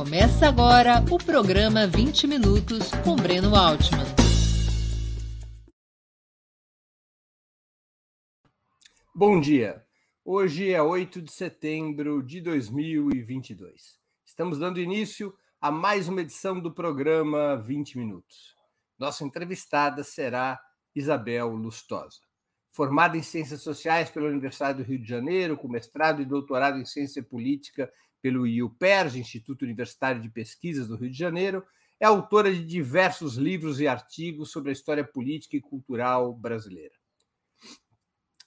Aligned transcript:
Começa 0.00 0.48
agora 0.48 1.04
o 1.12 1.18
programa 1.18 1.86
20 1.86 2.26
Minutos 2.26 2.90
com 3.04 3.14
Breno 3.16 3.54
Altman. 3.54 4.06
Bom 9.14 9.38
dia. 9.38 9.84
Hoje 10.24 10.72
é 10.72 10.80
8 10.80 11.20
de 11.20 11.30
setembro 11.30 12.22
de 12.22 12.40
2022. 12.40 13.98
Estamos 14.24 14.58
dando 14.58 14.80
início 14.80 15.34
a 15.60 15.70
mais 15.70 16.08
uma 16.08 16.22
edição 16.22 16.58
do 16.58 16.72
programa 16.72 17.58
20 17.58 17.98
Minutos. 17.98 18.56
Nossa 18.98 19.22
entrevistada 19.22 20.02
será 20.02 20.58
Isabel 20.94 21.50
Lustosa. 21.50 22.20
Formada 22.72 23.18
em 23.18 23.22
Ciências 23.22 23.60
Sociais 23.60 24.08
pela 24.08 24.30
Universidade 24.30 24.82
do 24.82 24.88
Rio 24.88 24.98
de 24.98 25.06
Janeiro, 25.06 25.58
com 25.58 25.68
mestrado 25.68 26.22
e 26.22 26.24
doutorado 26.24 26.78
em 26.78 26.86
Ciência 26.86 27.22
Política 27.22 27.92
pelo 28.20 28.46
IUPERJ, 28.46 29.18
Instituto 29.18 29.62
Universitário 29.62 30.20
de 30.20 30.28
Pesquisas 30.28 30.88
do 30.88 30.96
Rio 30.96 31.10
de 31.10 31.18
Janeiro, 31.18 31.64
é 31.98 32.06
autora 32.06 32.52
de 32.52 32.64
diversos 32.64 33.36
livros 33.36 33.80
e 33.80 33.86
artigos 33.86 34.50
sobre 34.50 34.70
a 34.70 34.72
história 34.72 35.04
política 35.04 35.56
e 35.56 35.60
cultural 35.60 36.32
brasileira. 36.32 36.94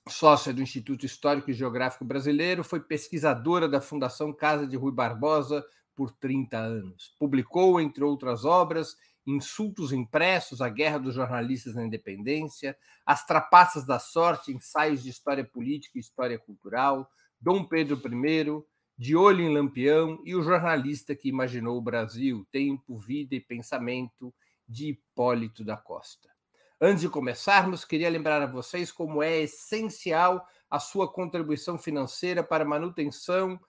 Sócia 0.09 0.54
do 0.54 0.62
Instituto 0.62 1.05
Histórico 1.05 1.49
e 1.49 1.54
Geográfico 1.54 2.04
Brasileiro, 2.04 2.63
foi 2.63 2.82
pesquisadora 2.82 3.70
da 3.70 3.80
Fundação 3.80 4.34
Casa 4.34 4.68
de 4.68 4.76
Rui 4.76 4.91
Barbosa 4.91 5.63
por 5.96 6.12
30 6.12 6.58
anos. 6.58 7.16
Publicou, 7.18 7.80
entre 7.80 8.04
outras 8.04 8.44
obras, 8.44 8.98
Insultos 9.26 9.94
Impressos, 9.94 10.60
A 10.62 10.68
Guerra 10.68 10.98
dos 10.98 11.16
Jornalistas 11.16 11.76
na 11.76 11.85
Independência, 11.85 12.77
As 13.05 13.26
Trapaças 13.26 13.85
da 13.85 13.98
Sorte, 13.98 14.52
Ensaios 14.52 15.02
de 15.02 15.10
História 15.10 15.46
Política 15.46 15.98
e 15.98 16.02
História 16.02 16.38
Cultural, 16.38 17.10
Dom 17.40 17.63
Pedro 17.63 17.96
I, 17.96 18.63
De 18.97 19.15
Olho 19.15 19.41
em 19.41 19.53
Lampião 19.53 20.21
e 20.23 20.35
O 20.35 20.43
Jornalista 20.43 21.15
que 21.15 21.29
Imaginou 21.29 21.77
o 21.77 21.81
Brasil, 21.81 22.45
Tempo, 22.51 22.98
Vida 22.98 23.35
e 23.35 23.40
Pensamento, 23.40 24.34
de 24.68 24.90
Hipólito 24.90 25.63
da 25.63 25.77
Costa. 25.77 26.29
Antes 26.79 27.01
de 27.01 27.09
começarmos, 27.09 27.85
queria 27.85 28.09
lembrar 28.09 28.41
a 28.41 28.45
vocês 28.45 28.91
como 28.91 29.23
é 29.23 29.41
essencial 29.41 30.45
a 30.70 30.79
sua 30.79 31.12
contribuição 31.12 31.77
financeira 31.77 32.43
para 32.43 32.63
a 32.63 32.68
manutenção 32.68 33.59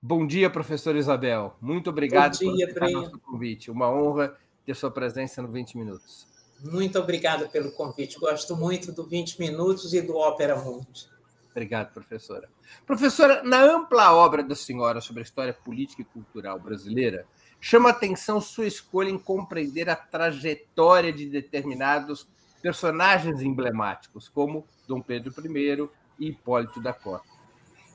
Bom 0.01 0.27
dia, 0.27 0.49
professor 0.49 0.95
Isabel. 0.95 1.57
Muito 1.61 1.91
obrigado 1.91 2.39
Bom 2.39 2.55
dia, 2.55 2.73
por 2.73 2.91
nosso 2.91 3.19
convite. 3.19 3.71
Uma 3.71 3.91
honra 3.91 4.37
ter 4.65 4.75
sua 4.75 4.91
presença 4.91 5.43
no 5.43 5.49
20 5.49 5.77
Minutos. 5.77 6.27
Muito 6.61 6.99
obrigada 6.99 7.49
pelo 7.49 7.73
convite. 7.73 8.19
Gosto 8.19 8.57
muito 8.57 8.93
do 8.93 9.05
20 9.05 9.41
Minutos 9.41 9.95
e 9.95 10.01
do 10.01 10.17
Ópera 10.17 10.57
Mundi. 10.57 11.09
Obrigado, 11.51 11.93
professora. 11.93 12.49
Professora, 12.87 13.43
na 13.43 13.61
ampla 13.61 14.13
obra 14.15 14.43
da 14.43 14.55
senhora 14.55 15.01
sobre 15.01 15.23
a 15.23 15.25
história 15.25 15.53
política 15.53 16.03
e 16.03 16.05
cultural 16.05 16.59
brasileira, 16.61 17.27
chama 17.61 17.91
atenção 17.91 18.41
sua 18.41 18.67
escolha 18.67 19.11
em 19.11 19.19
compreender 19.19 19.89
a 19.91 19.97
trajetória 19.97 21.13
de 21.13 21.27
determinados 21.27 22.29
personagens 22.63 23.41
emblemáticos, 23.41 24.29
como 24.29 24.67
Dom 24.87 25.01
Pedro 25.01 25.33
I 25.45 25.89
e 26.19 26.29
Hipólito 26.29 26.81
da 26.81 26.93
Costa. 26.93 27.39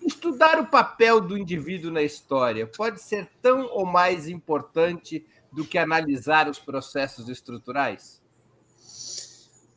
Estudar 0.01 0.59
o 0.59 0.67
papel 0.67 1.21
do 1.21 1.37
indivíduo 1.37 1.91
na 1.91 2.01
história 2.01 2.67
pode 2.67 3.01
ser 3.01 3.29
tão 3.41 3.65
ou 3.67 3.85
mais 3.85 4.27
importante 4.27 5.25
do 5.51 5.63
que 5.63 5.77
analisar 5.77 6.49
os 6.49 6.59
processos 6.59 7.29
estruturais? 7.29 8.21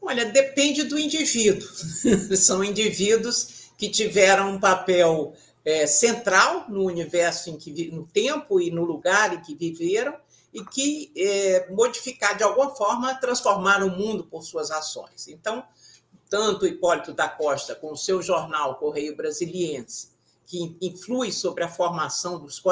Olha, 0.01 0.25
depende 0.25 0.85
do 0.85 0.99
indivíduo. 0.99 1.69
São 2.37 2.63
indivíduos 2.65 3.56
que 3.77 3.89
tiveram 3.89 4.51
um 4.51 4.61
papel 4.61 5.35
é, 5.65 5.87
central 5.87 6.67
no 6.69 6.85
universo 6.85 7.51
em 7.51 7.57
que 7.57 7.91
no 7.91 8.07
tempo 8.07 8.61
e 8.61 8.71
no 8.71 8.85
lugar 8.85 9.35
em 9.35 9.41
que 9.41 9.55
viveram 9.55 10.17
e 10.53 10.65
que 10.65 11.13
é, 11.17 11.69
modificar 11.71 12.37
de 12.37 12.43
alguma 12.43 12.75
forma 12.75 13.15
transformaram 13.17 13.89
o 13.89 13.97
mundo 13.97 14.25
por 14.25 14.43
suas 14.43 14.71
ações. 14.71 15.29
Então, 15.29 15.65
tanto 16.31 16.67
Hipólito 16.67 17.13
da 17.13 17.29
Costa 17.29 17.75
com 17.75 17.93
o 17.93 17.97
seu 17.97 18.23
jornal 18.23 18.77
Correio 18.77 19.17
Brasiliense 19.17 20.17
que 20.47 20.77
influi 20.81 21.33
sobre 21.33 21.65
a 21.65 21.69
formação 21.69 22.39
dos 22.39 22.63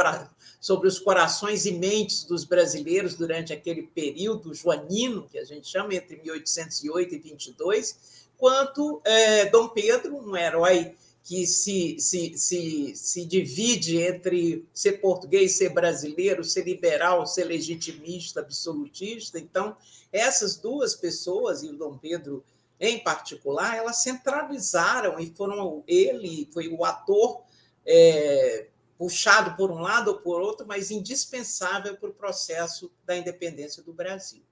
sobre 0.60 0.88
os 0.88 0.98
corações 0.98 1.66
e 1.66 1.72
mentes 1.72 2.25
dos 2.25 2.44
brasileiros 2.44 3.16
durante 3.16 3.53
aquele 3.53 3.82
período 3.82 4.54
joanino, 4.54 5.28
que 5.28 5.38
a 5.38 5.44
gente 5.44 5.69
chama 5.69 5.94
entre 5.94 6.16
1808 6.22 7.14
e 7.14 7.19
22, 7.19 8.23
quanto 8.44 9.00
é, 9.06 9.47
Dom 9.47 9.71
Pedro, 9.71 10.19
um 10.19 10.37
herói 10.37 10.94
que 11.22 11.47
se, 11.47 11.99
se, 11.99 12.37
se, 12.37 12.94
se 12.94 13.25
divide 13.25 14.03
entre 14.03 14.69
ser 14.71 15.00
português, 15.00 15.56
ser 15.56 15.71
brasileiro, 15.71 16.44
ser 16.44 16.66
liberal, 16.66 17.27
ser 17.27 17.44
legitimista, 17.44 18.41
absolutista. 18.41 19.38
Então, 19.38 19.75
essas 20.12 20.59
duas 20.59 20.94
pessoas, 20.94 21.62
e 21.62 21.71
o 21.71 21.78
Dom 21.78 21.97
Pedro 21.97 22.44
em 22.78 22.99
particular, 22.99 23.78
elas 23.78 24.03
centralizaram 24.03 25.19
e 25.19 25.32
foram 25.34 25.82
ele 25.87 26.47
foi 26.53 26.69
o 26.69 26.84
ator 26.84 27.44
é, 27.87 28.66
puxado 28.99 29.56
por 29.56 29.71
um 29.71 29.81
lado 29.81 30.09
ou 30.09 30.19
por 30.19 30.43
outro, 30.43 30.66
mas 30.66 30.91
indispensável 30.91 31.97
para 31.97 32.11
o 32.11 32.15
processo 32.15 32.93
da 33.06 33.16
independência 33.16 33.82
do 33.82 33.94
Brasil. 33.94 34.43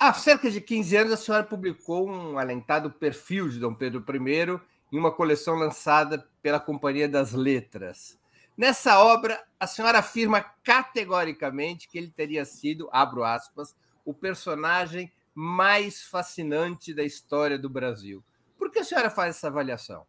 Há 0.00 0.14
cerca 0.14 0.48
de 0.48 0.60
15 0.60 0.96
anos, 0.96 1.12
a 1.12 1.16
senhora 1.16 1.42
publicou 1.42 2.08
um 2.08 2.38
alentado 2.38 2.88
perfil 2.88 3.48
de 3.48 3.58
Dom 3.58 3.74
Pedro 3.74 4.04
I 4.08 4.60
em 4.92 4.96
uma 4.96 5.10
coleção 5.10 5.56
lançada 5.56 6.24
pela 6.40 6.60
Companhia 6.60 7.08
das 7.08 7.32
Letras. 7.32 8.16
Nessa 8.56 9.00
obra, 9.00 9.44
a 9.58 9.66
senhora 9.66 9.98
afirma 9.98 10.40
categoricamente 10.40 11.88
que 11.88 11.98
ele 11.98 12.12
teria 12.12 12.44
sido, 12.44 12.88
abro 12.92 13.24
aspas, 13.24 13.74
o 14.04 14.14
personagem 14.14 15.12
mais 15.34 16.04
fascinante 16.04 16.94
da 16.94 17.02
história 17.02 17.58
do 17.58 17.68
Brasil. 17.68 18.22
Por 18.56 18.70
que 18.70 18.78
a 18.78 18.84
senhora 18.84 19.10
faz 19.10 19.34
essa 19.34 19.48
avaliação? 19.48 20.06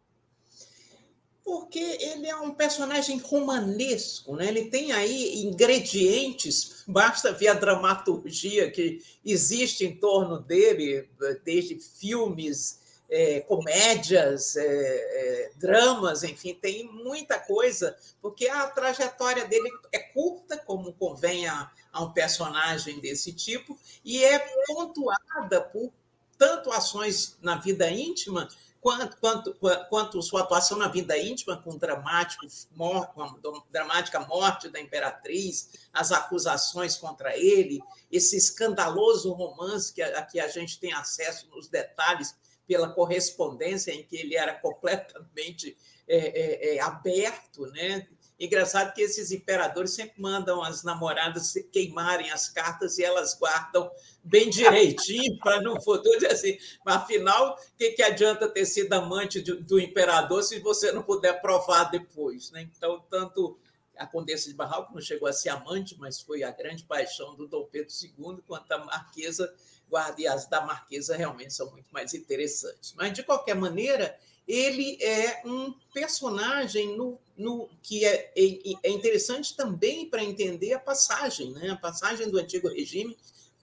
Porque 1.44 1.78
ele 1.78 2.28
é 2.28 2.36
um 2.36 2.54
personagem 2.54 3.18
romanesco, 3.18 4.36
né? 4.36 4.48
ele 4.48 4.66
tem 4.66 4.92
aí 4.92 5.42
ingredientes, 5.42 6.84
basta 6.86 7.32
ver 7.32 7.48
a 7.48 7.54
dramaturgia 7.54 8.70
que 8.70 9.02
existe 9.24 9.84
em 9.84 9.96
torno 9.96 10.38
dele, 10.38 11.08
desde 11.44 11.78
filmes, 11.80 12.80
é, 13.10 13.40
comédias, 13.40 14.54
é, 14.54 14.64
é, 14.64 15.50
dramas, 15.56 16.22
enfim, 16.22 16.54
tem 16.54 16.84
muita 16.84 17.40
coisa, 17.40 17.96
porque 18.22 18.46
a 18.46 18.68
trajetória 18.68 19.46
dele 19.46 19.68
é 19.90 19.98
curta, 19.98 20.56
como 20.56 20.92
convém 20.92 21.48
a, 21.48 21.70
a 21.92 22.04
um 22.04 22.12
personagem 22.12 23.00
desse 23.00 23.32
tipo, 23.32 23.76
e 24.04 24.24
é 24.24 24.38
pontuada 24.66 25.60
por 25.72 25.92
tanto 26.38 26.70
ações 26.70 27.36
na 27.42 27.56
vida 27.56 27.90
íntima 27.90 28.48
quanto, 28.80 29.16
quanto, 29.18 29.56
quanto 29.88 30.22
sua 30.22 30.40
atuação 30.40 30.78
na 30.78 30.88
vida 30.88 31.16
íntima, 31.18 31.56
com, 31.56 31.76
dramático, 31.76 32.46
com 32.76 33.22
a 33.22 33.64
dramática 33.70 34.20
morte 34.20 34.68
da 34.68 34.80
imperatriz, 34.80 35.88
as 35.92 36.10
acusações 36.10 36.96
contra 36.96 37.36
ele, 37.36 37.80
esse 38.10 38.36
escandaloso 38.36 39.32
romance 39.32 39.92
que 39.92 40.02
a, 40.02 40.22
que 40.22 40.40
a 40.40 40.48
gente 40.48 40.80
tem 40.80 40.92
acesso 40.92 41.48
nos 41.50 41.68
detalhes 41.68 42.34
pela 42.66 42.88
correspondência 42.88 43.92
em 43.92 44.02
que 44.02 44.16
ele 44.16 44.36
era 44.36 44.54
completamente 44.54 45.76
é, 46.06 46.16
é, 46.16 46.76
é, 46.76 46.80
aberto, 46.80 47.66
né? 47.66 48.06
Engraçado 48.40 48.94
que 48.94 49.02
esses 49.02 49.30
imperadores 49.30 49.92
sempre 49.92 50.18
mandam 50.18 50.62
as 50.62 50.82
namoradas 50.82 51.52
queimarem 51.70 52.30
as 52.30 52.48
cartas 52.48 52.96
e 52.96 53.04
elas 53.04 53.38
guardam 53.38 53.90
bem 54.24 54.48
direitinho 54.48 55.38
para 55.40 55.60
não 55.60 55.74
poder 55.74 56.14
dizer 56.14 56.32
assim. 56.32 56.58
Mas 56.82 56.96
afinal, 56.96 57.52
o 57.52 57.76
que, 57.76 57.90
que 57.90 58.02
adianta 58.02 58.48
ter 58.48 58.64
sido 58.64 58.94
amante 58.94 59.42
de, 59.42 59.56
do 59.56 59.78
imperador 59.78 60.42
se 60.42 60.58
você 60.58 60.90
não 60.90 61.02
puder 61.02 61.42
provar 61.42 61.90
depois? 61.90 62.50
Né? 62.50 62.62
Então, 62.74 63.04
tanto 63.10 63.58
a 63.94 64.06
Condessa 64.06 64.48
de 64.48 64.54
Barral, 64.54 64.88
não 64.94 65.02
chegou 65.02 65.28
a 65.28 65.32
ser 65.34 65.50
amante, 65.50 65.94
mas 65.98 66.22
foi 66.22 66.42
a 66.42 66.50
grande 66.50 66.84
paixão 66.84 67.36
do 67.36 67.46
Dom 67.46 67.66
Pedro 67.66 67.92
II, 68.02 68.38
quanto 68.46 68.72
a 68.72 68.78
Marquesa, 68.78 69.54
guarda, 69.86 70.32
as 70.32 70.46
da 70.46 70.62
Marquesa 70.62 71.14
realmente 71.14 71.52
são 71.52 71.70
muito 71.70 71.92
mais 71.92 72.14
interessantes. 72.14 72.94
Mas, 72.96 73.12
de 73.12 73.22
qualquer 73.22 73.54
maneira, 73.54 74.18
ele 74.50 74.98
é 75.00 75.42
um 75.44 75.72
personagem 75.94 76.96
no, 76.96 77.18
no 77.36 77.68
que 77.82 78.04
é, 78.04 78.32
é, 78.36 78.72
é 78.82 78.90
interessante 78.90 79.56
também 79.56 80.06
para 80.06 80.24
entender 80.24 80.72
a 80.72 80.80
passagem, 80.80 81.52
né? 81.52 81.70
a 81.70 81.76
passagem 81.76 82.28
do 82.28 82.38
antigo 82.38 82.68
regime 82.68 83.16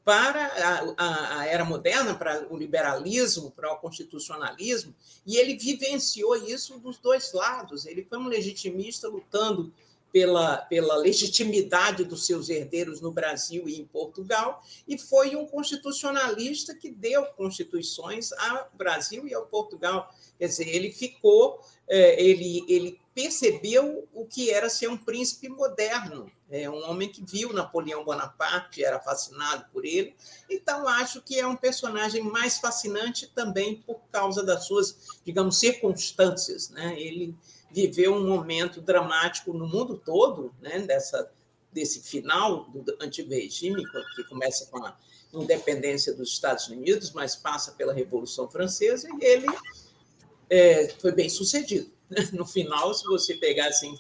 para 0.06 0.46
a, 0.46 0.94
a, 0.98 1.40
a, 1.40 1.46
era 1.48 1.66
moderna, 1.66 2.16
para 2.16 2.48
o 2.50 2.56
liberalismo, 2.56 3.52
para 3.52 3.74
o 3.74 3.78
constitucionalismo, 3.78 4.96
e 5.26 5.36
ele 5.36 5.58
vivenciou 5.58 6.34
isso 6.38 6.80
dos 6.80 6.98
dois 6.98 7.34
lados. 7.34 7.86
Ele 7.86 8.06
foi 8.06 8.18
um 8.18 8.30
legitimista 8.30 9.10
lutando 9.10 9.74
pela, 10.12 10.58
pela 10.58 10.96
legitimidade 10.96 12.04
dos 12.04 12.26
seus 12.26 12.50
herdeiros 12.50 13.02
no 13.02 13.12
Brasil 13.12 13.68
e 13.68 13.80
em 13.80 13.86
Portugal, 13.86 14.64
e 14.88 14.98
foi 14.98 15.36
um 15.36 15.46
constitucionalista 15.46 16.74
que 16.76 16.90
deu 16.90 17.26
constituições 17.34 18.32
ao 18.34 18.70
Brasil 18.74 19.28
e 19.28 19.34
ao 19.34 19.46
Portugal. 19.46 20.14
Quer 20.38 20.48
dizer, 20.48 20.68
ele 20.68 20.92
ficou, 20.92 21.62
é, 21.88 22.22
ele, 22.22 22.64
ele 22.68 23.00
percebeu 23.14 24.08
o 24.14 24.26
que 24.26 24.52
era 24.52 24.70
ser 24.70 24.88
um 24.88 24.98
príncipe 24.98 25.50
moderno, 25.50 26.32
é 26.50 26.70
um 26.70 26.90
homem 26.90 27.10
que 27.10 27.24
viu 27.26 27.52
Napoleão 27.52 28.06
Bonaparte, 28.06 28.84
era 28.84 29.00
fascinado 29.00 29.66
por 29.74 29.84
ele. 29.84 30.16
Então, 30.50 30.88
acho 30.88 31.22
que 31.22 31.38
é 31.38 31.46
um 31.46 31.58
personagem 31.58 32.24
mais 32.24 32.58
fascinante 32.58 33.28
também 33.36 33.82
por 33.82 34.00
causa 34.12 34.44
das 34.44 34.66
suas, 34.66 35.20
digamos, 35.26 35.60
circunstâncias. 35.60 36.70
Né? 36.70 36.98
Ele 36.98 37.36
viveu 37.72 38.14
um 38.14 38.28
momento 38.28 38.82
dramático 38.82 39.54
no 39.54 39.68
mundo 39.68 39.98
todo, 39.98 40.54
né, 40.62 40.80
dessa, 40.80 41.32
desse 41.72 42.02
final 42.02 42.70
do 42.70 42.98
antigo 43.02 43.30
regime, 43.30 43.84
que 44.16 44.24
começa 44.26 44.66
com 44.68 44.84
a 44.86 44.98
independência 45.34 46.14
dos 46.14 46.30
Estados 46.30 46.68
Unidos, 46.68 47.12
mas 47.12 47.36
passa 47.36 47.74
pela 47.74 47.94
Revolução 47.94 48.50
Francesa, 48.50 49.08
e 49.20 49.26
ele 49.26 49.48
é, 50.50 50.88
foi 51.00 51.12
bem 51.12 51.30
sucedido. 51.30 51.92
No 52.32 52.46
final, 52.46 52.94
se 52.94 53.04
você 53.04 53.34
pegar 53.34 53.68
assim, 53.68 54.00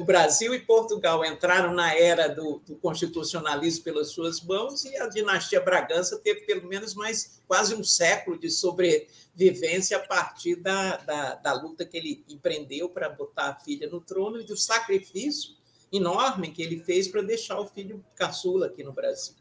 o 0.00 0.04
Brasil 0.04 0.54
e 0.54 0.60
Portugal 0.60 1.24
entraram 1.24 1.72
na 1.72 1.94
era 1.94 2.28
do, 2.28 2.60
do, 2.66 2.76
constitucionalismo 2.76 3.84
pelas 3.84 4.10
suas 4.10 4.42
mãos 4.42 4.84
e 4.84 4.96
a 4.96 5.06
dinastia 5.08 5.60
Bragança 5.60 6.18
teve 6.18 6.40
pelo 6.40 6.66
menos 6.68 6.94
mais 6.94 7.40
quase 7.46 7.74
um 7.74 7.84
século 7.84 8.38
de 8.38 8.50
sobrevivência 8.50 9.96
a 9.96 10.00
partir 10.00 10.56
da, 10.56 10.96
da, 10.98 11.34
da 11.36 11.52
luta 11.52 11.84
que 11.84 11.96
ele 11.96 12.24
empreendeu 12.28 12.88
para 12.88 13.08
botar 13.08 13.48
a 13.48 13.54
filha 13.60 13.88
no 13.88 14.00
trono 14.00 14.40
e 14.40 14.44
do 14.44 14.56
sacrifício 14.56 15.56
enorme 15.92 16.50
que 16.50 16.62
ele 16.62 16.80
fez 16.80 17.08
para 17.08 17.22
deixar 17.22 17.58
o 17.58 17.66
filho 17.66 18.04
caçula 18.14 18.66
aqui 18.66 18.84
no 18.84 18.92
Brasil. 18.92 19.34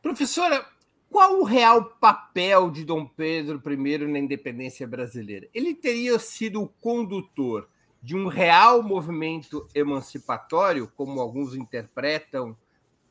Professora, 0.00 0.64
qual 1.10 1.40
o 1.40 1.44
real 1.44 1.84
papel 2.00 2.70
de 2.70 2.84
Dom 2.84 3.06
Pedro 3.06 3.60
I 3.66 3.98
na 4.06 4.18
independência 4.18 4.86
brasileira? 4.86 5.48
Ele 5.54 5.74
teria 5.74 6.18
sido 6.18 6.62
o 6.62 6.68
condutor 6.68 7.68
de 8.02 8.16
um 8.16 8.26
real 8.28 8.82
movimento 8.82 9.66
emancipatório, 9.74 10.90
como 10.96 11.20
alguns 11.20 11.54
interpretam 11.54 12.56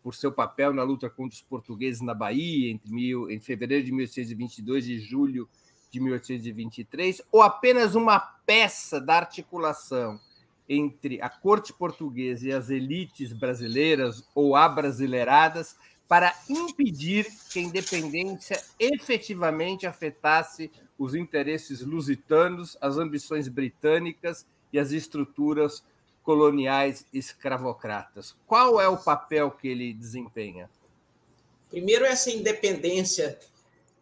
por 0.01 0.16
seu 0.16 0.31
papel 0.31 0.74
na 0.74 0.84
luta 0.84 1.10
contra 1.10 1.36
os 1.36 1.42
portugueses 1.42 2.01
na 2.01 2.13
Bahia 2.13 2.72
entre, 2.72 2.89
mil, 2.89 3.30
em 3.30 3.39
fevereiro 3.42 3.84
de 3.84 3.92
1822 3.92 4.88
e 4.88 5.00
julho 5.00 5.50
de 5.92 6.00
1823, 6.00 7.22
ou 7.31 7.42
apenas 7.42 7.95
uma 7.95 8.19
peça 8.19 9.01
da 9.01 9.18
articulação 9.18 10.19
entre 10.69 11.22
a 11.22 11.30
corte 11.30 11.74
portuguesa 11.74 12.48
e 12.48 12.54
as 12.54 12.69
elites 12.69 13.34
brasileiras 13.34 14.28
ou 14.36 14.56
abrasileiradas 14.56 15.75
para 16.07 16.34
impedir 16.50 17.28
que 17.51 17.60
a 17.60 17.62
independência 17.62 18.62
efetivamente 18.80 19.86
afetasse 19.86 20.72
os 20.98 21.13
interesses 21.13 21.81
lusitanos, 21.81 22.78
as 22.81 22.98
ambições 22.98 23.48
britânicas 23.48 24.45
e 24.72 24.80
as 24.80 24.92
estruturas 24.92 25.84
coloniais 26.24 27.06
escravocratas. 27.14 28.36
Qual 28.46 28.81
é 28.81 28.88
o 28.88 28.98
papel 28.98 29.52
que 29.52 29.68
ele 29.68 29.94
desempenha? 29.94 30.69
Primeiro, 31.69 32.06
essa 32.06 32.30
independência, 32.30 33.40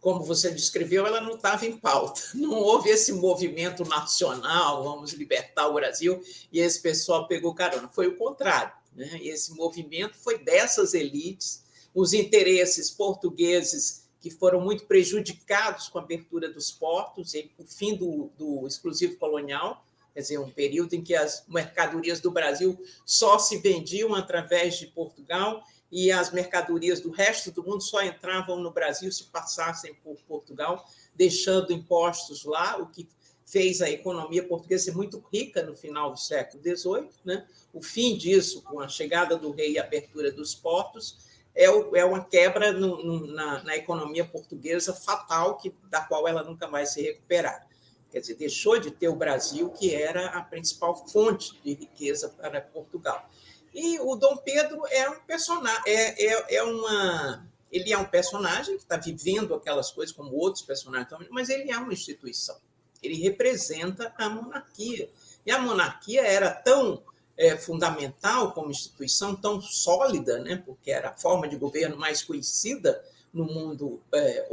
como 0.01 0.23
você 0.23 0.51
descreveu, 0.51 1.05
ela 1.05 1.21
não 1.21 1.35
estava 1.35 1.65
em 1.65 1.77
pauta. 1.77 2.21
Não 2.33 2.53
houve 2.53 2.89
esse 2.89 3.13
movimento 3.13 3.83
nacional, 3.85 4.83
vamos 4.83 5.13
libertar 5.13 5.67
o 5.67 5.73
Brasil, 5.73 6.21
e 6.51 6.59
esse 6.59 6.81
pessoal 6.81 7.27
pegou 7.27 7.53
carona. 7.53 7.87
Foi 7.89 8.07
o 8.07 8.17
contrário. 8.17 8.73
Né? 8.95 9.19
Esse 9.21 9.53
movimento 9.53 10.15
foi 10.17 10.37
dessas 10.39 10.93
elites, 10.93 11.63
os 11.93 12.13
interesses 12.13 12.89
portugueses 12.89 14.05
que 14.19 14.31
foram 14.31 14.59
muito 14.59 14.85
prejudicados 14.85 15.87
com 15.87 15.99
a 15.99 16.01
abertura 16.01 16.51
dos 16.51 16.71
portos 16.71 17.35
e 17.35 17.51
o 17.59 17.63
fim 17.63 17.95
do, 17.95 18.31
do 18.35 18.65
exclusivo 18.65 19.15
colonial, 19.17 19.84
quer 20.15 20.21
dizer, 20.21 20.39
um 20.39 20.49
período 20.49 20.93
em 20.93 21.03
que 21.03 21.13
as 21.13 21.43
mercadorias 21.45 22.21
do 22.21 22.31
Brasil 22.31 22.81
só 23.05 23.37
se 23.37 23.57
vendiam 23.57 24.15
através 24.15 24.77
de 24.79 24.87
Portugal 24.87 25.61
e 25.91 26.09
as 26.09 26.31
mercadorias 26.31 27.01
do 27.01 27.11
resto 27.11 27.51
do 27.51 27.61
mundo 27.61 27.81
só 27.83 28.01
entravam 28.01 28.57
no 28.57 28.71
Brasil 28.71 29.11
se 29.11 29.25
passassem 29.25 29.93
por 29.95 30.15
Portugal, 30.25 30.87
deixando 31.13 31.73
impostos 31.73 32.45
lá, 32.45 32.77
o 32.77 32.87
que 32.87 33.09
fez 33.45 33.81
a 33.81 33.89
economia 33.89 34.47
portuguesa 34.47 34.85
ser 34.85 34.95
muito 34.95 35.21
rica 35.31 35.61
no 35.61 35.75
final 35.75 36.11
do 36.11 36.19
século 36.19 36.63
XVIII. 36.63 37.09
Né? 37.25 37.45
O 37.73 37.81
fim 37.81 38.17
disso, 38.17 38.61
com 38.63 38.79
a 38.79 38.87
chegada 38.87 39.37
do 39.37 39.51
rei 39.51 39.73
e 39.73 39.79
a 39.79 39.83
abertura 39.83 40.31
dos 40.31 40.55
portos, 40.55 41.17
é, 41.53 41.65
é 41.65 42.05
uma 42.05 42.23
quebra 42.23 42.71
no, 42.71 43.27
na, 43.27 43.63
na, 43.63 43.75
economia 43.75 44.25
portuguesa 44.25 44.93
fatal, 44.93 45.57
que, 45.57 45.73
da 45.89 46.01
qual 46.01 46.25
ela 46.25 46.43
nunca 46.43 46.67
vai 46.67 46.85
se 46.85 47.01
recuperar. 47.01 47.67
Quer 48.15 48.21
dizer, 48.21 48.35
deixou 48.35 48.79
de 48.79 48.91
ter 48.91 49.09
o 49.09 49.15
Brasil, 49.17 49.69
que 49.71 49.93
era 49.93 50.27
a 50.27 50.41
principal 50.41 50.95
fonte 51.05 51.59
de 51.61 51.73
riqueza 51.73 52.29
para 52.29 52.61
Portugal. 52.61 53.29
E 53.73 53.99
o 53.99 54.15
Dom 54.15 54.37
Pedro 54.37 54.83
é 54.89 55.09
um 55.09 55.19
personagem, 55.19 55.81
é, 55.85 56.25
é, 56.25 56.55
é 56.55 56.63
uma, 56.63 57.45
ele 57.69 57.91
é 57.91 57.97
um 57.97 58.05
personagem 58.05 58.77
que 58.77 58.83
está 58.83 58.95
vivendo 58.95 59.53
aquelas 59.53 59.91
coisas 59.91 60.15
como 60.15 60.33
outros 60.33 60.63
personagens 60.63 61.09
também, 61.09 61.27
mas 61.29 61.49
ele 61.49 61.69
é 61.69 61.77
uma 61.77 61.91
instituição. 61.91 62.55
Ele 63.03 63.15
representa 63.15 64.13
a 64.17 64.29
monarquia. 64.29 65.09
E 65.45 65.51
a 65.51 65.59
monarquia 65.59 66.21
era 66.21 66.49
tão 66.49 67.03
é, 67.35 67.57
fundamental 67.57 68.53
como 68.53 68.71
instituição, 68.71 69.35
tão 69.35 69.59
sólida, 69.59 70.39
né, 70.39 70.63
porque 70.65 70.89
era 70.89 71.09
a 71.09 71.17
forma 71.17 71.49
de 71.49 71.57
governo 71.57 71.97
mais 71.97 72.23
conhecida 72.23 73.03
no 73.33 73.43
mundo, 73.43 74.01
é, 74.13 74.47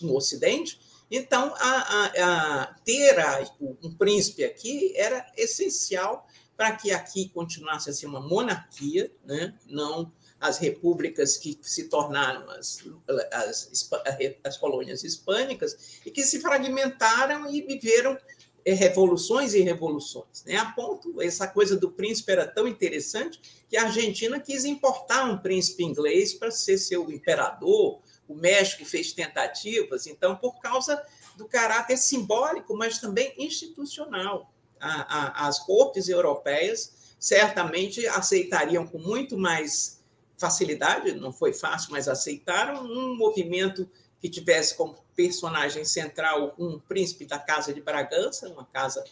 no 0.00 0.16
Ocidente, 0.16 0.80
então, 1.10 1.54
a, 1.56 1.70
a, 1.70 2.62
a 2.62 2.66
ter 2.84 3.16
um 3.60 3.94
príncipe 3.94 4.44
aqui 4.44 4.92
era 4.96 5.24
essencial 5.36 6.26
para 6.56 6.72
que 6.76 6.92
aqui 6.92 7.28
continuasse 7.28 7.90
a 7.90 7.92
ser 7.92 8.06
uma 8.06 8.20
monarquia, 8.20 9.10
né? 9.24 9.54
não 9.66 10.12
as 10.40 10.58
repúblicas 10.58 11.36
que 11.38 11.58
se 11.62 11.88
tornaram 11.88 12.50
as, 12.50 12.84
as, 13.32 13.90
as 14.44 14.56
colônias 14.58 15.02
hispânicas 15.02 16.00
e 16.04 16.10
que 16.10 16.22
se 16.22 16.40
fragmentaram 16.40 17.50
e 17.50 17.62
viveram 17.62 18.18
é, 18.64 18.72
revoluções 18.72 19.54
e 19.54 19.60
revoluções. 19.60 20.44
Né? 20.46 20.56
A 20.56 20.66
ponto, 20.66 21.20
essa 21.22 21.46
coisa 21.46 21.76
do 21.76 21.90
príncipe 21.90 22.32
era 22.32 22.46
tão 22.46 22.68
interessante 22.68 23.40
que 23.68 23.76
a 23.76 23.84
Argentina 23.84 24.38
quis 24.38 24.64
importar 24.64 25.24
um 25.24 25.38
príncipe 25.38 25.82
inglês 25.82 26.34
para 26.34 26.50
ser 26.50 26.76
seu 26.78 27.10
imperador, 27.10 28.00
o 28.28 28.34
México 28.34 28.84
fez 28.84 29.12
tentativas, 29.12 30.06
então, 30.06 30.36
por 30.36 30.58
causa 30.60 31.02
do 31.36 31.46
caráter 31.46 31.96
simbólico, 31.96 32.76
mas 32.76 32.98
também 32.98 33.34
institucional. 33.38 34.52
A, 34.80 35.44
a, 35.44 35.48
as 35.48 35.58
cortes 35.60 36.08
europeias 36.08 37.16
certamente 37.18 38.06
aceitariam 38.06 38.86
com 38.86 38.98
muito 38.98 39.36
mais 39.36 40.02
facilidade, 40.36 41.12
não 41.12 41.32
foi 41.32 41.52
fácil, 41.52 41.92
mas 41.92 42.08
aceitaram 42.08 42.84
um 42.84 43.16
movimento 43.16 43.88
que 44.20 44.28
tivesse 44.28 44.74
como 44.74 44.96
personagem 45.14 45.84
central 45.84 46.54
um 46.58 46.78
príncipe 46.78 47.24
da 47.24 47.38
Casa 47.38 47.72
de 47.72 47.80
Bragança, 47.80 48.48
uma 48.48 48.64
casa 48.66 49.04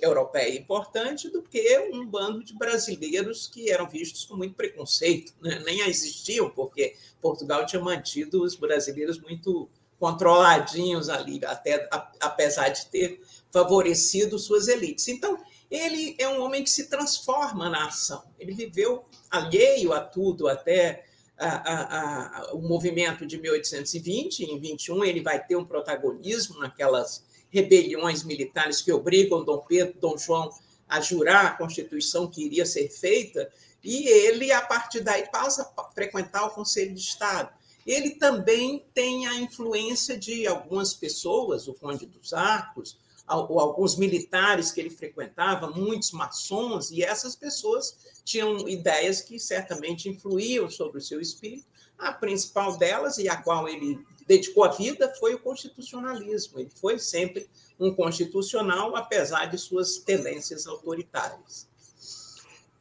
europeia 0.00 0.58
importante, 0.58 1.28
do 1.28 1.42
que 1.42 1.78
um 1.92 2.06
bando 2.06 2.42
de 2.42 2.54
brasileiros 2.54 3.46
que 3.46 3.70
eram 3.70 3.88
vistos 3.88 4.24
com 4.24 4.36
muito 4.36 4.54
preconceito, 4.54 5.32
né? 5.40 5.62
nem 5.64 5.80
existiam, 5.88 6.50
porque 6.50 6.96
Portugal 7.20 7.66
tinha 7.66 7.82
mantido 7.82 8.42
os 8.42 8.54
brasileiros 8.54 9.20
muito 9.20 9.68
controladinhos 9.98 11.10
ali, 11.10 11.40
até 11.44 11.88
apesar 12.18 12.70
de 12.70 12.86
ter 12.86 13.20
favorecido 13.52 14.38
suas 14.38 14.66
elites. 14.66 15.08
Então, 15.08 15.38
ele 15.70 16.16
é 16.18 16.26
um 16.26 16.42
homem 16.42 16.64
que 16.64 16.70
se 16.70 16.88
transforma 16.88 17.68
na 17.68 17.86
ação. 17.86 18.24
Ele 18.38 18.52
viveu 18.52 19.04
alheio 19.30 19.92
a 19.92 20.00
tudo 20.00 20.48
até 20.48 21.04
a, 21.38 21.46
a, 21.46 22.40
a, 22.48 22.54
o 22.54 22.60
movimento 22.60 23.24
de 23.26 23.38
1820. 23.38 24.44
Em 24.44 24.58
21 24.58 25.04
ele 25.04 25.22
vai 25.22 25.44
ter 25.44 25.56
um 25.56 25.64
protagonismo 25.64 26.58
naquelas 26.58 27.24
rebeliões 27.50 28.22
militares 28.22 28.80
que 28.80 28.92
obrigam 28.92 29.44
Dom 29.44 29.58
Pedro, 29.58 29.98
Dom 30.00 30.16
João 30.16 30.50
a 30.88 31.00
jurar 31.00 31.46
a 31.46 31.52
Constituição 31.52 32.26
que 32.26 32.44
iria 32.44 32.66
ser 32.66 32.88
feita. 32.88 33.50
E 33.82 34.08
ele, 34.08 34.50
a 34.50 34.60
partir 34.60 35.00
daí, 35.00 35.28
passa 35.30 35.72
a 35.76 35.84
frequentar 35.92 36.46
o 36.46 36.50
Conselho 36.50 36.94
de 36.94 37.00
Estado. 37.00 37.50
Ele 37.86 38.10
também 38.10 38.84
tem 38.92 39.26
a 39.26 39.34
influência 39.36 40.18
de 40.18 40.46
algumas 40.46 40.92
pessoas, 40.92 41.66
o 41.66 41.74
Conde 41.74 42.06
dos 42.06 42.32
Arcos, 42.32 42.98
alguns 43.26 43.96
militares 43.96 44.72
que 44.72 44.80
ele 44.80 44.90
frequentava, 44.90 45.70
muitos 45.70 46.10
maçons, 46.10 46.90
e 46.90 47.02
essas 47.02 47.36
pessoas 47.36 47.96
tinham 48.24 48.68
ideias 48.68 49.20
que 49.20 49.38
certamente 49.38 50.08
influíam 50.08 50.68
sobre 50.68 50.98
o 50.98 51.00
seu 51.00 51.20
espírito. 51.20 51.64
A 51.96 52.12
principal 52.12 52.76
delas, 52.76 53.18
e 53.18 53.28
a 53.28 53.36
qual 53.36 53.68
ele 53.68 53.98
dedicou 54.26 54.64
a 54.64 54.68
vida, 54.68 55.12
foi 55.18 55.34
o 55.34 55.38
constitucionalismo. 55.38 56.60
Ele 56.60 56.70
foi 56.70 56.98
sempre 56.98 57.48
um 57.78 57.92
constitucional, 57.94 58.94
apesar 58.96 59.46
de 59.46 59.58
suas 59.58 59.98
tendências 59.98 60.66
autoritárias. 60.66 61.68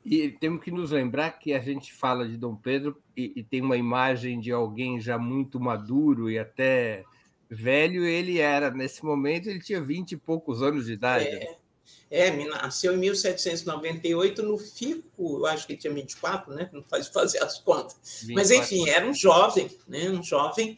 E 0.03 0.29
temos 0.31 0.63
que 0.63 0.71
nos 0.71 0.91
lembrar 0.91 1.31
que 1.31 1.53
a 1.53 1.59
gente 1.59 1.93
fala 1.93 2.27
de 2.27 2.37
Dom 2.37 2.55
Pedro 2.55 2.97
e, 3.15 3.33
e 3.35 3.43
tem 3.43 3.61
uma 3.61 3.77
imagem 3.77 4.39
de 4.39 4.51
alguém 4.51 4.99
já 4.99 5.17
muito 5.17 5.59
maduro 5.59 6.29
e 6.29 6.39
até 6.39 7.03
velho 7.49 8.05
ele 8.05 8.39
era. 8.39 8.71
Nesse 8.71 9.03
momento, 9.03 9.49
ele 9.49 9.59
tinha 9.59 9.81
20 9.81 10.13
e 10.13 10.17
poucos 10.17 10.61
anos 10.61 10.85
de 10.85 10.93
idade. 10.93 11.25
É, 11.25 11.57
é 12.09 12.45
nasceu 12.45 12.93
em 12.93 12.97
1798 12.97 14.41
no 14.41 14.57
FICO, 14.57 15.39
eu 15.39 15.45
acho 15.45 15.67
que 15.67 15.73
ele 15.73 15.79
tinha 15.79 15.93
24, 15.93 16.53
né? 16.53 16.69
Não 16.71 16.83
faz 16.83 17.07
fazer 17.07 17.43
as 17.43 17.59
contas. 17.59 18.23
24. 18.23 18.35
Mas, 18.35 18.51
enfim, 18.51 18.89
era 18.89 19.05
um 19.05 19.13
jovem, 19.13 19.69
né? 19.87 20.09
um 20.09 20.23
jovem 20.23 20.77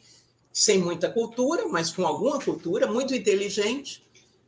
sem 0.51 0.79
muita 0.79 1.09
cultura, 1.09 1.67
mas 1.67 1.91
com 1.91 2.05
alguma 2.05 2.39
cultura, 2.39 2.87
muito 2.87 3.15
inteligente, 3.15 4.03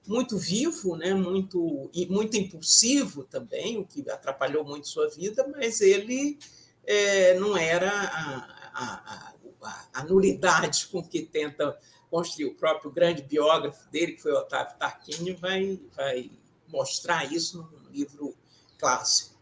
muito 0.06 0.38
vivo, 0.38 0.98
né? 0.98 1.14
muito, 1.14 1.90
e 1.94 2.06
muito 2.08 2.36
impulsivo 2.36 3.24
também, 3.24 3.78
o 3.78 3.86
que 3.86 4.10
atrapalhou 4.10 4.66
muito 4.66 4.88
sua 4.88 5.10
vida, 5.10 5.48
mas 5.56 5.80
ele 5.80 6.38
é, 6.86 7.40
não 7.40 7.56
era 7.56 7.90
a, 7.90 8.38
a, 8.74 9.34
a, 9.62 9.86
a 9.94 10.04
nulidade 10.04 10.88
com 10.88 11.02
que 11.02 11.22
tenta 11.22 11.78
construir 12.10 12.46
o 12.46 12.56
próprio 12.56 12.92
grande 12.92 13.24
biógrafo 13.24 13.90
dele, 13.90 14.14
que 14.14 14.22
foi 14.22 14.34
Otávio 14.34 14.78
Tarquini, 14.78 15.34
vai, 15.34 15.80
vai 15.96 16.30
mostrar 16.68 17.32
isso 17.32 17.58
num 17.58 17.92
livro 17.92 18.36
clássico. 18.78 19.34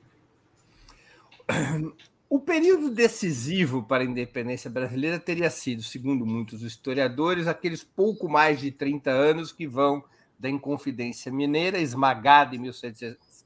O 2.32 2.40
período 2.40 2.90
decisivo 2.90 3.84
para 3.84 4.02
a 4.04 4.06
independência 4.06 4.72
brasileira 4.72 5.20
teria 5.20 5.50
sido, 5.50 5.84
segundo 5.84 6.26
muitos 6.26 6.62
historiadores, 6.62 7.46
aqueles 7.46 7.84
pouco 7.84 8.30
mais 8.30 8.58
de 8.58 8.72
30 8.72 9.12
anos 9.12 9.52
que 9.52 9.68
vão 9.68 10.02
da 10.40 10.50
Inconfidência 10.50 11.30
Mineira, 11.30 11.78
esmagada 11.78 12.56
em 12.56 12.72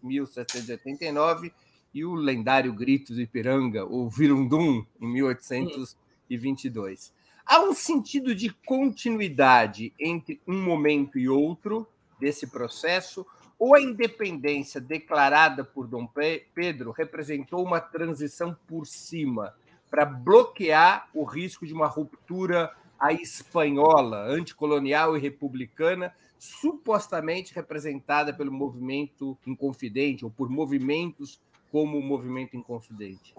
1789, 0.03 1.51
e 1.95 2.05
o 2.05 2.13
lendário 2.13 2.71
Grito 2.71 3.11
do 3.11 3.19
Ipiranga, 3.19 3.87
o 3.87 4.07
Virundum, 4.07 4.85
em 5.01 5.07
1822. 5.07 7.11
Há 7.43 7.61
um 7.61 7.73
sentido 7.73 8.35
de 8.35 8.51
continuidade 8.67 9.91
entre 9.99 10.39
um 10.47 10.61
momento 10.61 11.17
e 11.17 11.27
outro 11.27 11.87
desse 12.19 12.45
processo, 12.45 13.25
ou 13.57 13.75
a 13.75 13.81
independência 13.81 14.81
declarada 14.81 15.63
por 15.63 15.87
Dom 15.87 16.07
Pedro 16.53 16.91
representou 16.91 17.63
uma 17.63 17.79
transição 17.79 18.55
por 18.67 18.85
cima 18.85 19.55
para 19.89 20.05
bloquear 20.05 21.07
o 21.13 21.23
risco 21.23 21.65
de 21.65 21.73
uma 21.73 21.87
ruptura 21.87 22.71
à 22.99 23.13
espanhola, 23.13 24.25
anticolonial 24.27 25.15
e 25.15 25.19
republicana, 25.19 26.13
supostamente 26.37 27.53
representada 27.53 28.33
pelo 28.33 28.51
movimento 28.51 29.37
Inconfidente 29.45 30.25
ou 30.25 30.31
por 30.31 30.49
movimentos 30.49 31.39
como 31.71 31.97
o 31.97 32.03
movimento 32.03 32.55
Inconfidente? 32.55 33.33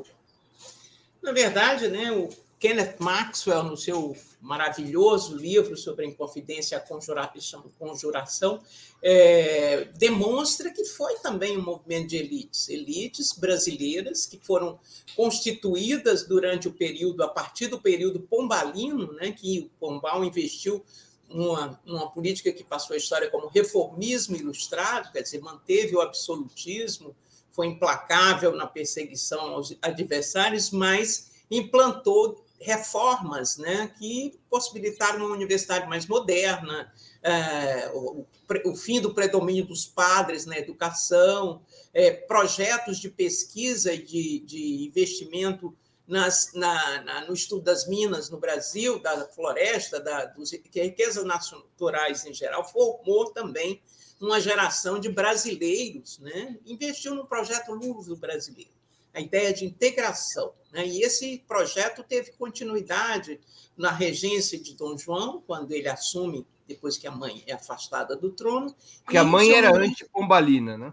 Na 1.23 1.33
verdade, 1.33 1.89
né, 1.89 2.11
o 2.13 2.29
Kenneth 2.59 2.97
Maxwell, 2.99 3.65
no 3.65 3.77
seu 3.77 4.17
maravilhoso 4.41 5.37
livro 5.37 5.77
sobre 5.77 6.07
a 6.07 6.09
Inconfidência 6.09 6.77
e 6.77 7.71
Conjuração, 7.79 8.61
é, 9.03 9.89
demonstra 9.97 10.71
que 10.71 10.85
foi 10.85 11.17
também 11.17 11.59
um 11.59 11.63
movimento 11.63 12.09
de 12.09 12.17
elites, 12.17 12.69
elites 12.69 13.33
brasileiras 13.33 14.25
que 14.25 14.39
foram 14.39 14.79
constituídas 15.15 16.27
durante 16.27 16.67
o 16.67 16.73
período, 16.73 17.23
a 17.23 17.29
partir 17.29 17.67
do 17.67 17.81
período 17.81 18.21
pombalino, 18.21 19.13
né, 19.13 19.33
que 19.33 19.61
o 19.61 19.79
Pombal 19.79 20.25
investiu 20.25 20.83
uma, 21.29 21.79
uma 21.85 22.11
política 22.11 22.53
que 22.53 22.65
passou 22.65 22.95
a 22.95 22.97
história 22.97 23.31
como 23.31 23.49
reformismo 23.49 24.35
ilustrado, 24.35 25.13
quer 25.13 25.23
dizer, 25.23 25.41
manteve 25.41 25.95
o 25.95 26.01
absolutismo, 26.01 27.15
foi 27.51 27.67
implacável 27.67 28.53
na 28.55 28.67
perseguição 28.67 29.41
aos 29.41 29.77
adversários, 29.83 30.71
mas 30.71 31.31
implantou 31.51 32.46
reformas 32.61 33.57
né, 33.57 33.93
que 33.99 34.39
possibilitaram 34.49 35.27
uma 35.27 35.35
universidade 35.35 35.89
mais 35.89 36.07
moderna, 36.07 36.93
é, 37.23 37.91
o, 37.93 38.25
o, 38.65 38.77
fim 38.77 39.01
do 39.01 39.13
predomínio 39.13 39.67
dos 39.67 39.85
padres 39.85 40.47
na 40.47 40.57
educação, 40.59 41.63
é, 41.93 42.11
projetos 42.11 42.99
de 42.99 43.11
pesquisa 43.11 43.93
e 43.93 44.03
de, 44.03 44.41
de 44.41 44.87
investimento 44.87 45.77
nas, 46.07 46.53
na, 46.55 47.03
na, 47.03 47.27
no 47.27 47.35
estudo 47.35 47.63
das 47.63 47.89
minas 47.89 48.31
no 48.31 48.39
Brasil, 48.39 49.01
da 49.01 49.27
floresta, 49.27 49.99
da, 49.99 50.27
dos, 50.27 50.51
que 50.51 50.83
riquezas 50.83 51.25
naturais 51.25 52.25
em 52.25 52.33
geral, 52.33 52.65
formou 52.71 53.33
também 53.33 53.83
uma 54.21 54.41
geração 54.41 54.99
de 54.99 55.09
brasileiros, 55.09 56.19
né? 56.21 56.57
investiu 56.65 57.15
no 57.15 57.27
projeto 57.27 57.73
Luso 57.73 58.17
brasileiro 58.17 58.76
a 59.17 59.21
ideia 59.21 59.53
de 59.53 59.65
integração. 59.65 60.53
Né? 60.71 60.87
E 60.87 61.03
esse 61.03 61.43
projeto 61.49 62.03
teve 62.03 62.33
continuidade 62.33 63.41
na 63.75 63.91
regência 63.91 64.61
de 64.61 64.75
Dom 64.75 64.97
João, 64.97 65.43
quando 65.47 65.73
ele 65.73 65.89
assume, 65.89 66.47
depois 66.69 66.99
que 66.99 67.07
a 67.07 67.11
mãe 67.11 67.43
é 67.47 67.55
afastada 67.55 68.15
do 68.15 68.31
trono. 68.31 68.75
Porque 69.03 69.17
a 69.17 69.25
mãe 69.25 69.53
era 69.53 69.75
antipombalina, 69.75 70.77
né? 70.77 70.93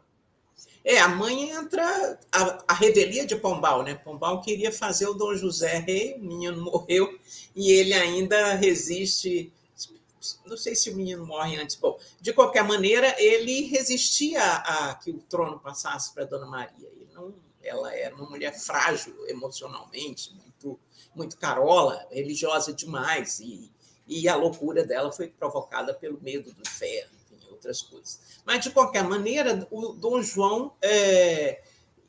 É, 0.85 0.99
a 0.99 1.07
mãe 1.07 1.49
entra, 1.49 2.19
a, 2.31 2.63
a 2.67 2.73
revelia 2.73 3.25
de 3.25 3.35
Pombal, 3.35 3.83
né? 3.83 3.95
Pombal 3.95 4.41
queria 4.41 4.71
fazer 4.71 5.07
o 5.07 5.13
Dom 5.13 5.35
José 5.35 5.79
rei, 5.79 6.15
o 6.15 6.19
menino 6.19 6.61
morreu 6.63 7.17
e 7.55 7.71
ele 7.71 7.93
ainda 7.93 8.53
resiste. 8.53 9.51
Não 10.45 10.55
sei 10.55 10.75
se 10.75 10.89
o 10.89 10.95
menino 10.95 11.25
morre 11.25 11.57
antes. 11.57 11.75
Bom, 11.75 11.99
de 12.21 12.31
qualquer 12.31 12.63
maneira, 12.63 13.13
ele 13.17 13.63
resistia 13.63 14.41
a, 14.41 14.91
a 14.91 14.95
que 14.95 15.11
o 15.11 15.19
trono 15.19 15.59
passasse 15.59 16.13
para 16.13 16.25
Dona 16.25 16.45
Maria. 16.45 16.87
Ele 16.95 17.07
não, 17.13 17.33
ela 17.63 17.95
era 17.95 18.13
uma 18.15 18.29
mulher 18.29 18.53
frágil 18.53 19.15
emocionalmente, 19.27 20.33
muito, 20.35 20.79
muito 21.15 21.37
carola, 21.37 22.05
religiosa 22.11 22.73
demais, 22.73 23.39
e, 23.39 23.71
e 24.07 24.27
a 24.27 24.35
loucura 24.35 24.85
dela 24.85 25.11
foi 25.11 25.29
provocada 25.29 25.93
pelo 25.93 26.21
medo 26.21 26.53
do 26.53 26.61
inferno, 26.61 27.11
enfim, 27.31 27.47
outras 27.49 27.81
coisas. 27.81 28.19
Mas, 28.45 28.63
de 28.63 28.71
qualquer 28.71 29.03
maneira, 29.03 29.65
o 29.71 29.93
Dom 29.93 30.21
João 30.21 30.73
é, 30.81 31.63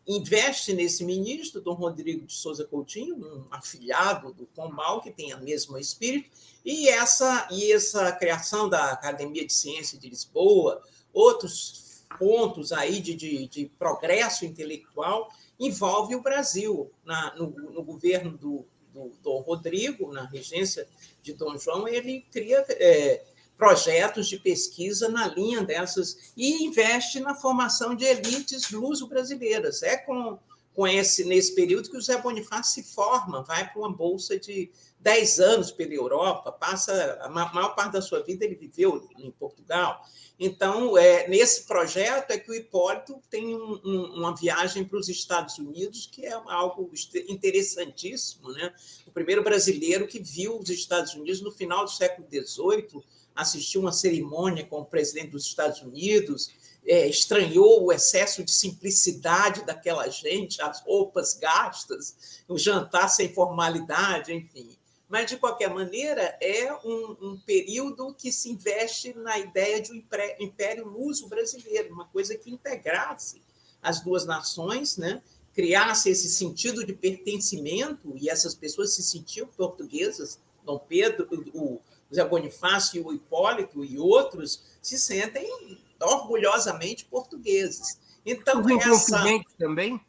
investe 0.07 0.75
nesse 0.75 1.05
ministro, 1.05 1.61
Dom 1.61 1.75
Rodrigo 1.75 2.27
de 2.27 2.33
Souza 2.33 2.65
Coutinho, 2.65 3.17
um 3.17 3.47
afilhado 3.51 4.33
do 4.35 4.47
Pombal, 4.47 5.01
que 5.01 5.11
tem 5.11 5.33
a 5.33 5.39
mesma 5.39 5.81
espírito, 5.81 6.31
e 6.65 6.89
essa, 6.89 7.49
e 7.51 7.73
essa 7.73 8.11
criação 8.13 8.69
da 8.69 8.91
Academia 8.91 9.47
de 9.47 9.53
Ciência 9.53 9.99
de 9.99 10.09
Lisboa, 10.09 10.83
outros 11.13 12.05
pontos 12.19 12.73
aí 12.73 13.01
de, 13.01 13.15
de, 13.15 13.49
de 13.49 13.67
progresso 13.79 14.45
intelectual, 14.45 15.31
envolve 15.59 16.15
o 16.15 16.23
Brasil. 16.23 16.91
Na, 17.05 17.35
no, 17.35 17.51
no 17.51 17.83
governo 17.83 18.37
do, 18.37 18.67
do 18.93 19.13
Dom 19.23 19.41
Rodrigo, 19.41 20.13
na 20.13 20.25
regência 20.27 20.87
de 21.23 21.33
Dom 21.33 21.57
João, 21.59 21.87
ele 21.89 22.25
cria 22.31 22.65
é, 22.69 23.25
projetos 23.57 24.29
de 24.29 24.39
pesquisa 24.39 25.09
na 25.09 25.27
linha 25.29 25.63
dessas 25.63 26.33
e 26.37 26.65
investe 26.65 27.21
na 27.21 27.35
formação 27.35 27.95
de 27.95 28.05
elites 28.05 28.71
luso-brasileiras. 28.71 29.83
É 29.83 29.97
com, 29.97 30.39
com 30.75 30.87
esse 30.87 31.25
nesse 31.25 31.55
período 31.55 31.89
que 31.89 31.97
o 31.97 32.03
Zé 32.03 32.21
Bonifácio 32.21 32.83
se 32.83 32.95
forma, 32.95 33.43
vai 33.43 33.71
para 33.71 33.81
uma 33.81 33.93
bolsa 33.93 34.39
de 34.39 34.71
10 35.01 35.39
anos 35.39 35.71
pela 35.71 35.93
Europa, 35.93 36.51
passa 36.51 37.19
a 37.21 37.29
maior 37.29 37.75
parte 37.75 37.93
da 37.93 38.03
sua 38.03 38.23
vida 38.23 38.45
ele 38.45 38.55
viveu 38.55 39.09
em 39.19 39.31
Portugal. 39.31 40.03
Então, 40.39 40.99
é, 40.99 41.29
nesse 41.29 41.65
projeto 41.65 42.33
é 42.33 42.39
que 42.39 42.51
o 42.51 42.55
Hipólito 42.55 43.23
tem 43.31 43.55
um, 43.55 43.81
um, 43.85 44.05
uma 44.17 44.35
viagem 44.35 44.85
para 44.85 44.99
os 44.99 45.09
Estados 45.09 45.59
Unidos, 45.59 46.09
que 46.11 46.27
é 46.27 46.33
algo 46.33 46.91
interessantíssimo. 47.29 48.51
Né? 48.51 48.75
O 49.07 49.13
primeiro 49.13 49.45
brasileiro 49.45 50.09
que 50.09 50.19
viu 50.19 50.59
os 50.59 50.71
Estados 50.71 51.15
Unidos 51.15 51.41
no 51.41 51.53
final 51.53 51.85
do 51.85 51.91
século 51.91 52.27
XVIII, 52.27 53.05
assistiu 53.35 53.81
uma 53.81 53.93
cerimônia 53.93 54.65
com 54.65 54.81
o 54.81 54.85
presidente 54.85 55.31
dos 55.31 55.45
Estados 55.45 55.83
Unidos, 55.83 56.51
é, 56.87 57.09
estranhou 57.09 57.85
o 57.85 57.93
excesso 57.93 58.45
de 58.45 58.53
simplicidade 58.53 59.65
daquela 59.65 60.09
gente, 60.09 60.61
as 60.61 60.81
roupas 60.83 61.35
gastas, 61.35 62.43
o 62.49 62.59
jantar 62.59 63.09
sem 63.09 63.33
formalidade, 63.33 64.33
enfim. 64.33 64.77
Mas, 65.09 65.27
de 65.27 65.37
qualquer 65.37 65.71
maneira, 65.71 66.37
é 66.41 66.73
um, 66.85 67.17
um 67.21 67.41
período 67.47 68.15
que 68.15 68.33
se 68.33 68.51
investe 68.51 69.15
na 69.15 69.39
ideia 69.39 69.81
de 69.81 69.93
um 69.93 70.03
império 70.41 70.87
luso 70.87 71.29
brasileiro, 71.29 71.93
uma 71.93 72.07
coisa 72.07 72.37
que 72.37 72.51
integrasse 72.51 73.43
as 73.83 74.01
duas 74.01 74.27
nações, 74.27 74.97
né? 74.97 75.23
criasse 75.55 76.11
esse 76.11 76.29
sentido 76.29 76.85
de 76.85 76.93
pertencimento, 76.93 78.17
e 78.17 78.29
essas 78.29 78.55
pessoas 78.55 78.95
se 78.95 79.03
sentiam 79.03 79.47
portuguesas, 79.47 80.41
Dom 80.65 80.79
Pedro, 80.79 81.29
o 81.55 81.81
Zé 82.13 82.25
Bonifácio 82.25 83.07
o 83.07 83.13
Hipólito 83.13 83.85
e 83.85 83.99
outros 83.99 84.63
se 84.83 84.99
sentem 84.99 85.79
orgulhosamente 86.01 87.05
portugueses. 87.05 88.01
Então, 88.25 88.61
Os 88.61 88.87
essa... 88.87 89.25
também? 89.59 90.01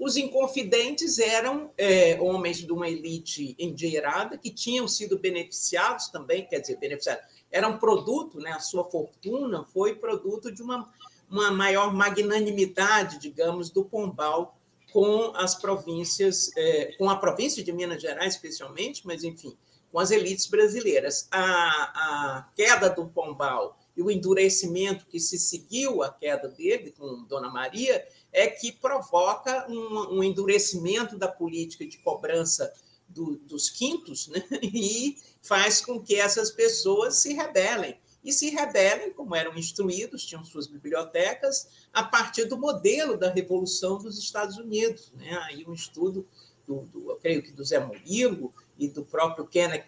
Os 0.00 0.16
inconfidentes 0.16 1.18
eram 1.18 1.70
é, 1.76 2.18
homens 2.20 2.58
de 2.58 2.72
uma 2.72 2.88
elite 2.88 3.54
endinheirada 3.58 4.38
que 4.38 4.50
tinham 4.50 4.88
sido 4.88 5.18
beneficiados 5.18 6.08
também, 6.08 6.46
quer 6.46 6.60
dizer, 6.60 6.78
beneficiados, 6.78 7.22
era 7.50 7.68
um 7.68 7.76
produto, 7.76 8.38
né, 8.38 8.50
a 8.52 8.60
sua 8.60 8.84
fortuna 8.90 9.64
foi 9.64 9.94
produto 9.94 10.50
de 10.50 10.62
uma, 10.62 10.90
uma 11.30 11.50
maior 11.50 11.92
magnanimidade, 11.92 13.18
digamos, 13.18 13.68
do 13.68 13.84
Pombal 13.84 14.56
com 14.90 15.32
as 15.36 15.54
províncias, 15.54 16.50
é, 16.56 16.94
com 16.96 17.10
a 17.10 17.16
província 17.16 17.62
de 17.62 17.70
Minas 17.70 18.00
Gerais, 18.00 18.34
especialmente, 18.34 19.06
mas, 19.06 19.22
enfim, 19.22 19.54
com 19.92 19.98
as 19.98 20.10
elites 20.10 20.46
brasileiras. 20.46 21.28
A, 21.30 21.42
a 21.42 22.48
queda 22.56 22.88
do 22.88 23.06
Pombal 23.06 23.78
e 24.00 24.02
o 24.02 24.10
endurecimento 24.10 25.04
que 25.04 25.20
se 25.20 25.38
seguiu 25.38 26.02
à 26.02 26.10
queda 26.10 26.48
dele 26.48 26.90
com 26.90 27.22
Dona 27.24 27.50
Maria 27.50 28.02
é 28.32 28.46
que 28.46 28.72
provoca 28.72 29.70
um, 29.70 30.16
um 30.16 30.24
endurecimento 30.24 31.18
da 31.18 31.28
política 31.28 31.86
de 31.86 31.98
cobrança 31.98 32.72
do, 33.06 33.36
dos 33.36 33.68
quintos 33.68 34.28
né? 34.28 34.42
e 34.62 35.18
faz 35.42 35.84
com 35.84 36.00
que 36.00 36.14
essas 36.14 36.50
pessoas 36.50 37.16
se 37.16 37.34
rebelem. 37.34 37.94
E 38.24 38.32
se 38.32 38.48
rebelem, 38.48 39.12
como 39.12 39.36
eram 39.36 39.54
instruídos, 39.54 40.24
tinham 40.24 40.44
suas 40.44 40.66
bibliotecas, 40.66 41.68
a 41.92 42.02
partir 42.02 42.46
do 42.46 42.56
modelo 42.56 43.18
da 43.18 43.30
Revolução 43.30 43.98
dos 43.98 44.18
Estados 44.18 44.56
Unidos. 44.56 45.12
Né? 45.14 45.38
Aí 45.44 45.66
um 45.68 45.74
estudo, 45.74 46.26
do, 46.66 46.86
do, 46.86 47.10
eu 47.10 47.16
creio 47.16 47.42
que 47.42 47.52
do 47.52 47.64
Zé 47.64 47.78
Murilo, 47.78 48.54
e 48.80 48.88
do 48.88 49.04
próprio 49.04 49.46
Kenneth 49.46 49.84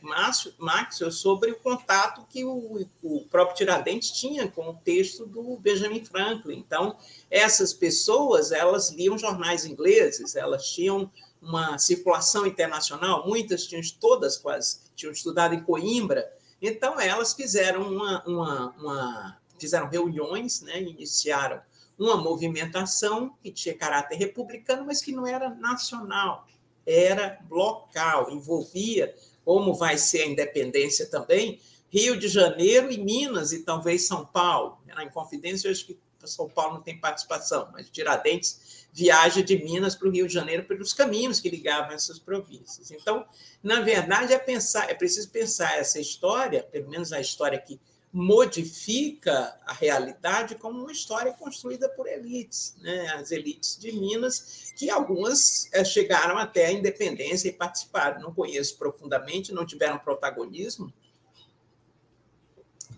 Maxwell 0.58 1.10
sobre 1.10 1.50
o 1.50 1.58
contato 1.58 2.26
que 2.28 2.44
o, 2.44 2.86
o, 3.02 3.24
próprio 3.30 3.56
Tiradentes 3.56 4.10
tinha 4.10 4.46
com 4.46 4.68
o 4.68 4.74
texto 4.74 5.24
do 5.24 5.56
Benjamin 5.56 6.04
Franklin. 6.04 6.58
Então, 6.58 6.98
essas 7.30 7.72
pessoas, 7.72 8.52
elas 8.52 8.90
liam 8.90 9.16
jornais 9.16 9.64
ingleses, 9.64 10.36
elas 10.36 10.68
tinham 10.68 11.10
uma 11.40 11.78
circulação 11.78 12.46
internacional, 12.46 13.26
muitas 13.26 13.66
tinham, 13.66 13.82
todas 13.98 14.36
quase, 14.36 14.80
tinham 14.94 15.12
estudado 15.12 15.54
em 15.54 15.62
Coimbra, 15.62 16.30
então 16.60 17.00
elas 17.00 17.32
fizeram 17.32 17.90
uma, 17.90 18.22
uma, 18.26 18.74
uma 18.78 19.38
fizeram 19.58 19.88
reuniões, 19.88 20.60
né, 20.60 20.82
iniciaram 20.82 21.62
uma 21.98 22.16
movimentação 22.16 23.34
que 23.42 23.50
tinha 23.50 23.74
caráter 23.74 24.16
republicano, 24.16 24.84
mas 24.84 25.00
que 25.00 25.12
não 25.12 25.26
era 25.26 25.50
nacional 25.50 26.46
era 26.86 27.38
local, 27.50 28.30
envolvia, 28.30 29.14
como 29.44 29.74
vai 29.74 29.98
ser 29.98 30.22
a 30.22 30.26
independência 30.26 31.06
também, 31.06 31.60
Rio 31.90 32.16
de 32.16 32.28
Janeiro 32.28 32.90
e 32.90 32.98
Minas, 32.98 33.52
e 33.52 33.60
talvez 33.60 34.06
São 34.06 34.24
Paulo. 34.24 34.78
Na 34.86 35.04
Inconfidência, 35.04 35.68
eu 35.68 35.72
acho 35.72 35.86
que 35.86 35.98
São 36.24 36.48
Paulo 36.48 36.74
não 36.74 36.82
tem 36.82 36.98
participação, 36.98 37.68
mas 37.72 37.90
Tiradentes 37.90 38.86
viaja 38.92 39.42
de 39.42 39.62
Minas 39.62 39.94
para 39.94 40.08
o 40.08 40.10
Rio 40.10 40.26
de 40.26 40.34
Janeiro 40.34 40.64
pelos 40.64 40.92
caminhos 40.92 41.40
que 41.40 41.50
ligavam 41.50 41.92
essas 41.92 42.18
províncias. 42.18 42.90
Então, 42.90 43.26
na 43.62 43.80
verdade, 43.80 44.32
é 44.32 44.38
pensar, 44.38 44.90
é 44.90 44.94
preciso 44.94 45.30
pensar 45.30 45.78
essa 45.78 45.98
história, 45.98 46.62
pelo 46.62 46.88
menos 46.88 47.12
a 47.12 47.20
história 47.20 47.58
que 47.58 47.80
modifica 48.12 49.58
a 49.64 49.72
realidade 49.72 50.56
como 50.56 50.82
uma 50.82 50.92
história 50.92 51.32
construída 51.32 51.88
por 51.88 52.06
elites, 52.06 52.76
né? 52.78 53.08
as 53.14 53.30
elites 53.30 53.78
de 53.78 53.90
Minas, 53.90 54.74
que 54.76 54.90
algumas 54.90 55.70
eh, 55.72 55.82
chegaram 55.82 56.36
até 56.36 56.66
a 56.66 56.72
independência 56.72 57.48
e 57.48 57.52
participaram. 57.52 58.20
Não 58.20 58.34
conheço 58.34 58.76
profundamente, 58.76 59.54
não 59.54 59.64
tiveram 59.64 59.98
protagonismo, 59.98 60.92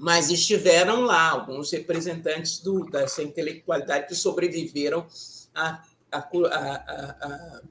mas 0.01 0.31
estiveram 0.31 1.03
lá 1.03 1.31
alguns 1.31 1.71
representantes 1.71 2.59
do, 2.59 2.85
dessa 2.87 3.23
intelectualidade 3.23 4.09
que 4.09 4.17
sobreviveram 4.17 5.07
à, 5.55 5.85
à, 6.11 6.19
à, 6.19 7.63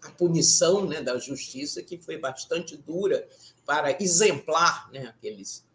à 0.00 0.10
punição 0.16 0.86
né, 0.86 1.02
da 1.02 1.18
justiça, 1.18 1.82
que 1.82 1.98
foi 1.98 2.16
bastante 2.16 2.78
dura 2.78 3.28
para 3.66 4.02
exemplar 4.02 4.90
né, 4.90 5.06
aqueles 5.06 5.66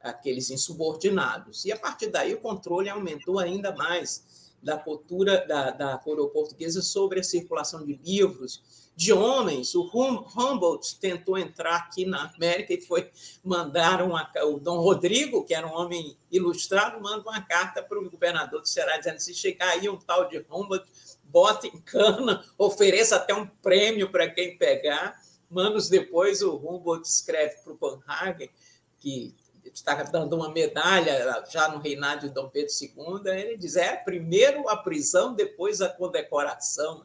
aqueles 0.00 0.50
insubordinados. 0.50 1.64
E 1.64 1.72
a 1.72 1.78
partir 1.78 2.08
daí 2.08 2.34
o 2.34 2.40
controle 2.40 2.88
aumentou 2.88 3.38
ainda 3.38 3.74
mais 3.74 4.50
da 4.62 4.76
cultura 4.76 5.46
da, 5.46 5.70
da 5.70 5.98
coroa 5.98 6.28
portuguesa 6.28 6.82
sobre 6.82 7.20
a 7.20 7.24
circulação 7.24 7.84
de 7.84 7.94
livros 8.04 8.90
de 8.94 9.12
homens. 9.12 9.74
O 9.74 9.82
Humboldt 9.84 10.98
tentou 11.00 11.38
entrar 11.38 11.76
aqui 11.76 12.04
na 12.04 12.30
América 12.34 12.74
e 12.74 12.80
foi 12.80 13.10
mandar 13.42 14.02
uma, 14.02 14.30
o 14.44 14.58
Dom 14.58 14.78
Rodrigo, 14.78 15.44
que 15.44 15.54
era 15.54 15.66
um 15.66 15.72
homem 15.72 16.16
ilustrado, 16.30 17.00
manda 17.00 17.22
uma 17.22 17.40
carta 17.40 17.82
para 17.82 17.98
o 17.98 18.10
governador 18.10 18.60
do 18.60 18.68
Ceará 18.68 18.98
dizendo 18.98 19.18
se 19.18 19.34
chegar 19.34 19.70
aí 19.70 19.88
um 19.88 19.96
tal 19.96 20.28
de 20.28 20.44
Humboldt, 20.50 20.86
bota 21.24 21.66
em 21.66 21.80
cana, 21.80 22.44
ofereça 22.58 23.16
até 23.16 23.34
um 23.34 23.46
prêmio 23.46 24.10
para 24.10 24.28
quem 24.28 24.58
pegar. 24.58 25.18
Anos 25.56 25.88
depois, 25.88 26.42
o 26.42 26.56
Humboldt 26.56 27.08
escreve 27.08 27.56
para 27.64 27.72
o 27.72 27.76
Van 27.76 28.00
Hagen, 28.06 28.50
que 28.98 29.34
está 29.80 30.02
dando 30.04 30.36
uma 30.36 30.52
medalha 30.52 31.44
já 31.50 31.68
no 31.68 31.78
reinado 31.78 32.28
de 32.28 32.34
Dom 32.34 32.48
Pedro 32.48 32.72
II, 32.80 33.32
ele 33.32 33.56
diz: 33.56 33.76
é 33.76 33.96
primeiro 33.96 34.68
a 34.68 34.76
prisão, 34.76 35.34
depois 35.34 35.80
a 35.80 35.88
condecoração. 35.88 37.04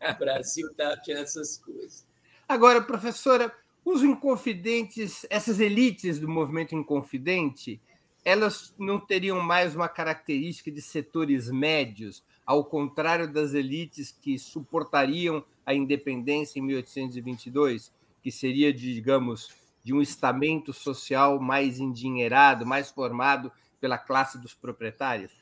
O 0.00 0.18
Brasil 0.18 0.68
está 0.70 0.96
tinha 0.98 1.18
essas 1.18 1.58
coisas. 1.58 2.06
Agora, 2.48 2.82
professora, 2.82 3.52
os 3.84 4.02
inconfidentes, 4.02 5.26
essas 5.30 5.58
elites 5.58 6.18
do 6.18 6.28
movimento 6.28 6.74
inconfidente, 6.74 7.80
elas 8.24 8.74
não 8.78 9.00
teriam 9.00 9.40
mais 9.40 9.74
uma 9.74 9.88
característica 9.88 10.70
de 10.70 10.82
setores 10.82 11.50
médios, 11.50 12.22
ao 12.44 12.64
contrário 12.64 13.32
das 13.32 13.54
elites 13.54 14.10
que 14.10 14.38
suportariam 14.38 15.44
a 15.64 15.72
independência 15.72 16.58
em 16.58 16.62
1822, 16.62 17.92
que 18.22 18.30
seria, 18.30 18.72
digamos, 18.72 19.59
de 19.82 19.94
um 19.94 20.02
estamento 20.02 20.72
social 20.72 21.40
mais 21.40 21.78
endinheirado, 21.78 22.66
mais 22.66 22.90
formado 22.90 23.50
pela 23.80 23.98
classe 23.98 24.38
dos 24.38 24.54
proprietários? 24.54 25.32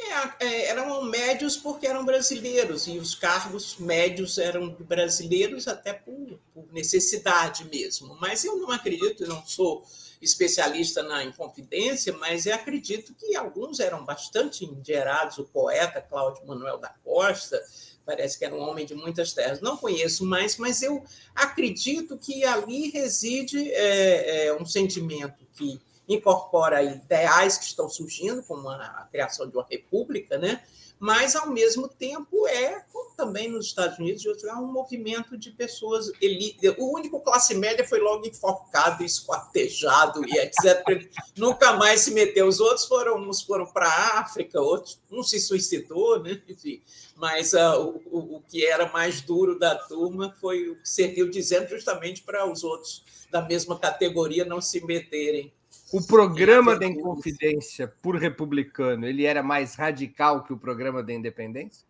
É, 0.00 0.46
é, 0.46 0.66
eram 0.66 1.02
médios 1.04 1.56
porque 1.56 1.86
eram 1.86 2.04
brasileiros, 2.04 2.86
e 2.86 2.98
os 2.98 3.16
cargos 3.16 3.76
médios 3.78 4.38
eram 4.38 4.70
brasileiros 4.70 5.66
até 5.66 5.92
por, 5.92 6.38
por 6.54 6.72
necessidade 6.72 7.64
mesmo. 7.64 8.16
Mas 8.20 8.44
eu 8.44 8.56
não 8.58 8.70
acredito, 8.70 9.26
não 9.26 9.44
sou 9.44 9.84
especialista 10.22 11.02
na 11.02 11.24
Inconfidência, 11.24 12.12
mas 12.12 12.46
eu 12.46 12.54
acredito 12.54 13.12
que 13.14 13.36
alguns 13.36 13.80
eram 13.80 14.04
bastante 14.04 14.64
endinheirados, 14.64 15.38
o 15.38 15.44
poeta 15.44 16.00
Cláudio 16.00 16.46
Manuel 16.46 16.78
da 16.78 16.94
Costa, 17.04 17.60
parece 18.08 18.38
que 18.38 18.44
era 18.46 18.54
um 18.54 18.60
homem 18.60 18.86
de 18.86 18.94
muitas 18.94 19.34
terras. 19.34 19.60
Não 19.60 19.76
conheço 19.76 20.24
mais, 20.24 20.56
mas 20.56 20.80
eu 20.80 21.04
acredito 21.34 22.16
que 22.16 22.42
ali 22.42 22.88
reside 22.88 23.70
é, 23.70 24.46
é, 24.46 24.54
um 24.54 24.64
sentimento 24.64 25.44
que 25.52 25.78
incorpora 26.08 26.82
ideais 26.82 27.58
que 27.58 27.66
estão 27.66 27.86
surgindo, 27.86 28.42
como 28.42 28.70
a, 28.70 28.76
a 28.76 29.08
criação 29.12 29.46
de 29.46 29.54
uma 29.54 29.66
república, 29.68 30.38
né? 30.38 30.62
Mas, 30.98 31.36
ao 31.36 31.48
mesmo 31.50 31.86
tempo, 31.86 32.46
é, 32.48 32.80
como 32.92 33.14
também 33.16 33.48
nos 33.48 33.66
Estados 33.66 33.98
Unidos, 33.98 34.24
é 34.44 34.54
um 34.54 34.72
movimento 34.72 35.36
de 35.36 35.50
pessoas. 35.50 36.10
Elite. 36.20 36.68
O 36.78 36.94
único 36.94 37.20
classe 37.20 37.54
média 37.54 37.86
foi 37.86 38.00
logo 38.00 38.26
enforcado, 38.26 39.04
esquartejado 39.04 40.26
e 40.26 40.38
etc. 40.38 41.08
Nunca 41.36 41.72
mais 41.74 42.00
se 42.00 42.12
meteu. 42.12 42.48
Os 42.48 42.58
outros 42.60 42.86
foram, 42.86 43.16
uns 43.18 43.42
foram 43.42 43.66
para 43.66 43.86
a 43.86 44.20
África, 44.20 44.60
outros, 44.60 45.00
um 45.10 45.22
se 45.22 45.38
suicidou, 45.40 46.22
né? 46.22 46.42
enfim. 46.48 46.82
Mas 47.16 47.52
uh, 47.52 48.00
o, 48.06 48.36
o 48.36 48.42
que 48.48 48.64
era 48.66 48.90
mais 48.90 49.20
duro 49.20 49.58
da 49.58 49.74
turma 49.74 50.34
foi 50.40 50.68
o 50.68 50.76
que 50.76 50.88
serviu 50.88 51.28
dizendo 51.30 51.68
justamente 51.68 52.22
para 52.22 52.50
os 52.50 52.64
outros 52.64 53.04
da 53.30 53.42
mesma 53.42 53.78
categoria 53.78 54.44
não 54.44 54.60
se 54.60 54.84
meterem 54.84 55.52
o 55.92 56.06
programa 56.06 56.78
da 56.78 56.86
Inconfidência, 56.86 57.88
por 58.02 58.16
republicano, 58.16 59.06
ele 59.06 59.24
era 59.24 59.42
mais 59.42 59.74
radical 59.74 60.44
que 60.44 60.52
o 60.52 60.58
programa 60.58 61.02
da 61.02 61.12
Independência? 61.12 61.86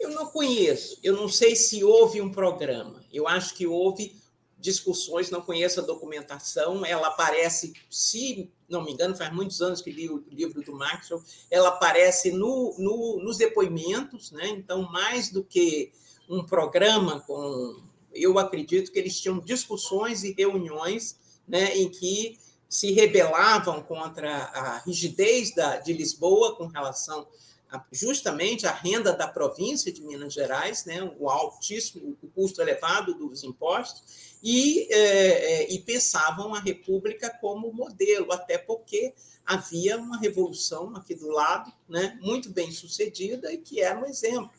Eu 0.00 0.10
não 0.10 0.26
conheço. 0.26 0.98
Eu 1.02 1.14
não 1.14 1.28
sei 1.28 1.54
se 1.54 1.84
houve 1.84 2.20
um 2.20 2.30
programa. 2.30 3.04
Eu 3.12 3.28
acho 3.28 3.54
que 3.54 3.66
houve 3.66 4.16
discussões, 4.58 5.30
não 5.30 5.40
conheço 5.40 5.80
a 5.80 5.84
documentação. 5.84 6.84
Ela 6.84 7.08
aparece, 7.08 7.72
se 7.88 8.50
não 8.68 8.82
me 8.82 8.92
engano, 8.92 9.14
faz 9.14 9.32
muitos 9.32 9.60
anos 9.60 9.80
que 9.80 9.92
li 9.92 10.08
o 10.08 10.24
livro 10.30 10.62
do 10.62 10.72
Maxwell, 10.72 11.22
ela 11.50 11.68
aparece 11.68 12.32
no, 12.32 12.74
no, 12.78 13.22
nos 13.22 13.36
depoimentos, 13.36 14.32
né? 14.32 14.48
Então, 14.48 14.90
mais 14.90 15.30
do 15.30 15.44
que 15.44 15.92
um 16.28 16.44
programa 16.44 17.20
com. 17.20 17.80
Eu 18.14 18.38
acredito 18.38 18.90
que 18.90 18.98
eles 18.98 19.20
tinham 19.20 19.38
discussões 19.38 20.22
e 20.22 20.32
reuniões 20.32 21.18
né, 21.46 21.76
em 21.76 21.88
que 21.88 22.38
se 22.72 22.90
rebelavam 22.90 23.82
contra 23.82 24.34
a 24.34 24.78
rigidez 24.78 25.54
da, 25.54 25.76
de 25.76 25.92
Lisboa 25.92 26.56
com 26.56 26.68
relação 26.68 27.28
a, 27.70 27.84
justamente 27.92 28.66
à 28.66 28.72
renda 28.72 29.12
da 29.12 29.28
província 29.28 29.92
de 29.92 30.00
Minas 30.00 30.32
Gerais, 30.32 30.86
né, 30.86 31.02
o 31.18 31.28
altíssimo, 31.28 32.16
o 32.22 32.28
custo 32.28 32.62
elevado 32.62 33.12
dos 33.12 33.44
impostos, 33.44 34.38
e, 34.42 34.90
é, 34.90 34.96
é, 34.96 35.70
e 35.70 35.80
pensavam 35.80 36.54
a 36.54 36.60
República 36.60 37.28
como 37.42 37.70
modelo, 37.74 38.32
até 38.32 38.56
porque 38.56 39.12
havia 39.44 39.98
uma 39.98 40.18
revolução 40.18 40.96
aqui 40.96 41.14
do 41.14 41.28
lado, 41.28 41.70
né, 41.86 42.18
muito 42.22 42.48
bem 42.48 42.72
sucedida 42.72 43.52
e 43.52 43.58
que 43.58 43.82
era 43.82 44.00
um 44.00 44.06
exemplo. 44.06 44.50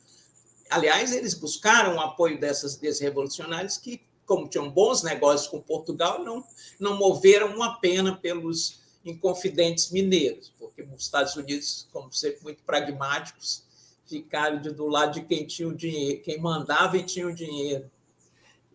Aliás, 0.69 1.11
eles 1.11 1.33
buscaram 1.33 1.95
o 1.95 1.99
apoio 1.99 2.39
dessas, 2.39 2.75
desses 2.75 3.01
que 3.75 3.99
como 4.33 4.47
tinham 4.47 4.67
bons 4.67 5.03
negócios 5.03 5.47
com 5.47 5.61
Portugal, 5.61 6.23
não, 6.23 6.43
não 6.79 6.97
moveram 6.97 7.53
uma 7.53 7.79
pena 7.79 8.17
pelos 8.17 8.81
inconfidentes 9.05 9.91
mineiros, 9.91 10.51
porque 10.57 10.81
os 10.81 11.03
Estados 11.03 11.35
Unidos, 11.35 11.87
como 11.93 12.11
sempre 12.11 12.41
muito 12.41 12.63
pragmáticos, 12.63 13.63
ficaram 14.07 14.59
do 14.59 14.87
lado 14.87 15.13
de 15.13 15.21
quem 15.21 15.45
tinha 15.45 15.67
o 15.67 15.75
dinheiro, 15.75 16.23
quem 16.23 16.39
mandava 16.39 16.97
e 16.97 17.03
tinha 17.03 17.27
o 17.27 17.33
dinheiro. 17.33 17.91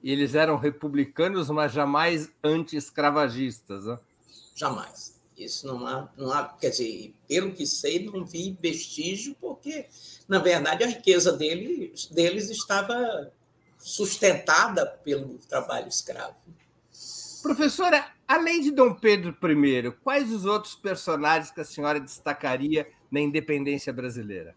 E 0.01 0.13
eles 0.13 0.37
eram 0.37 0.57
republicanos, 0.57 1.51
mas 1.51 1.73
jamais 1.73 2.31
anti-escravagistas. 2.45 3.85
Né? 3.85 3.99
Jamais. 4.55 5.19
Isso 5.37 5.67
não 5.67 5.85
há, 5.89 6.09
não 6.17 6.33
há, 6.33 6.45
quer 6.45 6.71
dizer, 6.71 7.13
pelo 7.27 7.53
que 7.53 7.67
sei, 7.67 8.05
não 8.05 8.25
vi 8.25 8.57
vestígio, 8.61 9.37
porque, 9.41 9.87
na 10.29 10.39
verdade, 10.39 10.85
a 10.85 10.87
riqueza 10.87 11.33
deles, 11.33 12.07
deles 12.07 12.49
estava 12.49 13.33
sustentada 13.79 14.87
pelo 14.87 15.39
trabalho 15.39 15.89
escravo. 15.89 16.37
Professora, 17.43 18.05
além 18.27 18.61
de 18.61 18.71
Dom 18.71 18.95
Pedro 18.95 19.37
I, 19.43 19.91
quais 20.03 20.33
os 20.33 20.45
outros 20.45 20.75
personagens 20.75 21.51
que 21.51 21.61
a 21.61 21.65
senhora 21.65 22.01
destacaria 22.01 22.89
na 23.11 23.21
independência 23.21 23.93
brasileira? 23.93 24.55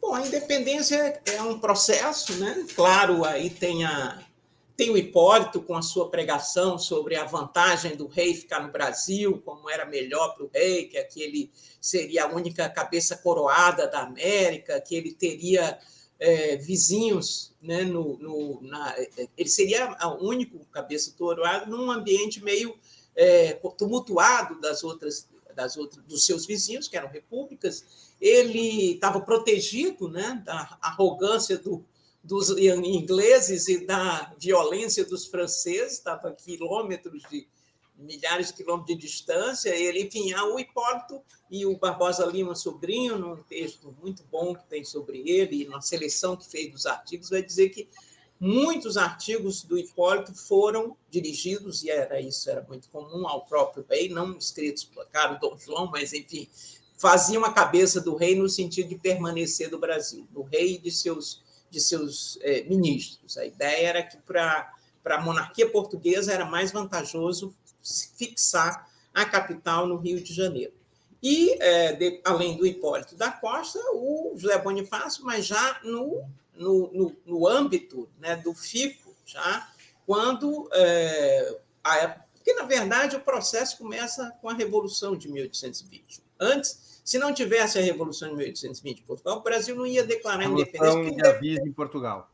Bom, 0.00 0.14
a 0.14 0.26
independência 0.26 1.20
é 1.24 1.42
um 1.42 1.58
processo, 1.58 2.34
né? 2.34 2.66
Claro, 2.74 3.24
aí 3.24 3.50
tem, 3.50 3.84
a, 3.84 4.22
tem 4.76 4.90
o 4.90 4.96
Hipólito 4.96 5.62
com 5.62 5.74
a 5.74 5.82
sua 5.82 6.10
pregação 6.10 6.78
sobre 6.78 7.16
a 7.16 7.24
vantagem 7.24 7.96
do 7.96 8.06
rei 8.06 8.34
ficar 8.34 8.60
no 8.60 8.70
Brasil, 8.70 9.40
como 9.44 9.68
era 9.68 9.86
melhor 9.86 10.34
para 10.34 10.44
o 10.44 10.50
rei, 10.52 10.88
que 10.88 10.98
aquele 10.98 11.50
seria 11.80 12.24
a 12.24 12.28
única 12.28 12.68
cabeça 12.68 13.16
coroada 13.16 13.88
da 13.88 14.02
América, 14.02 14.80
que 14.80 14.94
ele 14.94 15.12
teria 15.12 15.78
é, 16.18 16.56
vizinhos, 16.56 17.52
né, 17.60 17.82
no, 17.82 18.16
no, 18.18 18.62
na, 18.62 18.94
ele 19.36 19.48
seria 19.48 19.96
o 20.06 20.28
único 20.28 20.64
cabeça 20.66 21.14
toroado 21.16 21.70
num 21.70 21.90
ambiente 21.90 22.42
meio 22.42 22.76
é, 23.16 23.54
tumultuado 23.76 24.60
das 24.60 24.84
outras, 24.84 25.28
das 25.54 25.76
outras, 25.76 26.04
dos 26.04 26.24
seus 26.24 26.46
vizinhos, 26.46 26.88
que 26.88 26.96
eram 26.96 27.08
repúblicas. 27.08 28.12
Ele 28.20 28.92
estava 28.92 29.20
protegido 29.20 30.08
né, 30.08 30.42
da 30.44 30.78
arrogância 30.80 31.58
do, 31.58 31.84
dos 32.22 32.50
ingleses 32.50 33.68
e 33.68 33.84
da 33.84 34.34
violência 34.38 35.04
dos 35.04 35.26
franceses, 35.26 35.94
estava 35.94 36.32
quilômetros 36.32 37.22
de, 37.30 37.46
milhares 37.96 38.48
de 38.48 38.54
quilômetros 38.54 38.96
de 38.96 39.06
distância, 39.06 39.70
ele, 39.70 40.02
enfim, 40.02 40.34
o 40.34 40.58
Hipólito 40.58 41.22
e 41.50 41.64
o 41.64 41.76
Barbosa 41.76 42.26
Lima 42.26 42.54
Sobrinho, 42.54 43.18
num 43.18 43.36
texto 43.36 43.94
muito 44.02 44.24
bom 44.24 44.54
que 44.54 44.66
tem 44.66 44.84
sobre 44.84 45.28
ele, 45.28 45.62
e 45.62 45.68
na 45.68 45.80
seleção 45.80 46.36
que 46.36 46.48
fez 46.48 46.70
dos 46.70 46.86
artigos, 46.86 47.30
vai 47.30 47.42
dizer 47.42 47.70
que 47.70 47.88
muitos 48.38 48.96
artigos 48.96 49.62
do 49.62 49.78
Hipólito 49.78 50.34
foram 50.34 50.96
dirigidos, 51.08 51.84
e 51.84 51.90
era 51.90 52.20
isso 52.20 52.50
era 52.50 52.62
muito 52.62 52.88
comum, 52.88 53.28
ao 53.28 53.46
próprio 53.46 53.84
rei, 53.88 54.08
não 54.08 54.36
escritos 54.36 54.84
por 54.84 55.06
Caro 55.06 55.38
Dom 55.40 55.56
João, 55.56 55.86
mas, 55.90 56.12
enfim, 56.12 56.48
faziam 56.96 57.44
a 57.44 57.52
cabeça 57.52 58.00
do 58.00 58.16
rei 58.16 58.34
no 58.34 58.48
sentido 58.48 58.88
de 58.88 58.98
permanecer 58.98 59.70
do 59.70 59.78
Brasil, 59.78 60.26
do 60.30 60.42
rei 60.42 60.74
e 60.74 60.78
de 60.78 60.90
seus, 60.90 61.42
de 61.70 61.80
seus 61.80 62.38
é, 62.42 62.64
ministros. 62.64 63.38
A 63.38 63.46
ideia 63.46 63.86
era 63.86 64.02
que, 64.02 64.16
para 64.18 64.72
a 65.04 65.20
monarquia 65.20 65.70
portuguesa, 65.70 66.32
era 66.32 66.44
mais 66.44 66.72
vantajoso 66.72 67.54
fixar 68.16 68.88
a 69.12 69.24
capital 69.24 69.86
no 69.86 69.96
Rio 69.96 70.20
de 70.20 70.32
Janeiro. 70.32 70.72
E, 71.22 71.56
é, 71.62 71.92
de, 71.92 72.20
além 72.24 72.56
do 72.56 72.66
Hipólito 72.66 73.16
da 73.16 73.30
Costa, 73.30 73.78
o 73.92 74.34
José 74.36 74.58
Bonifácio, 74.58 75.24
mas 75.24 75.46
já 75.46 75.80
no, 75.82 76.22
no, 76.54 76.92
no, 76.92 77.16
no 77.24 77.48
âmbito 77.48 78.08
né, 78.18 78.36
do 78.36 78.52
FICO, 78.52 79.14
já 79.24 79.68
quando. 80.06 80.68
É, 80.72 81.58
a, 81.82 82.24
porque, 82.34 82.52
na 82.52 82.64
verdade, 82.64 83.16
o 83.16 83.20
processo 83.20 83.78
começa 83.78 84.30
com 84.42 84.50
a 84.50 84.52
Revolução 84.52 85.16
de 85.16 85.30
1820. 85.30 86.22
Antes, 86.38 87.00
se 87.02 87.18
não 87.18 87.32
tivesse 87.32 87.78
a 87.78 87.82
Revolução 87.82 88.28
de 88.28 88.34
1820 88.36 88.98
em 88.98 89.02
Portugal, 89.02 89.38
o 89.38 89.42
Brasil 89.42 89.74
não 89.74 89.86
ia 89.86 90.04
declarar 90.04 90.44
independência. 90.44 91.10
de 91.10 91.26
aviso 91.26 91.62
em 91.62 91.72
Portugal. 91.72 92.30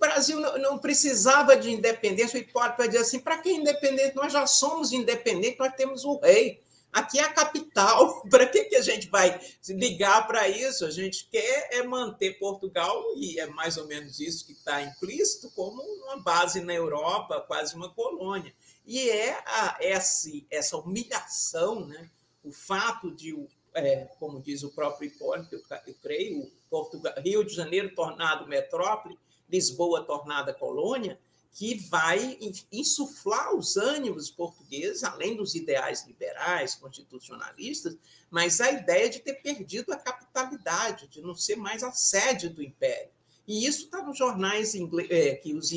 Brasil 0.00 0.40
não, 0.40 0.58
não 0.58 0.78
precisava 0.78 1.56
de 1.56 1.70
independência. 1.70 2.38
O 2.38 2.42
Hipólito 2.42 2.78
vai 2.78 2.88
dizer 2.88 3.02
assim: 3.02 3.20
para 3.20 3.38
que 3.38 3.50
independente? 3.50 4.16
Nós 4.16 4.32
já 4.32 4.46
somos 4.46 4.92
independentes, 4.92 5.58
nós 5.58 5.74
temos 5.74 6.04
o 6.04 6.18
rei. 6.18 6.60
Aqui 6.92 7.20
é 7.20 7.22
a 7.22 7.32
capital. 7.32 8.20
Para 8.28 8.46
que, 8.46 8.64
que 8.64 8.74
a 8.74 8.82
gente 8.82 9.08
vai 9.08 9.40
ligar 9.68 10.26
para 10.26 10.48
isso? 10.48 10.84
A 10.84 10.90
gente 10.90 11.28
quer 11.30 11.68
é 11.70 11.84
manter 11.84 12.36
Portugal, 12.36 13.00
e 13.16 13.38
é 13.38 13.46
mais 13.46 13.76
ou 13.76 13.86
menos 13.86 14.18
isso 14.18 14.44
que 14.44 14.52
está 14.52 14.82
implícito, 14.82 15.52
como 15.54 15.80
uma 15.80 16.20
base 16.20 16.60
na 16.60 16.74
Europa, 16.74 17.44
quase 17.46 17.76
uma 17.76 17.94
colônia. 17.94 18.52
E 18.84 19.08
é 19.08 19.40
a, 19.46 19.76
essa, 19.80 20.30
essa 20.50 20.76
humilhação, 20.76 21.86
né? 21.86 22.10
o 22.42 22.52
fato 22.52 23.10
de, 23.10 23.36
é, 23.74 24.08
como 24.18 24.40
diz 24.40 24.62
o 24.62 24.70
próprio 24.70 25.08
Hipólito, 25.08 25.54
eu, 25.54 25.62
eu 25.86 25.94
creio, 26.02 26.50
Portugal, 26.68 27.12
Rio 27.18 27.44
de 27.44 27.54
Janeiro 27.54 27.94
tornado 27.94 28.46
metrópole, 28.46 29.18
Lisboa 29.50 30.04
tornada 30.04 30.54
colônia, 30.54 31.18
que 31.52 31.74
vai 31.88 32.38
insuflar 32.70 33.54
os 33.54 33.76
ânimos 33.76 34.30
portugueses, 34.30 35.02
além 35.02 35.36
dos 35.36 35.54
ideais 35.54 36.06
liberais, 36.06 36.76
constitucionalistas, 36.76 37.96
mas 38.30 38.60
a 38.60 38.70
ideia 38.70 39.10
de 39.10 39.18
ter 39.18 39.34
perdido 39.34 39.92
a 39.92 39.96
capitalidade, 39.96 41.08
de 41.08 41.20
não 41.20 41.34
ser 41.34 41.56
mais 41.56 41.82
a 41.82 41.90
sede 41.90 42.48
do 42.48 42.62
império. 42.62 43.10
E 43.46 43.66
isso 43.66 43.86
está 43.86 44.00
nos 44.00 44.16
jornais 44.16 44.74
é, 45.08 45.34
que 45.34 45.52
os, 45.54 45.72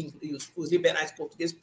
os, 0.56 0.70
liberais 0.70 1.12
portugueses 1.12 1.58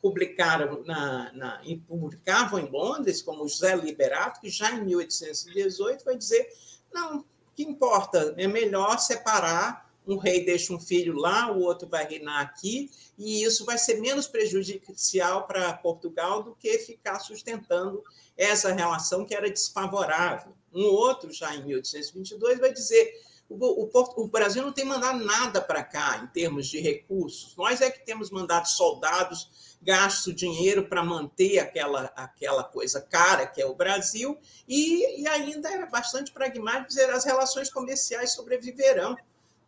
publicaram 0.00 0.84
na, 0.84 1.32
na, 1.32 1.62
publicavam 1.88 2.60
em 2.60 2.70
Londres, 2.70 3.20
como 3.20 3.48
José 3.48 3.74
Liberato, 3.74 4.40
que 4.40 4.48
já 4.48 4.70
em 4.70 4.84
1818 4.84 6.04
vai 6.04 6.16
dizer: 6.16 6.48
não, 6.92 7.24
que 7.56 7.64
importa 7.64 8.32
é 8.36 8.46
melhor 8.46 8.98
separar 9.00 9.89
um 10.06 10.16
rei 10.16 10.44
deixa 10.44 10.72
um 10.72 10.80
filho 10.80 11.14
lá, 11.14 11.52
o 11.52 11.60
outro 11.60 11.88
vai 11.88 12.06
reinar 12.06 12.40
aqui, 12.40 12.90
e 13.18 13.42
isso 13.42 13.64
vai 13.64 13.78
ser 13.78 14.00
menos 14.00 14.26
prejudicial 14.26 15.46
para 15.46 15.72
Portugal 15.74 16.42
do 16.42 16.54
que 16.54 16.78
ficar 16.78 17.20
sustentando 17.20 18.02
essa 18.36 18.72
relação 18.72 19.24
que 19.24 19.34
era 19.34 19.50
desfavorável. 19.50 20.52
Um 20.72 20.84
outro, 20.84 21.32
já 21.32 21.54
em 21.54 21.64
1822, 21.64 22.58
vai 22.58 22.72
dizer: 22.72 23.12
o, 23.50 23.90
o, 24.22 24.28
Brasil 24.28 24.62
não 24.62 24.72
tem 24.72 24.84
mandado 24.84 25.24
nada 25.24 25.60
para 25.60 25.82
cá 25.82 26.20
em 26.22 26.28
termos 26.28 26.68
de 26.68 26.78
recursos. 26.78 27.56
Nós 27.56 27.80
é 27.80 27.90
que 27.90 28.06
temos 28.06 28.30
mandado 28.30 28.66
soldados, 28.66 29.76
gasto 29.82 30.32
dinheiro 30.32 30.86
para 30.88 31.02
manter 31.02 31.58
aquela, 31.58 32.12
aquela 32.14 32.62
coisa 32.62 33.00
cara 33.00 33.46
que 33.46 33.60
é 33.60 33.66
o 33.66 33.74
Brasil, 33.74 34.38
e, 34.68 35.22
e 35.22 35.26
ainda 35.26 35.68
era 35.68 35.86
bastante 35.86 36.30
pragmático 36.30 36.88
dizer 36.88 37.10
as 37.10 37.24
relações 37.24 37.68
comerciais 37.68 38.32
sobreviverão. 38.32 39.16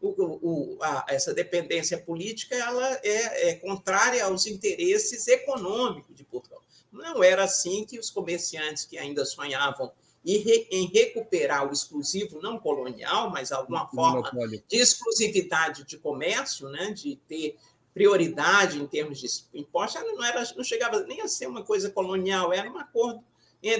O, 0.02 0.40
o, 0.42 0.78
a, 0.82 1.06
essa 1.08 1.32
dependência 1.32 1.96
política 1.96 2.56
ela 2.56 3.00
é, 3.04 3.50
é, 3.50 3.54
contrária 3.54 4.24
aos 4.24 4.46
interesses 4.46 5.28
econômicos 5.28 6.16
de 6.16 6.24
Portugal. 6.24 6.60
Não 6.90 7.22
era 7.22 7.44
assim 7.44 7.84
que 7.84 7.98
os 7.98 8.10
comerciantes 8.10 8.84
que 8.84 8.98
ainda 8.98 9.24
sonhavam 9.24 9.92
em 10.24 10.86
recuperar 10.86 11.68
o 11.68 11.72
exclusivo 11.72 12.40
não 12.40 12.58
colonial, 12.58 13.30
mas 13.30 13.50
alguma 13.50 13.88
forma 13.88 14.30
de 14.68 14.76
exclusividade 14.76 15.84
de 15.84 15.98
comércio, 15.98 16.68
né, 16.68 16.90
de 16.92 17.16
ter 17.28 17.56
prioridade 17.92 18.80
em 18.80 18.86
termos 18.86 19.20
de 19.20 19.28
impostos, 19.52 20.02
não, 20.02 20.24
era, 20.24 20.42
não 20.56 20.64
chegava 20.64 21.00
nem 21.04 21.20
a 21.20 21.28
ser 21.28 21.46
uma 21.46 21.62
coisa 21.62 21.90
colonial, 21.90 22.52
era 22.52 22.70
um 22.70 22.78
acordo 22.78 23.22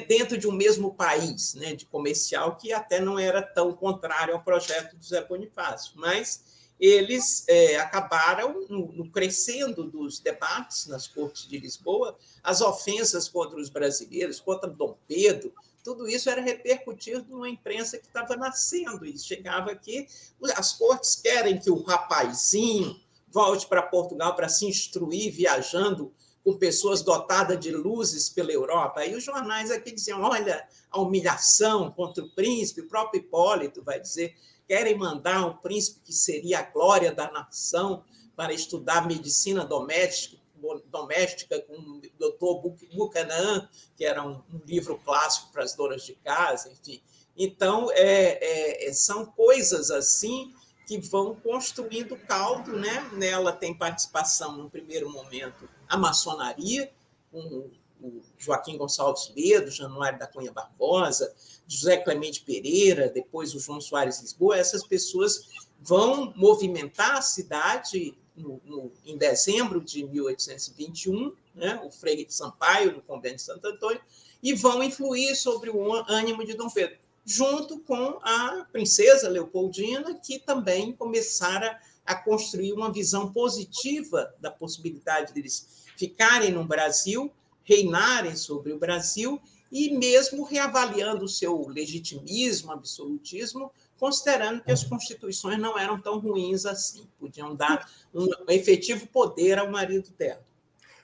dentro 0.07 0.39
de 0.39 0.47
um 0.47 0.53
mesmo 0.53 0.95
país, 0.95 1.55
né, 1.55 1.75
de 1.75 1.85
comercial, 1.87 2.57
que 2.57 2.73
até 2.73 3.01
não 3.01 3.19
era 3.19 3.43
tão 3.43 3.73
contrário 3.73 4.35
ao 4.35 4.43
projeto 4.43 4.97
do 4.97 5.05
Zé 5.05 5.25
Bonifácio. 5.25 5.95
Mas 5.97 6.45
eles 6.79 7.45
é, 7.49 7.77
acabaram 7.77 8.67
no, 8.69 8.93
no, 8.93 9.11
crescendo 9.11 9.85
dos 9.85 10.21
debates 10.21 10.87
nas 10.87 11.07
cortes 11.07 11.49
de 11.49 11.59
Lisboa, 11.59 12.17
as 12.43 12.61
ofensas 12.61 13.29
contra 13.29 13.59
os 13.59 13.69
brasileiros, 13.69 14.41
contra 14.41 14.71
Dom 14.71 14.97
Pedro, 15.07 15.53
tudo 15.83 16.09
isso 16.09 16.31
era 16.31 16.41
repercutido 16.41 17.25
numa 17.29 17.49
imprensa 17.49 17.99
que 17.99 18.07
estava 18.07 18.37
nascendo 18.37 19.05
e 19.05 19.19
chegava 19.19 19.73
aqui. 19.73 20.07
As 20.55 20.73
cortes 20.73 21.17
querem 21.17 21.59
que 21.59 21.71
o 21.71 21.83
rapazinho 21.83 23.01
volte 23.29 23.67
para 23.67 23.83
Portugal 23.83 24.37
para 24.37 24.49
se 24.49 24.67
instruir 24.67 25.33
viajando 25.33 26.13
com 26.45 26.57
pessoas 26.57 27.03
dotadas 27.03 27.59
de 27.59 27.71
luzes 27.71 28.29
pela 28.29 28.53
Europa. 28.53 29.01
Aí 29.01 29.15
os 29.15 29.25
jornais 29.25 29.71
aqui 29.71 29.93
diziam: 29.93 30.21
olha, 30.23 30.67
a 30.91 31.01
humilhação 31.01 31.91
contra 31.91 32.25
o 32.25 32.31
príncipe, 32.31 32.83
o 32.83 32.89
próprio 32.89 33.21
Hipólito 33.21 33.83
vai 33.83 34.01
dizer, 34.01 34.35
querem 34.67 34.97
mandar 34.97 35.47
um 35.47 35.57
príncipe 35.57 36.01
que 36.05 36.13
seria 36.13 36.61
a 36.61 36.63
glória 36.63 37.13
da 37.13 37.31
nação 37.31 38.05
para 38.35 38.53
estudar 38.53 39.07
medicina 39.07 39.65
doméstica 39.65 40.43
doméstica 40.87 41.61
com 41.63 41.75
o 41.75 42.01
doutor 42.19 42.63
Buchanan, 42.95 43.69
que 43.97 44.05
era 44.05 44.23
um, 44.23 44.41
um, 44.53 44.61
livro 44.65 44.97
clássico 45.05 45.51
para 45.53 45.65
as 45.65 45.75
donas 45.75 46.05
de 46.05 46.15
casa, 46.15 46.71
enfim. 46.71 47.03
Então, 47.37 47.91
é, 47.91 48.87
é, 48.87 48.93
são 48.93 49.27
coisas 49.27 49.91
assim 49.91 50.55
que 50.87 50.99
vão 50.99 51.35
construindo 51.35 52.17
caldo, 52.17 52.77
né? 52.77 53.09
Nela 53.13 53.53
tem 53.53 53.75
participação, 53.75 54.57
no 54.57 54.71
primeiro 54.71 55.11
momento, 55.11 55.69
a 55.89 55.97
maçonaria, 55.97 56.93
com 57.31 57.71
o 58.01 58.21
Joaquim 58.37 58.77
Gonçalves 58.77 59.33
Ledo, 59.35 59.71
Januário 59.71 60.19
da 60.19 60.27
Cunha 60.27 60.53
Barbosa, 60.53 61.33
José 61.67 61.97
Clemente 61.99 62.43
Pereira, 62.43 63.09
depois 63.09 63.55
o 63.55 63.61
João 63.61 63.81
Soares 63.81 64.21
Lisboa, 64.21 64.59
essas 64.59 64.85
pessoas 64.85 65.49
vão 65.81 66.33
movimentar 66.37 67.17
a 67.17 67.23
cidade 67.23 68.17
no, 68.37 68.61
no, 68.65 68.93
em 69.05 69.17
dezembro 69.17 69.81
de 69.81 70.05
1821, 70.05 71.35
né, 71.55 71.81
o 71.85 71.91
Frei 71.91 72.27
Sampaio, 72.29 72.93
no 72.93 73.03
convento 73.03 73.37
de 73.37 73.43
Santo 73.43 73.67
Antônio, 73.67 74.01
e 74.43 74.55
vão 74.55 74.83
influir 74.83 75.37
sobre 75.37 75.71
o 75.71 75.93
ânimo 76.09 76.45
de 76.45 76.55
Dom 76.55 76.69
Pedro, 76.69 76.99
junto 77.25 77.79
com 77.81 78.19
a 78.23 78.67
princesa 78.73 79.29
Leopoldina, 79.29 80.15
que 80.15 80.39
também 80.39 80.93
começara 80.93 81.79
a 82.05 82.15
construir 82.15 82.73
uma 82.73 82.93
visão 82.93 83.33
positiva 83.33 84.35
da 84.41 84.51
possibilidade 84.51 85.33
deles 85.33 85.85
ficarem 85.97 86.51
no 86.51 86.65
Brasil, 86.65 87.33
reinarem 87.65 88.35
sobre 88.35 88.73
o 88.73 88.79
Brasil 88.79 89.41
e 89.71 89.97
mesmo 89.97 90.43
reavaliando 90.43 91.25
o 91.25 91.29
seu 91.29 91.67
legitimismo, 91.69 92.73
absolutismo, 92.73 93.73
considerando 93.99 94.63
que 94.63 94.73
as 94.73 94.83
constituições 94.83 95.59
não 95.59 95.79
eram 95.79 95.99
tão 95.99 96.19
ruins 96.19 96.67
assim, 96.67 97.07
podiam 97.19 97.55
dar 97.55 97.89
um 98.13 98.27
efetivo 98.49 99.07
poder 99.07 99.59
ao 99.59 99.71
marido 99.71 100.11
dela. 100.19 100.45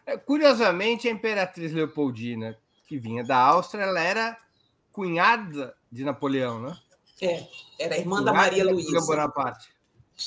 É, 0.04 0.16
curiosamente, 0.16 1.06
a 1.06 1.10
imperatriz 1.10 1.72
Leopoldina, 1.72 2.58
que 2.86 2.98
vinha 2.98 3.22
da 3.22 3.36
Áustria, 3.36 3.84
ela 3.84 4.02
era 4.02 4.36
cunhada 4.90 5.77
de 5.90 6.04
Napoleão, 6.04 6.60
né? 6.60 6.78
É, 7.20 7.46
era 7.78 7.98
irmã 7.98 8.18
cunhada 8.18 8.32
da 8.32 8.32
Maria 8.32 8.64
Luísa. 8.64 9.00
Bonaparte. 9.00 9.68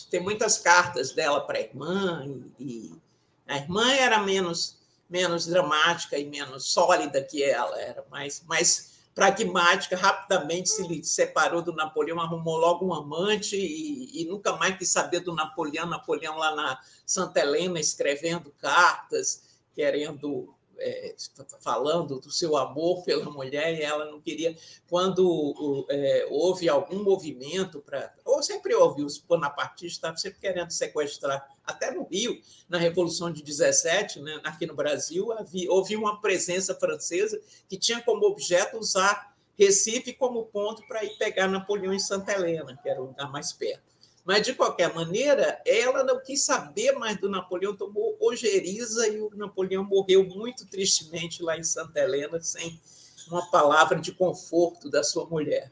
Tem 0.10 0.22
muitas 0.22 0.58
cartas 0.58 1.12
dela 1.12 1.42
para 1.42 1.58
a 1.58 1.62
irmã, 1.62 2.26
e, 2.26 2.64
e 2.64 3.02
a 3.48 3.58
irmã 3.58 3.92
era 3.92 4.22
menos 4.22 4.82
menos 5.12 5.46
dramática 5.46 6.18
e 6.18 6.24
menos 6.24 6.72
sólida 6.72 7.22
que 7.22 7.44
ela, 7.44 7.78
era 7.78 8.06
mais, 8.10 8.42
mais 8.48 8.92
pragmática, 9.14 9.98
rapidamente 9.98 10.70
se 10.70 11.04
separou 11.04 11.62
do 11.62 11.74
Napoleão, 11.74 12.22
arrumou 12.22 12.56
logo 12.56 12.88
um 12.88 12.94
amante 12.94 13.58
e, 13.58 14.22
e, 14.22 14.26
nunca 14.26 14.54
mais 14.54 14.78
quis 14.78 14.88
saber 14.88 15.20
do 15.20 15.36
Napoleão. 15.36 15.86
Napoleão 15.86 16.38
lá 16.38 16.56
na 16.56 16.80
Santa 17.06 17.42
Helena 17.42 17.78
escrevendo 17.78 18.54
cartas, 18.62 19.44
querendo 19.76 20.56
é, 20.82 21.16
falando 21.62 22.20
do 22.20 22.32
seu 22.32 22.58
amor 22.58 23.04
pela 23.06 23.30
mulher 23.30 23.78
e 23.78 23.82
ela 23.82 24.06
não 24.06 24.20
queria. 24.20 24.56
Quando 24.90 25.86
é, 25.90 26.28
houve 26.30 26.68
algum 26.68 27.04
movimento 27.04 27.80
para. 27.82 28.14
Ou 28.26 28.42
sempre 28.42 28.74
houve, 28.76 29.04
os 29.04 29.18
bonapartistas 29.18 29.94
estavam 29.94 30.18
sempre 30.18 30.40
querendo 30.40 30.72
sequestrar, 30.72 31.48
até 31.66 31.92
no 31.92 32.04
Rio, 32.04 32.40
na 32.68 32.78
Revolução 32.78 33.32
de 33.32 33.44
17, 33.44 34.20
né, 34.22 34.40
aqui 34.44 34.66
no 34.66 34.76
Brasil, 34.76 35.32
havia, 35.32 35.72
houve 35.72 35.96
uma 35.96 36.20
presença 36.20 36.76
francesa 36.76 37.40
que 37.70 37.78
tinha 37.78 38.02
como 38.02 38.26
objeto 38.26 38.78
usar 38.78 39.32
Recife 39.58 40.14
como 40.14 40.46
ponto 40.46 40.86
para 40.88 41.04
ir 41.04 41.18
pegar 41.18 41.48
Napoleão 41.48 41.94
em 41.94 42.00
Santa 42.00 42.32
Helena, 42.32 42.78
que 42.82 42.90
era 42.90 43.02
o 43.02 43.08
lugar 43.08 43.32
mais 43.32 43.54
perto. 43.54 43.91
Mas, 44.24 44.46
de 44.46 44.54
qualquer 44.54 44.94
maneira, 44.94 45.62
ela 45.66 46.04
não 46.04 46.22
quis 46.22 46.44
saber 46.44 46.92
mais 46.94 47.18
do 47.18 47.30
Napoleão, 47.30 47.76
tomou 47.76 48.18
ojeriza 48.20 49.08
e 49.08 49.20
o 49.20 49.32
Napoleão 49.36 49.84
morreu 49.84 50.24
muito 50.24 50.68
tristemente 50.68 51.42
lá 51.42 51.58
em 51.58 51.64
Santa 51.64 52.00
Helena, 52.00 52.40
sem 52.40 52.80
uma 53.28 53.50
palavra 53.50 54.00
de 54.00 54.12
conforto 54.12 54.90
da 54.90 55.04
sua 55.04 55.26
mulher. 55.26 55.72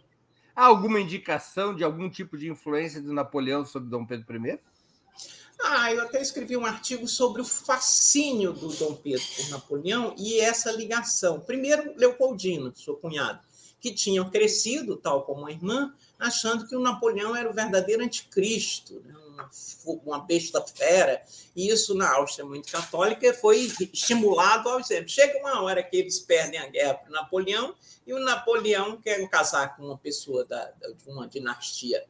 Há 0.55 0.65
alguma 0.65 0.99
indicação 0.99 1.75
de 1.75 1.83
algum 1.83 2.09
tipo 2.09 2.37
de 2.37 2.49
influência 2.49 3.01
do 3.01 3.13
Napoleão 3.13 3.65
sobre 3.65 3.89
Dom 3.89 4.05
Pedro 4.05 4.45
I? 4.45 4.59
Ah, 5.61 5.93
eu 5.93 6.01
até 6.01 6.21
escrevi 6.21 6.55
um 6.55 6.65
artigo 6.65 7.07
sobre 7.07 7.41
o 7.41 7.45
fascínio 7.45 8.53
do 8.53 8.69
Dom 8.69 8.95
Pedro 8.95 9.25
por 9.35 9.49
Napoleão 9.49 10.15
e 10.17 10.39
essa 10.39 10.71
ligação. 10.71 11.41
Primeiro, 11.41 11.93
Leopoldina, 11.97 12.71
sua 12.75 12.97
cunhada, 12.97 13.41
que 13.79 13.93
tinham 13.93 14.29
crescido, 14.29 14.97
tal 14.97 15.23
como 15.23 15.45
a 15.45 15.51
irmã, 15.51 15.93
achando 16.17 16.67
que 16.67 16.75
o 16.75 16.81
Napoleão 16.81 17.35
era 17.35 17.49
o 17.49 17.53
verdadeiro 17.53 18.03
anticristo, 18.03 19.01
né? 19.05 19.15
uma, 20.05 20.19
besta 20.19 20.61
fera. 20.61 21.23
E 21.55 21.69
isso, 21.69 21.95
na 21.95 22.15
Áustria 22.15 22.45
muito 22.45 22.71
católica, 22.71 23.33
foi 23.33 23.71
estimulado 23.93 24.69
ao 24.69 24.79
exemplo. 24.79 25.09
Chega 25.09 25.39
uma 25.39 25.61
hora 25.61 25.83
que 25.83 25.95
eles 25.95 26.19
perdem 26.19 26.59
a 26.59 26.67
guerra 26.67 26.95
para 26.95 27.09
Napoleão 27.09 27.75
e 28.05 28.13
o 28.13 28.19
Napoleão 28.19 28.97
quer 28.97 29.25
casar 29.29 29.75
com 29.75 29.83
uma 29.83 29.97
pessoa 29.97 30.45
de 30.45 31.09
uma 31.09 31.27
dinastia 31.27 32.03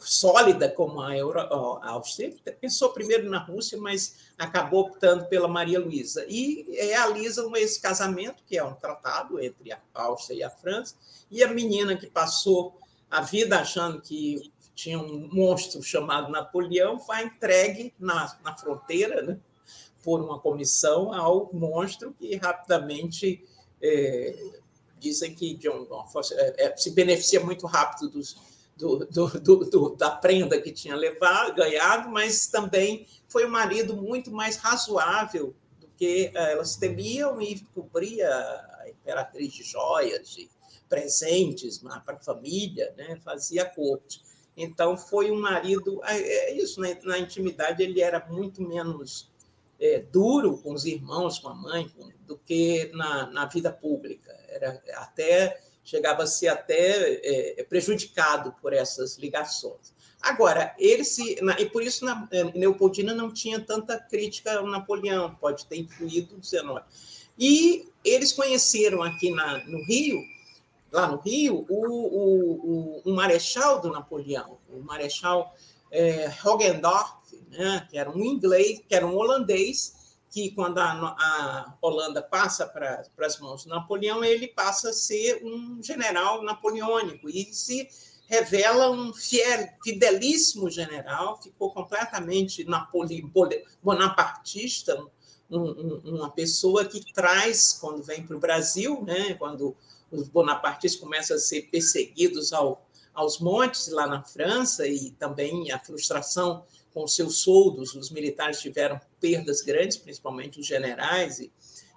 sólida 0.00 0.68
como 0.68 1.00
a, 1.00 1.16
Euro, 1.16 1.40
a 1.40 1.90
Áustria. 1.90 2.34
Pensou 2.60 2.90
primeiro 2.90 3.28
na 3.28 3.38
Rússia, 3.38 3.78
mas 3.78 4.16
acabou 4.38 4.86
optando 4.86 5.26
pela 5.26 5.46
Maria 5.46 5.78
Luísa. 5.78 6.24
E 6.28 6.66
realizam 6.70 7.54
esse 7.56 7.80
casamento, 7.80 8.42
que 8.46 8.56
é 8.56 8.64
um 8.64 8.74
tratado 8.74 9.40
entre 9.40 9.72
a 9.72 9.80
Áustria 9.94 10.36
e 10.36 10.42
a 10.42 10.50
França, 10.50 10.94
e 11.30 11.44
a 11.44 11.48
menina 11.48 11.96
que 11.96 12.06
passou 12.06 12.78
a 13.10 13.20
vida 13.20 13.58
achando 13.58 14.00
que 14.00 14.50
tinha 14.74 14.98
um 14.98 15.28
monstro 15.30 15.82
chamado 15.82 16.30
Napoleão, 16.30 16.98
foi 16.98 17.22
entregue 17.22 17.92
na, 17.98 18.38
na 18.42 18.56
fronteira, 18.56 19.20
né, 19.20 19.38
por 20.02 20.20
uma 20.20 20.38
comissão, 20.38 21.12
ao 21.12 21.50
monstro 21.52 22.14
que 22.18 22.34
rapidamente 22.36 23.44
é, 23.82 24.60
dizem 24.98 25.34
que 25.34 25.54
John 25.54 25.86
é, 26.32 26.66
é, 26.66 26.76
se 26.76 26.92
beneficia 26.92 27.40
muito 27.40 27.66
rápido 27.66 28.08
dos, 28.08 28.36
do, 28.80 29.06
do, 29.06 29.64
do, 29.64 29.96
da 29.96 30.10
prenda 30.10 30.60
que 30.60 30.72
tinha 30.72 30.96
levado, 30.96 31.54
ganhado, 31.54 32.08
mas 32.08 32.46
também 32.46 33.06
foi 33.28 33.46
um 33.46 33.50
marido 33.50 33.94
muito 33.94 34.32
mais 34.32 34.56
razoável 34.56 35.54
do 35.78 35.86
que 35.96 36.32
é, 36.34 36.52
elas 36.52 36.76
temiam 36.76 37.40
e 37.40 37.60
cobria 37.74 38.28
a 38.28 38.88
imperatriz 38.88 39.52
de 39.52 39.62
joias, 39.62 40.30
de 40.30 40.48
presentes 40.88 41.78
para 41.78 42.16
a 42.16 42.18
família, 42.18 42.92
né? 42.96 43.20
fazia 43.22 43.64
corte. 43.64 44.22
Então, 44.56 44.96
foi 44.96 45.30
um 45.30 45.40
marido. 45.40 46.00
É, 46.04 46.18
é 46.18 46.54
isso, 46.54 46.80
né? 46.80 46.98
na 47.04 47.18
intimidade, 47.18 47.82
ele 47.82 48.00
era 48.00 48.26
muito 48.28 48.60
menos 48.60 49.30
é, 49.78 50.00
duro 50.00 50.58
com 50.58 50.72
os 50.72 50.84
irmãos, 50.84 51.38
com 51.38 51.48
a 51.48 51.54
mãe, 51.54 51.90
do 52.26 52.36
que 52.36 52.90
na, 52.92 53.30
na 53.30 53.46
vida 53.46 53.70
pública. 53.72 54.32
Era 54.48 54.82
até 54.96 55.60
chegava 55.90 56.22
a 56.22 56.26
ser 56.26 56.46
até 56.46 57.58
é, 57.58 57.64
prejudicado 57.64 58.54
por 58.62 58.72
essas 58.72 59.18
ligações. 59.18 59.92
Agora, 60.22 60.72
ele 60.78 61.02
se. 61.02 61.36
E 61.58 61.66
por 61.66 61.82
isso 61.82 62.04
na, 62.04 62.28
Leopoldina 62.54 63.12
não 63.12 63.32
tinha 63.32 63.58
tanta 63.58 63.98
crítica 63.98 64.58
ao 64.58 64.66
Napoleão, 64.66 65.34
pode 65.34 65.66
ter 65.66 65.78
influído 65.78 66.36
o 66.36 66.44
XIX. 66.44 66.84
E 67.36 67.88
eles 68.04 68.32
conheceram 68.32 69.02
aqui 69.02 69.30
na, 69.30 69.64
no 69.64 69.82
Rio, 69.84 70.20
lá 70.92 71.08
no 71.08 71.18
Rio, 71.18 71.66
o, 71.68 71.86
o, 71.86 73.00
o, 73.00 73.02
o 73.06 73.14
marechal 73.14 73.80
do 73.80 73.90
Napoleão, 73.90 74.58
o 74.68 74.80
marechal 74.80 75.52
é, 75.90 76.30
Hogendorf, 76.44 77.14
né, 77.50 77.86
que 77.90 77.98
era 77.98 78.10
um 78.10 78.22
inglês, 78.22 78.80
que 78.86 78.94
era 78.94 79.06
um 79.06 79.16
holandês, 79.16 79.94
que 80.30 80.52
quando 80.52 80.78
a, 80.78 80.92
a 80.92 81.74
Holanda 81.82 82.22
passa 82.22 82.64
para 82.64 83.04
as 83.18 83.38
mãos 83.40 83.64
do 83.64 83.70
Napoleão, 83.70 84.24
ele 84.24 84.46
passa 84.46 84.90
a 84.90 84.92
ser 84.92 85.44
um 85.44 85.82
general 85.82 86.42
napoleônico 86.44 87.28
e 87.28 87.52
se 87.52 87.88
revela 88.28 88.90
um 88.90 89.12
fiel, 89.12 89.68
fidelíssimo 89.82 90.70
general, 90.70 91.42
ficou 91.42 91.72
completamente 91.72 92.62
napole, 92.64 93.28
bonapartista, 93.82 95.04
um, 95.50 95.58
um, 95.58 96.00
uma 96.04 96.30
pessoa 96.30 96.84
que 96.84 97.12
traz, 97.12 97.76
quando 97.80 98.00
vem 98.04 98.24
para 98.24 98.36
o 98.36 98.40
Brasil, 98.40 99.02
né, 99.02 99.34
quando 99.34 99.76
os 100.12 100.28
bonapartistas 100.28 101.00
começam 101.00 101.36
a 101.36 101.40
ser 101.40 101.62
perseguidos 101.62 102.52
ao, 102.52 102.86
aos 103.12 103.40
montes 103.40 103.88
lá 103.88 104.06
na 104.06 104.22
França 104.22 104.86
e 104.86 105.10
também 105.10 105.72
a 105.72 105.78
frustração 105.80 106.64
com 106.94 107.08
seus 107.08 107.38
soldos, 107.38 107.96
os 107.96 108.10
militares 108.10 108.60
tiveram 108.60 109.00
perdas 109.20 109.60
grandes, 109.62 109.96
principalmente 109.96 110.60
os 110.60 110.66
generais, 110.66 111.40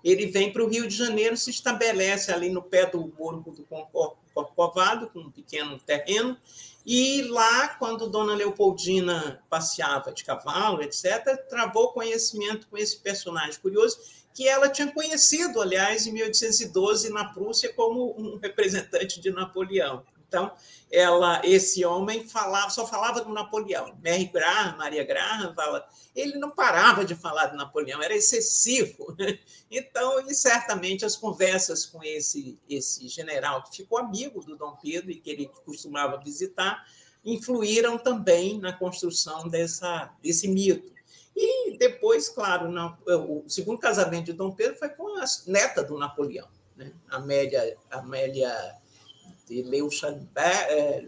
ele 0.04 0.26
vem 0.28 0.52
para 0.52 0.64
o 0.64 0.68
Rio 0.68 0.88
de 0.88 0.96
Janeiro, 0.96 1.38
se 1.38 1.50
estabelece 1.50 2.32
ali 2.32 2.50
no 2.50 2.62
pé 2.62 2.86
do 2.86 3.14
Morro 3.18 3.52
do 3.52 3.66
Corcovado, 4.34 5.10
com 5.10 5.20
um 5.20 5.32
pequeno 5.32 5.80
terreno, 5.80 6.38
e 6.86 7.22
lá, 7.24 7.70
quando 7.70 8.10
Dona 8.10 8.36
Leopoldina 8.36 9.42
passeava 9.50 10.12
de 10.12 10.26
cavalo, 10.26 10.82
etc., 10.82 11.38
travou 11.50 11.94
conhecimento 11.94 12.68
com 12.68 12.78
esse 12.78 12.98
personagem 12.98 13.60
curioso, 13.62 13.98
que 14.34 14.48
ela 14.48 14.68
tinha 14.68 14.92
conhecido, 14.92 15.62
aliás, 15.62 16.06
em 16.06 16.12
1812, 16.12 17.10
na 17.12 17.26
Prússia, 17.26 17.72
como 17.74 18.14
um 18.20 18.38
representante 18.38 19.22
de 19.22 19.32
Napoleão. 19.32 20.04
Então, 20.28 20.52
ela, 20.94 21.42
esse 21.44 21.84
homem 21.84 22.28
falava, 22.28 22.70
só 22.70 22.86
falava 22.86 23.22
do 23.22 23.34
Napoleão. 23.34 23.98
Mary 24.04 24.26
Graham, 24.26 24.78
Maria 24.78 25.04
Graham, 25.04 25.52
fala, 25.56 25.84
ele 26.16 26.38
não 26.38 26.52
parava 26.52 27.04
de 27.04 27.16
falar 27.16 27.48
do 27.48 27.58
Napoleão, 27.58 28.02
era 28.02 28.16
excessivo. 28.16 29.16
Então, 29.76 30.20
e 30.30 30.36
certamente 30.36 31.04
as 31.04 31.16
conversas 31.16 31.84
com 31.84 32.04
esse, 32.04 32.60
esse 32.70 33.08
general, 33.08 33.64
que 33.64 33.78
ficou 33.78 33.98
amigo 33.98 34.40
do 34.42 34.56
Dom 34.56 34.78
Pedro 34.80 35.10
e 35.10 35.16
que 35.16 35.32
ele 35.32 35.50
costumava 35.66 36.22
visitar, 36.24 36.86
influíram 37.26 37.98
também 37.98 38.60
na 38.60 38.72
construção 38.72 39.48
dessa, 39.50 40.14
desse 40.22 40.48
mito. 40.48 40.94
E 41.36 41.76
depois, 41.80 42.30
claro, 42.30 42.72
o 43.08 43.50
segundo 43.50 43.80
casamento 43.80 44.26
de 44.26 44.34
Dom 44.34 44.52
Pedro 44.52 44.78
foi 44.78 44.90
com 44.90 45.18
a 45.18 45.26
neta 45.48 45.84
do 45.84 45.98
Napoleão, 45.98 46.48
né? 46.76 46.94
Amélia, 47.10 47.76
Amélia 47.90 48.80
de 49.46 49.62
Leuchamber, 49.62 50.28
é, 50.36 51.04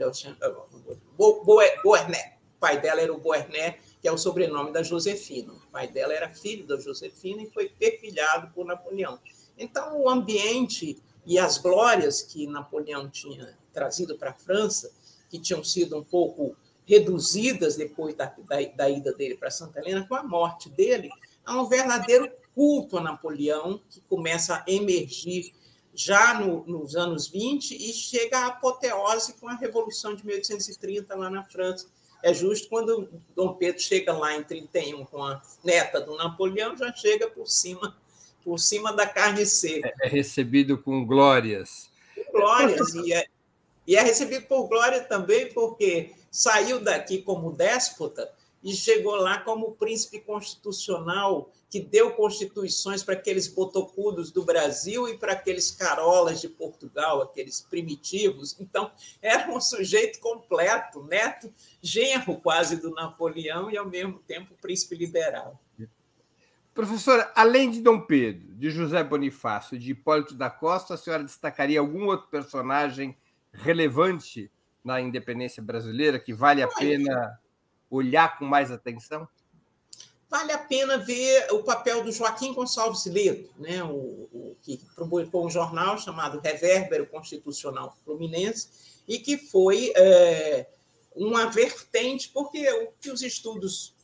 Boernet. 1.84 2.36
O 2.56 2.60
pai 2.60 2.82
dela 2.82 3.02
era 3.02 3.14
o 3.14 3.20
Boernet, 3.20 3.80
que 4.02 4.08
é 4.08 4.12
o 4.12 4.18
sobrenome 4.18 4.72
da 4.72 4.84
Josefina. 4.84 5.54
O 5.54 5.68
pai 5.72 5.88
dela 5.88 6.14
era 6.14 6.30
filho 6.30 6.66
da 6.66 6.78
Josefina 6.78 7.44
e 7.44 7.50
foi 7.52 7.70
perfilhado 7.70 8.52
por 8.54 8.66
Napoleão. 8.66 9.20
Então, 9.58 10.02
o 10.02 10.10
ambiente 10.10 11.02
e 11.26 11.40
as 11.40 11.58
glórias 11.58 12.22
que 12.22 12.46
Napoleão 12.48 13.10
tinha 13.10 13.58
trazido 13.74 14.18
para 14.18 14.32
a 14.32 14.34
França, 14.34 14.92
que 15.30 15.40
tinham 15.40 15.64
sido 15.64 15.98
um 15.98 16.04
pouco 16.04 16.56
reduzidas 16.86 17.76
depois 17.76 18.16
da, 18.16 18.26
da, 18.26 18.62
da 18.76 18.90
ida 18.90 19.12
dele 19.14 19.36
para 19.36 19.50
Santa 19.50 19.80
Helena, 19.80 20.08
com 20.08 20.16
a 20.16 20.24
morte 20.24 20.70
dele, 20.70 21.10
há 21.44 21.60
um 21.60 21.66
verdadeiro 21.66 22.32
culto 22.54 22.98
a 22.98 23.02
Napoleão 23.02 23.82
que 23.90 24.02
começa 24.02 24.56
a 24.56 24.64
emergir 24.68 25.54
já 25.96 26.40
no, 26.40 26.66
nos 26.68 26.96
anos 26.96 27.28
20 27.28 27.72
e 27.72 27.94
chega 27.94 28.40
à 28.40 28.48
apoteose 28.48 29.34
com 29.34 29.48
a 29.48 29.56
Revolução 29.56 30.14
de 30.14 30.26
1830 30.26 31.16
lá 31.16 31.30
na 31.30 31.44
França. 31.44 31.88
É 32.22 32.34
justo 32.34 32.68
quando 32.68 33.10
Dom 33.36 33.54
Pedro 33.54 33.82
chega 33.82 34.12
lá 34.12 34.36
em 34.36 34.44
31 34.44 35.06
com 35.06 35.24
a 35.24 35.42
neta 35.64 36.02
do 36.02 36.16
Napoleão, 36.18 36.76
já 36.76 36.92
chega 36.94 37.30
por 37.30 37.48
cima 37.48 37.96
por 38.44 38.60
cima 38.60 38.94
da 38.94 39.08
carne 39.08 39.44
seca. 39.44 39.92
É, 40.02 40.06
é 40.06 40.10
recebido 40.10 40.78
com 40.78 41.04
glórias. 41.04 41.90
glórias, 42.32 42.94
e 42.94 43.12
é, 43.12 43.26
e 43.88 43.96
é 43.96 44.02
recebido 44.04 44.46
por 44.46 44.68
glória 44.68 45.02
também 45.02 45.52
porque 45.52 46.12
saiu 46.30 46.80
daqui 46.80 47.24
como 47.24 47.52
déspota 47.52 48.32
e 48.66 48.74
chegou 48.74 49.16
lá 49.16 49.38
como 49.38 49.74
príncipe 49.74 50.20
constitucional 50.20 51.52
que 51.70 51.80
deu 51.80 52.12
constituições 52.12 53.04
para 53.04 53.14
aqueles 53.14 53.48
botocudos 53.48 54.32
do 54.32 54.44
Brasil 54.44 55.08
e 55.08 55.16
para 55.16 55.34
aqueles 55.34 55.70
carolas 55.70 56.42
de 56.42 56.50
Portugal, 56.50 57.22
aqueles 57.22 57.62
primitivos. 57.62 58.60
Então, 58.60 58.92
era 59.22 59.54
um 59.54 59.62
sujeito 59.62 60.20
completo, 60.20 61.04
neto, 61.04 61.54
genro 61.80 62.42
quase 62.42 62.78
do 62.78 62.90
Napoleão 62.90 63.70
e, 63.70 63.78
ao 63.78 63.88
mesmo 63.88 64.18
tempo, 64.20 64.56
príncipe 64.60 64.96
liberal. 64.96 65.62
Professora, 66.74 67.32
além 67.36 67.70
de 67.70 67.82
Dom 67.82 68.02
Pedro, 68.02 68.56
de 68.56 68.72
José 68.72 69.04
Bonifácio 69.04 69.78
de 69.78 69.92
Hipólito 69.92 70.34
da 70.34 70.50
Costa, 70.50 70.96
a 70.96 70.98
senhora 70.98 71.24
destacaria 71.24 71.80
algum 71.80 72.08
outro 72.08 72.28
personagem 72.30 73.16
relevante 73.54 74.52
na 74.84 75.00
independência 75.00 75.62
brasileira 75.62 76.20
que 76.20 76.34
vale 76.34 76.64
a 76.64 76.68
pena 76.68 77.40
olhar 77.96 78.38
com 78.38 78.46
mais 78.46 78.72
atenção? 78.72 79.28
Vale 80.30 80.52
a 80.52 80.58
pena 80.58 80.98
ver 80.98 81.48
o 81.52 81.64
papel 81.64 82.04
do 82.04 82.12
Joaquim 82.12 82.54
Gonçalves 82.54 83.06
Ledo, 83.06 83.50
né, 83.58 83.84
o, 83.84 84.28
o, 84.34 84.58
que 84.62 84.82
publicou 84.96 85.46
um 85.46 85.50
jornal 85.50 85.98
chamado 85.98 86.40
Revérbero 86.40 87.06
Constitucional 87.06 87.96
Fluminense, 88.04 88.70
e 89.08 89.20
que 89.20 89.38
foi 89.38 89.94
é, 89.96 90.68
uma 91.16 91.46
vertente, 91.46 92.30
porque 92.30 92.70
o 92.70 92.92
que 93.00 93.12
os 93.12 93.22
estudos 93.22 93.96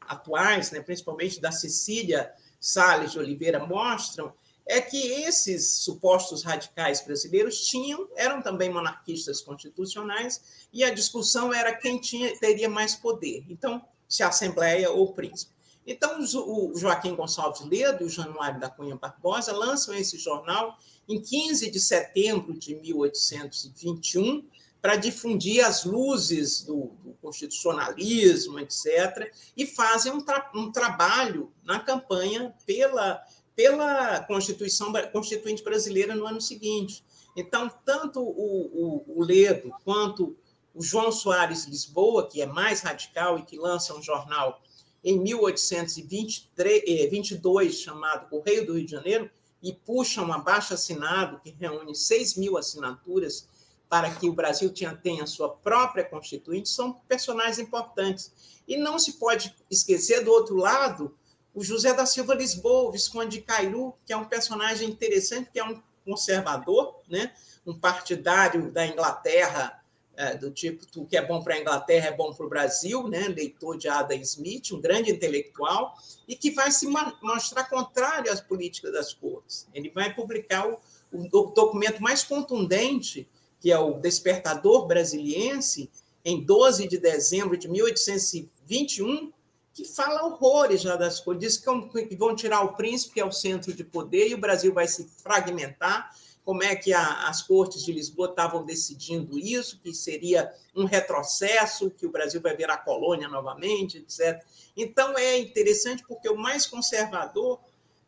atuais, 0.00 0.72
né, 0.72 0.80
principalmente 0.80 1.40
da 1.40 1.52
Cecília 1.52 2.32
Salles 2.60 3.12
de 3.12 3.18
Oliveira, 3.18 3.64
mostram 3.64 4.34
é 4.66 4.80
que 4.80 4.96
esses 5.24 5.80
supostos 5.80 6.42
radicais 6.42 7.00
brasileiros 7.00 7.66
tinham, 7.66 8.08
eram 8.16 8.40
também 8.40 8.70
monarquistas 8.70 9.40
constitucionais, 9.40 10.66
e 10.72 10.84
a 10.84 10.94
discussão 10.94 11.52
era 11.52 11.74
quem 11.74 12.00
tinha, 12.00 12.38
teria 12.38 12.68
mais 12.68 12.94
poder. 12.94 13.44
Então, 13.48 13.82
se 14.08 14.22
a 14.22 14.28
Assembleia 14.28 14.90
ou 14.90 15.04
o 15.04 15.12
príncipe. 15.12 15.52
Então, 15.86 16.20
o 16.20 16.76
Joaquim 16.76 17.14
Gonçalves 17.14 17.62
Ledo 17.62 18.04
e 18.04 18.06
o 18.06 18.10
Januário 18.10 18.60
da 18.60 18.70
Cunha 18.70 18.94
Barbosa 18.94 19.52
lançam 19.52 19.94
esse 19.94 20.16
jornal 20.16 20.76
em 21.08 21.20
15 21.20 21.70
de 21.70 21.80
setembro 21.80 22.56
de 22.56 22.76
1821, 22.76 24.46
para 24.80 24.96
difundir 24.96 25.64
as 25.64 25.84
luzes 25.84 26.62
do, 26.62 26.90
do, 27.04 27.12
constitucionalismo, 27.22 28.58
etc., 28.58 29.32
e 29.56 29.64
fazem 29.64 30.12
um, 30.12 30.20
tra 30.20 30.50
um 30.54 30.72
trabalho 30.72 31.52
na 31.62 31.78
campanha 31.78 32.52
pela 32.66 33.22
pela 33.54 34.20
Constituição 34.20 34.90
Constituinte 35.12 35.62
Brasileira 35.62 36.14
no 36.14 36.26
ano 36.26 36.40
seguinte. 36.40 37.04
Então, 37.36 37.70
tanto 37.84 38.20
o, 38.20 38.26
o, 38.26 39.18
o 39.18 39.24
Ledo 39.24 39.70
quanto 39.84 40.34
o 40.74 40.82
João 40.82 41.12
Soares 41.12 41.66
Lisboa, 41.66 42.28
que 42.28 42.40
é 42.40 42.46
mais 42.46 42.80
radical 42.80 43.38
e 43.38 43.42
que 43.42 43.58
lança 43.58 43.94
um 43.94 44.02
jornal 44.02 44.62
em 45.04 45.18
1822 45.18 47.68
eh, 47.68 47.76
chamado 47.76 48.28
Correio 48.28 48.66
do 48.66 48.74
Rio 48.74 48.86
de 48.86 48.92
Janeiro, 48.92 49.30
e 49.62 49.72
puxa 49.72 50.22
um 50.22 50.32
abaixo-assinado 50.32 51.40
que 51.40 51.50
reúne 51.50 51.94
6 51.94 52.36
mil 52.36 52.56
assinaturas 52.56 53.48
para 53.88 54.10
que 54.10 54.28
o 54.28 54.32
Brasil 54.32 54.72
tenha, 54.72 54.96
tenha 54.96 55.26
sua 55.26 55.50
própria 55.50 56.04
Constituinte, 56.04 56.68
são 56.68 56.94
personagens 57.06 57.58
importantes. 57.58 58.32
E 58.66 58.76
não 58.76 58.98
se 58.98 59.18
pode 59.18 59.54
esquecer, 59.70 60.24
do 60.24 60.30
outro 60.30 60.56
lado, 60.56 61.14
o 61.54 61.62
José 61.62 61.92
da 61.92 62.06
Silva 62.06 62.34
Lisboa, 62.34 62.88
o 62.88 62.92
Visconde 62.92 63.38
de 63.38 63.42
Cairu, 63.42 63.94
que 64.06 64.12
é 64.12 64.16
um 64.16 64.24
personagem 64.24 64.88
interessante, 64.88 65.50
que 65.52 65.58
é 65.58 65.64
um 65.64 65.80
conservador, 66.04 67.00
né? 67.08 67.32
um 67.66 67.78
partidário 67.78 68.70
da 68.70 68.86
Inglaterra, 68.86 69.80
é, 70.16 70.36
do 70.36 70.50
tipo, 70.50 70.84
o 70.96 71.06
que 71.06 71.16
é 71.16 71.24
bom 71.24 71.42
para 71.42 71.54
a 71.54 71.60
Inglaterra 71.60 72.08
é 72.08 72.16
bom 72.16 72.32
para 72.34 72.44
o 72.44 72.48
Brasil, 72.48 73.06
né? 73.08 73.28
leitor 73.28 73.76
de 73.76 73.88
Adam 73.88 74.18
Smith, 74.20 74.72
um 74.72 74.80
grande 74.80 75.10
intelectual, 75.10 75.94
e 76.26 76.34
que 76.34 76.50
vai 76.50 76.70
se 76.70 76.86
mostrar 77.22 77.64
contrário 77.64 78.32
às 78.32 78.40
políticas 78.40 78.92
das 78.92 79.12
cores. 79.12 79.68
Ele 79.74 79.90
vai 79.90 80.14
publicar 80.14 80.68
o, 80.68 80.78
o 81.12 81.46
documento 81.52 82.02
mais 82.02 82.24
contundente, 82.24 83.28
que 83.60 83.70
é 83.70 83.78
o 83.78 83.94
Despertador 83.94 84.86
Brasiliense, 84.86 85.90
em 86.24 86.42
12 86.44 86.88
de 86.88 86.98
dezembro 86.98 87.56
de 87.56 87.68
1821, 87.68 89.32
que 89.74 89.84
fala 89.84 90.24
horrores 90.24 90.82
já 90.82 90.96
das 90.96 91.20
coisas, 91.20 91.40
diz 91.42 91.56
que 91.56 92.16
vão 92.16 92.36
tirar 92.36 92.62
o 92.62 92.74
príncipe, 92.74 93.14
que 93.14 93.20
é 93.20 93.24
o 93.24 93.32
centro 93.32 93.72
de 93.72 93.82
poder, 93.82 94.28
e 94.28 94.34
o 94.34 94.38
Brasil 94.38 94.72
vai 94.72 94.86
se 94.86 95.08
fragmentar, 95.22 96.14
como 96.44 96.62
é 96.62 96.74
que 96.74 96.92
a, 96.92 97.28
as 97.28 97.42
cortes 97.42 97.84
de 97.84 97.92
Lisboa 97.92 98.28
estavam 98.28 98.64
decidindo 98.64 99.38
isso, 99.38 99.78
que 99.80 99.94
seria 99.94 100.52
um 100.74 100.84
retrocesso, 100.84 101.90
que 101.90 102.04
o 102.04 102.10
Brasil 102.10 102.40
vai 102.40 102.56
virar 102.56 102.78
colônia 102.78 103.28
novamente, 103.28 103.98
etc. 103.98 104.44
Então 104.76 105.16
é 105.16 105.38
interessante 105.38 106.04
porque 106.06 106.28
o 106.28 106.36
mais 106.36 106.66
conservador 106.66 107.60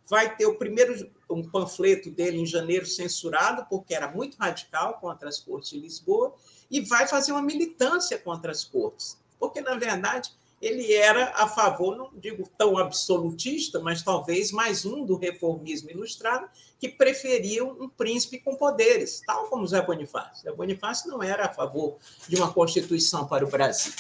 vai 0.07 0.37
ter 0.37 0.47
o 0.47 0.57
primeiro 0.59 1.11
um 1.31 1.43
panfleto 1.49 2.11
dele 2.11 2.39
em 2.39 2.47
janeiro 2.47 2.87
censurado 2.87 3.67
porque 3.71 3.95
era 3.95 4.09
muito 4.09 4.37
radical 4.37 4.99
contra 5.01 5.29
as 5.29 5.41
cortes 5.41 5.71
de 5.71 5.81
Lisboa 5.81 6.35
e 6.71 6.81
vai 6.81 7.07
fazer 7.07 7.33
uma 7.33 7.43
militância 7.43 8.19
contra 8.19 8.53
as 8.53 8.65
cortes, 8.65 9.19
porque 9.39 9.61
na 9.61 9.77
verdade 9.77 10.33
ele 10.61 10.93
era 10.95 11.33
a 11.37 11.47
favor, 11.47 11.97
não 11.97 12.11
digo 12.15 12.49
tão 12.57 12.79
absolutista, 12.79 13.81
mas 13.81 14.03
talvez 14.03 14.51
mais 14.51 14.85
um 14.87 15.05
do 15.05 15.17
reformismo 15.17 15.91
ilustrado, 15.91 16.49
que 16.79 16.89
preferia 16.89 17.65
um 17.65 17.89
príncipe 17.89 18.39
com 18.39 18.57
poderes, 18.57 19.23
tal 19.27 19.49
como 19.49 19.67
Zé 19.67 19.83
Bonifácio. 19.83 20.43
Zé 20.43 20.53
Bonifácio 20.53 21.11
não 21.11 21.23
era 21.23 21.47
a 21.47 21.53
favor 21.53 21.99
de 22.27 22.37
uma 22.37 22.53
constituição 22.53 23.27
para 23.27 23.45
o 23.45 23.51
Brasil. 23.51 23.93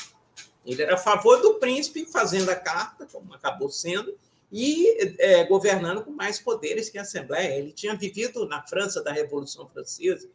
Ele 0.64 0.82
era 0.82 0.94
a 0.94 0.98
favor 0.98 1.40
do 1.42 1.54
príncipe 1.54 2.06
fazendo 2.06 2.48
a 2.50 2.56
carta, 2.56 3.06
como 3.06 3.34
acabou 3.34 3.68
sendo, 3.68 4.16
e 4.50 5.14
é, 5.18 5.44
governando 5.44 6.04
com 6.04 6.12
mais 6.12 6.38
poderes 6.38 6.88
que 6.88 6.96
a 6.96 7.02
Assembleia. 7.02 7.58
Ele 7.58 7.72
tinha 7.72 7.94
vivido 7.94 8.46
na 8.46 8.62
França 8.62 9.02
da 9.02 9.12
Revolução 9.12 9.68
Francesa. 9.68 10.28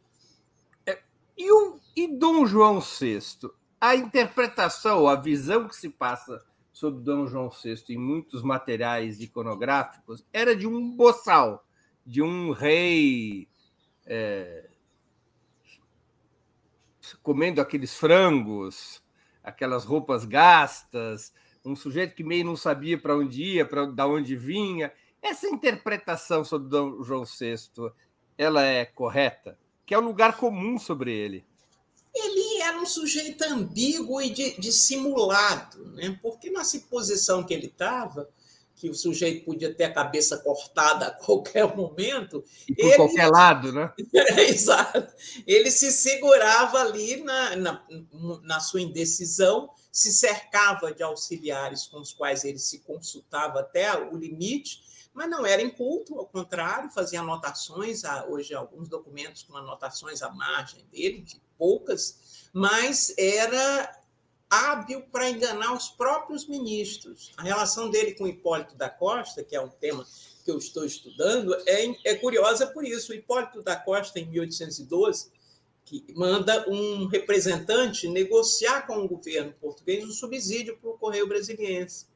É, 0.85 0.99
e, 1.37 1.51
o, 1.51 1.79
e 1.95 2.07
Dom 2.07 2.45
João 2.45 2.79
VI? 2.79 3.49
A 3.79 3.95
interpretação, 3.95 5.07
a 5.07 5.15
visão 5.15 5.67
que 5.67 5.75
se 5.75 5.89
passa 5.89 6.43
sobre 6.71 7.01
Dom 7.01 7.27
João 7.27 7.49
VI 7.49 7.81
em 7.89 7.97
muitos 7.97 8.41
materiais 8.43 9.21
iconográficos 9.21 10.25
era 10.33 10.55
de 10.55 10.67
um 10.67 10.91
boçal, 10.95 11.65
de 12.05 12.21
um 12.21 12.51
rei 12.51 13.47
é, 14.05 14.69
comendo 17.23 17.61
aqueles 17.61 17.95
frangos, 17.95 19.01
aquelas 19.43 19.85
roupas 19.85 20.25
gastas, 20.25 21.33
um 21.63 21.75
sujeito 21.75 22.15
que 22.15 22.23
meio 22.23 22.45
não 22.45 22.55
sabia 22.55 22.97
para 22.97 23.15
onde 23.15 23.43
ia, 23.43 23.65
para 23.65 23.85
da 23.85 24.05
onde 24.07 24.35
vinha. 24.35 24.91
Essa 25.21 25.47
interpretação 25.47 26.43
sobre 26.43 26.69
Dom 26.69 27.01
João 27.03 27.23
VI, 27.23 27.91
ela 28.37 28.63
é 28.63 28.85
correta? 28.85 29.57
Que 29.85 29.93
é 29.93 29.97
o 29.97 30.01
lugar 30.01 30.37
comum 30.37 30.77
sobre 30.77 31.13
ele 31.13 31.48
era 32.69 32.79
um 32.79 32.85
sujeito 32.85 33.43
ambíguo 33.43 34.21
e 34.21 34.29
dissimulado, 34.59 35.85
né? 35.93 36.17
porque 36.21 36.49
na 36.49 36.61
posição 36.89 37.43
que 37.43 37.53
ele 37.53 37.67
estava, 37.67 38.29
que 38.75 38.89
o 38.89 38.95
sujeito 38.95 39.43
podia 39.43 39.73
ter 39.73 39.83
a 39.83 39.93
cabeça 39.93 40.37
cortada 40.37 41.07
a 41.07 41.11
qualquer 41.11 41.75
momento. 41.75 42.43
E 42.67 42.73
por 42.73 42.85
ele... 42.85 42.95
qualquer 42.95 43.27
lado, 43.27 43.73
né? 43.73 43.93
Exato. 44.47 45.05
Ele 45.45 45.69
se 45.69 45.91
segurava 45.91 46.79
ali 46.79 47.21
na, 47.21 47.55
na, 47.57 47.87
na, 48.41 48.59
sua 48.61 48.81
indecisão, 48.81 49.69
se 49.91 50.13
cercava 50.13 50.93
de 50.93 51.03
auxiliares 51.03 51.87
com 51.87 51.99
os 51.99 52.13
quais 52.13 52.45
ele 52.45 52.59
se 52.59 52.79
consultava 52.79 53.59
até 53.59 53.93
o 53.97 54.15
limite, 54.15 54.81
mas 55.13 55.29
não 55.29 55.45
era 55.45 55.61
inculto, 55.61 56.17
ao 56.17 56.27
contrário, 56.27 56.89
fazia 56.89 57.19
anotações, 57.19 58.03
hoje 58.29 58.53
alguns 58.53 58.87
documentos 58.87 59.43
com 59.43 59.57
anotações 59.57 60.21
à 60.21 60.29
margem 60.29 60.85
dele, 60.89 61.25
poucas, 61.59 62.49
mas 62.51 63.13
era 63.17 63.99
hábil 64.49 65.01
para 65.11 65.29
enganar 65.29 65.73
os 65.73 65.89
próprios 65.89 66.47
ministros. 66.47 67.31
A 67.37 67.43
relação 67.43 67.89
dele 67.89 68.13
com 68.13 68.27
Hipólito 68.27 68.75
da 68.75 68.89
Costa, 68.89 69.43
que 69.43 69.55
é 69.55 69.61
um 69.61 69.69
tema 69.69 70.03
que 70.43 70.49
eu 70.49 70.57
estou 70.57 70.83
estudando, 70.85 71.53
é, 71.67 72.11
é 72.11 72.15
curiosa 72.15 72.65
por 72.65 72.83
isso. 72.83 73.11
O 73.11 73.15
Hipólito 73.15 73.61
da 73.61 73.75
Costa, 73.75 74.19
em 74.19 74.25
1812, 74.25 75.31
que 75.85 76.05
manda 76.15 76.67
um 76.69 77.05
representante 77.07 78.07
negociar 78.07 78.87
com 78.87 78.97
o 78.97 79.07
governo 79.07 79.53
português 79.59 80.03
um 80.03 80.11
subsídio 80.11 80.77
para 80.77 80.89
o 80.89 80.97
Correio 80.97 81.27
Brasiliense. 81.27 82.07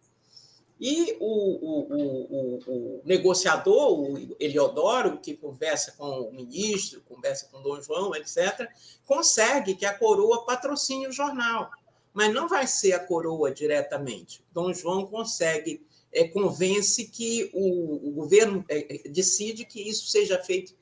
E 0.85 1.15
o, 1.17 1.25
o, 1.25 1.79
o, 1.93 2.59
o, 2.67 3.01
negociador, 3.05 4.01
o 4.01 4.35
Eliodoro, 4.37 5.17
que 5.17 5.33
conversa 5.33 5.93
com 5.93 6.03
o 6.03 6.33
ministro, 6.33 7.01
conversa 7.07 7.47
com 7.49 7.61
Dom 7.61 7.81
João, 7.81 8.13
etc., 8.13 8.69
consegue 9.05 9.75
que 9.75 9.85
a 9.85 9.97
coroa 9.97 10.45
patrocine 10.45 11.07
o 11.07 11.11
jornal. 11.13 11.71
Mas 12.13 12.33
não 12.33 12.49
vai 12.49 12.67
ser 12.67 12.91
a 12.91 12.99
coroa 12.99 13.49
diretamente. 13.49 14.43
Dom 14.51 14.73
João 14.73 15.07
consegue, 15.07 15.87
é, 16.11 16.27
convence 16.27 17.05
que 17.05 17.49
o, 17.53 18.11
governo 18.11 18.65
é, 18.67 19.07
decide 19.07 19.63
que 19.63 19.81
isso 19.81 20.07
seja 20.07 20.37
feito 20.43 20.75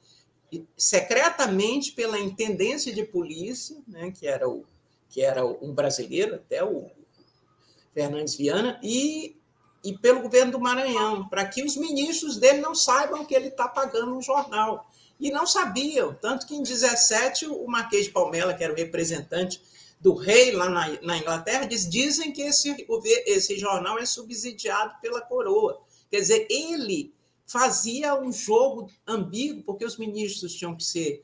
secretamente 0.76 1.92
pela 1.92 2.20
intendência 2.20 2.92
de 2.92 3.04
polícia, 3.04 3.78
né, 3.88 4.10
que 4.10 4.26
era 4.26 4.50
o 4.50 4.66
que 5.08 5.22
era 5.22 5.46
um 5.46 5.74
brasileiro 5.74 6.36
até 6.36 6.64
o 6.64 6.90
Fernandes 7.94 8.36
Viana, 8.36 8.80
e 8.82 9.41
e 9.84 9.98
pelo 9.98 10.22
governo 10.22 10.52
do 10.52 10.60
Maranhão, 10.60 11.28
para 11.28 11.46
que 11.46 11.64
os 11.64 11.76
ministros 11.76 12.38
dele 12.38 12.60
não 12.60 12.76
saibam 12.76 13.26
que 13.26 13.34
ele 13.34 13.48
está 13.48 13.68
pagando 13.68 14.16
um 14.16 14.22
jornal. 14.22 14.90
E 15.20 15.30
não 15.30 15.46
sabiam, 15.46 16.14
tanto 16.16 16.48
que 16.48 16.56
em 16.56 16.64
17 16.64 17.48
o 17.48 17.68
Marquês 17.68 18.06
de 18.06 18.12
Palmela, 18.12 18.54
que 18.54 18.64
era 18.64 18.74
o 18.74 18.76
representante 18.76 19.62
do 20.00 20.16
rei 20.16 20.52
lá 20.52 20.68
na, 20.68 21.02
na 21.02 21.18
Inglaterra, 21.18 21.66
diz, 21.66 21.88
dizem 21.88 22.32
que 22.32 22.42
esse, 22.42 22.88
esse 23.28 23.58
jornal 23.60 24.00
é 24.00 24.06
subsidiado 24.06 24.96
pela 25.00 25.22
coroa. 25.22 25.80
Quer 26.10 26.22
dizer, 26.22 26.48
ele 26.50 27.14
fazia 27.46 28.20
um 28.20 28.32
jogo 28.32 28.90
ambíguo, 29.06 29.64
porque 29.64 29.86
os 29.86 29.98
ministros 29.98 30.56
tinham 30.56 30.76
que 30.76 30.84
ser 30.84 31.24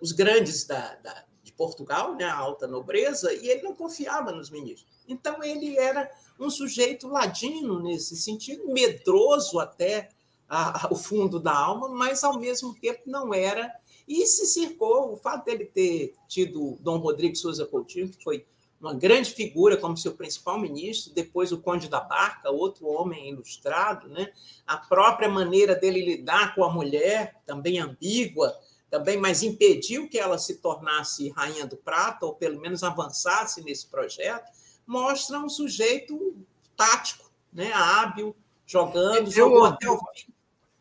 os 0.00 0.10
grandes 0.10 0.64
da, 0.64 0.94
da, 0.96 1.24
de 1.44 1.52
Portugal, 1.52 2.16
né, 2.16 2.24
a 2.24 2.34
alta 2.34 2.66
nobreza, 2.66 3.32
e 3.32 3.48
ele 3.48 3.62
não 3.62 3.74
confiava 3.74 4.32
nos 4.32 4.50
ministros. 4.50 4.86
Então, 5.08 5.42
ele 5.42 5.78
era 5.78 6.10
um 6.38 6.50
sujeito 6.50 7.08
ladino 7.08 7.80
nesse 7.80 8.16
sentido, 8.16 8.72
medroso 8.72 9.58
até 9.58 10.10
a, 10.48 10.86
a, 10.86 10.92
o 10.92 10.96
fundo 10.96 11.40
da 11.40 11.56
alma, 11.56 11.88
mas 11.88 12.22
ao 12.22 12.38
mesmo 12.38 12.74
tempo 12.74 13.02
não 13.06 13.32
era. 13.32 13.72
E 14.06 14.24
se 14.26 14.46
circou, 14.46 15.12
o 15.12 15.16
fato 15.16 15.44
dele 15.44 15.64
ter 15.64 16.14
tido 16.28 16.76
Dom 16.80 16.98
Rodrigo 16.98 17.34
Souza 17.36 17.66
Coutinho, 17.66 18.08
que 18.08 18.22
foi 18.22 18.46
uma 18.80 18.94
grande 18.94 19.32
figura 19.32 19.76
como 19.76 19.96
seu 19.96 20.12
principal 20.12 20.60
ministro, 20.60 21.12
depois 21.14 21.50
o 21.50 21.58
Conde 21.58 21.88
da 21.88 22.00
Barca, 22.00 22.50
outro 22.50 22.86
homem 22.86 23.30
ilustrado, 23.30 24.06
né? 24.08 24.30
a 24.66 24.76
própria 24.76 25.28
maneira 25.28 25.74
dele 25.74 26.04
lidar 26.04 26.54
com 26.54 26.62
a 26.62 26.72
mulher, 26.72 27.40
também 27.46 27.80
ambígua, 27.80 28.54
também, 28.90 29.16
mas 29.16 29.42
impediu 29.42 30.08
que 30.08 30.18
ela 30.18 30.38
se 30.38 30.56
tornasse 30.56 31.30
rainha 31.30 31.66
do 31.66 31.76
prata, 31.76 32.26
ou 32.26 32.34
pelo 32.34 32.60
menos 32.60 32.82
avançasse 32.82 33.62
nesse 33.62 33.86
projeto 33.86 34.52
mostra 34.86 35.38
um 35.38 35.48
sujeito 35.48 36.36
tático, 36.76 37.30
né? 37.52 37.72
hábil, 37.72 38.34
jogando, 38.66 39.26
eu 39.26 39.32
jogou 39.32 39.62
ouvi, 39.62 39.74
até 39.74 39.90
o 39.90 39.98
fim. 40.14 40.32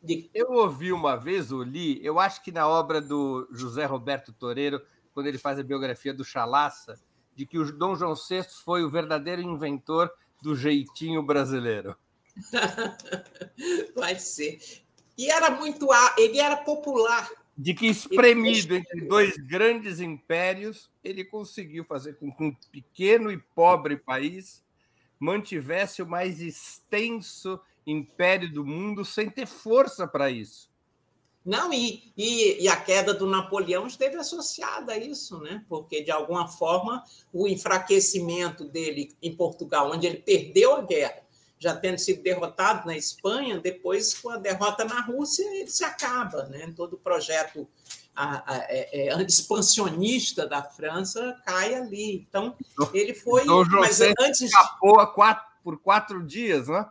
De... 0.02 0.30
Eu 0.34 0.52
ouvi 0.52 0.92
uma 0.94 1.16
vez, 1.16 1.52
o 1.52 1.64
li, 1.64 2.00
eu 2.06 2.20
acho 2.20 2.44
que 2.44 2.52
na 2.52 2.68
obra 2.68 3.02
do 3.02 3.48
José 3.52 3.86
Roberto 3.86 4.32
Toreiro, 4.32 4.82
quando 5.14 5.28
ele 5.28 5.38
faz 5.38 5.58
a 5.58 5.64
biografia 5.64 6.14
do 6.14 6.24
Chalaça, 6.24 7.00
de 7.36 7.46
que 7.46 7.58
o 7.58 7.72
Dom 7.72 7.96
João 7.96 8.14
VI 8.14 8.44
foi 8.64 8.84
o 8.84 8.90
verdadeiro 8.90 9.42
inventor 9.42 10.12
do 10.42 10.56
jeitinho 10.56 11.24
brasileiro. 11.24 11.98
Vai 13.96 14.20
ser. 14.20 14.60
E 15.18 15.32
era 15.32 15.50
muito. 15.50 15.88
Ele 16.18 16.40
era 16.40 16.58
popular 16.58 17.30
de 17.58 17.74
que 17.74 17.88
espremido 17.88 18.76
entre 18.76 19.02
dois 19.02 19.38
grandes 19.38 20.00
impérios, 20.00 20.90
ele 21.04 21.24
conseguiu 21.24 21.86
fazer 21.86 22.16
com 22.18 22.32
que 22.32 22.44
um 22.44 22.54
pequeno 22.72 23.32
e 23.32 23.38
pobre 23.38 23.96
país 23.96 24.64
mantivesse 25.20 26.02
o 26.02 26.08
mais 26.08 26.42
extenso 26.42 27.60
império 27.88 28.52
do 28.52 28.66
mundo 28.66 29.06
sem 29.06 29.30
ter 29.30 29.48
força 29.48 30.08
para 30.08 30.30
isso. 30.30 30.70
Não, 31.46 31.72
e, 31.72 32.12
e, 32.18 32.64
e, 32.64 32.68
a 32.68 32.76
queda 32.76 33.14
do 33.14 33.28
Napoleão 33.28 33.86
esteve 33.86 34.16
associada 34.16 34.94
a 34.94 34.98
isso, 34.98 35.40
né? 35.40 35.64
porque, 35.70 36.02
de 36.02 36.10
alguma 36.10 36.48
forma, 36.48 37.04
o 37.32 37.48
enfraquecimento 37.48 38.66
dele 38.66 39.16
em 39.22 39.36
Portugal, 39.36 39.92
onde 39.92 40.08
ele 40.08 40.18
perdeu 40.18 40.76
a 40.76 40.82
guerra, 40.82 41.22
já 41.58 41.76
tendo 41.76 41.98
sido 41.98 42.22
derrotado 42.22 42.86
na 42.86 42.98
Espanha, 42.98 43.60
depois, 43.60 44.14
com 44.14 44.30
a 44.30 44.38
derrota 44.38 44.84
na 44.86 45.02
Rússia, 45.02 45.44
ele 45.56 45.70
se 45.70 45.84
acaba. 45.84 46.44
Né? 46.46 46.74
Todo 46.76 46.94
o 46.94 47.00
projeto 47.00 47.68
a, 48.16 48.54
a, 48.54 48.58
é, 48.70 49.10
é, 49.10 49.22
expansionista 49.24 50.48
da 50.48 50.64
França 50.64 51.42
cai 51.46 51.76
ali. 51.76 52.26
Então, 52.28 52.56
ele 52.94 53.14
foi. 53.14 53.44
Então, 53.44 53.66
mas 53.72 54.00
antes 54.02 54.42
escapou 54.42 55.06
quatro, 55.08 55.46
por 55.64 55.78
quatro 55.80 56.26
dias, 56.26 56.68
né? 56.68 56.86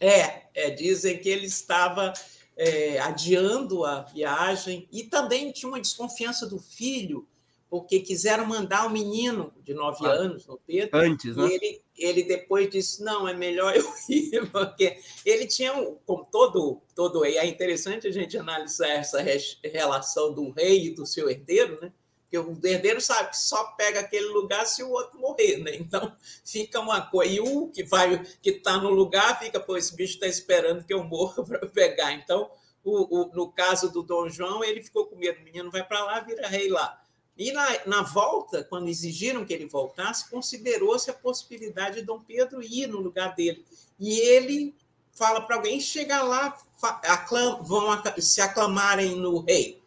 É, 0.00 0.44
é 0.54 0.70
dizem 0.70 1.18
que 1.18 1.28
ele 1.28 1.46
estava 1.46 2.12
é, 2.56 2.98
adiando 3.00 3.84
a 3.84 4.02
viagem 4.02 4.88
e 4.92 5.04
também 5.04 5.50
tinha 5.50 5.68
uma 5.68 5.80
desconfiança 5.80 6.46
do 6.46 6.58
filho, 6.58 7.26
porque 7.68 8.00
quiseram 8.00 8.46
mandar 8.46 8.86
o 8.86 8.90
menino 8.90 9.52
de 9.64 9.74
nove 9.74 10.06
ah, 10.06 10.10
anos 10.10 10.46
no 10.46 10.58
Pedro. 10.58 10.96
Antes, 10.96 11.36
né? 11.36 11.48
E 11.48 11.52
ele, 11.52 11.80
ele 11.96 12.22
depois 12.22 12.68
disse: 12.70 13.02
não, 13.02 13.26
é 13.28 13.34
melhor 13.34 13.74
eu 13.76 13.84
ir, 14.08 14.50
porque 14.50 14.98
ele 15.24 15.46
tinha, 15.46 15.72
como 16.04 16.24
todo, 16.24 16.80
todo. 16.94 17.24
E 17.24 17.36
é 17.36 17.46
interessante 17.46 18.06
a 18.06 18.12
gente 18.12 18.36
analisar 18.36 18.88
essa 18.88 19.24
relação 19.62 20.32
do 20.32 20.50
rei 20.50 20.86
e 20.86 20.94
do 20.94 21.06
seu 21.06 21.30
herdeiro, 21.30 21.80
né? 21.80 21.92
Porque 22.22 22.38
o 22.38 22.66
herdeiro 22.66 23.00
sabe 23.00 23.30
que 23.30 23.38
só 23.38 23.64
pega 23.76 24.00
aquele 24.00 24.26
lugar 24.26 24.66
se 24.66 24.82
o 24.82 24.90
outro 24.90 25.20
morrer, 25.20 25.58
né? 25.58 25.76
Então 25.76 26.16
fica 26.44 26.80
uma 26.80 27.00
coisa. 27.00 27.32
E 27.32 27.40
o 27.40 27.68
que 27.68 27.84
vai, 27.84 28.24
que 28.42 28.50
está 28.50 28.78
no 28.78 28.90
lugar, 28.90 29.38
fica, 29.38 29.60
pô, 29.60 29.76
esse 29.76 29.94
bicho 29.94 30.14
está 30.14 30.26
esperando 30.26 30.84
que 30.84 30.92
eu 30.92 31.04
morra 31.04 31.42
para 31.46 31.66
pegar. 31.66 32.12
Então, 32.12 32.50
o, 32.82 33.20
o, 33.20 33.30
no 33.34 33.52
caso 33.52 33.90
do 33.90 34.02
Dom 34.02 34.28
João, 34.28 34.64
ele 34.64 34.82
ficou 34.82 35.06
com 35.06 35.16
medo, 35.16 35.40
o 35.40 35.44
menino 35.44 35.70
vai 35.70 35.84
para 35.86 36.04
lá, 36.04 36.20
vira 36.20 36.48
rei 36.48 36.68
lá. 36.68 37.00
E 37.36 37.50
na, 37.52 37.66
na 37.86 38.02
volta, 38.02 38.62
quando 38.62 38.88
exigiram 38.88 39.44
que 39.44 39.52
ele 39.52 39.66
voltasse, 39.66 40.30
considerou-se 40.30 41.10
a 41.10 41.14
possibilidade 41.14 41.96
de 41.96 42.06
Dom 42.06 42.20
Pedro 42.20 42.62
ir 42.62 42.86
no 42.86 43.00
lugar 43.00 43.34
dele. 43.34 43.64
E 43.98 44.18
ele 44.20 44.74
fala 45.12 45.40
para 45.40 45.56
alguém 45.56 45.80
chegar 45.80 46.22
lá, 46.22 46.56
aclam, 46.82 47.62
vão 47.62 47.88
se 48.18 48.40
aclamarem 48.40 49.16
no 49.16 49.40
rei. 49.40 49.82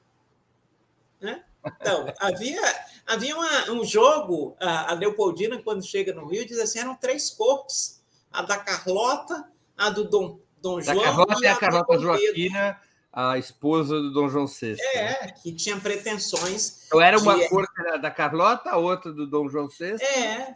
Né? 1.21 1.43
Então, 1.65 2.13
havia, 2.19 2.61
havia 3.05 3.35
uma, 3.35 3.71
um 3.71 3.85
jogo, 3.85 4.55
a, 4.59 4.93
Leopoldina, 4.93 5.61
quando 5.61 5.85
chega 5.85 6.13
no 6.13 6.25
Rio, 6.25 6.45
diz 6.45 6.59
assim: 6.59 6.79
eram 6.79 6.95
três 6.95 7.29
cortes: 7.29 8.03
a 8.31 8.41
da 8.41 8.57
Carlota, 8.57 9.49
a 9.77 9.89
do 9.89 10.03
Dom, 10.03 10.39
Dom 10.61 10.81
João. 10.81 10.97
Da 10.97 11.03
Carlota 11.03 11.35
e 11.41 11.47
a, 11.47 11.53
a 11.53 11.55
Carlota 11.57 11.99
Joaquina 11.99 12.81
a 13.11 13.37
esposa 13.37 13.99
do 13.99 14.11
Dom 14.11 14.29
João 14.29 14.47
VI. 14.47 14.75
É, 14.93 15.03
né? 15.03 15.33
que 15.41 15.51
tinha 15.53 15.79
pretensões. 15.79 16.85
Então 16.85 17.01
era 17.01 17.17
uma 17.17 17.37
de... 17.37 17.49
corte 17.49 17.71
da 18.01 18.11
Carlota, 18.11 18.69
a 18.69 18.77
outra 18.77 19.11
do 19.11 19.25
Dom 19.25 19.49
João 19.49 19.67
VI. 19.67 20.01
É. 20.03 20.55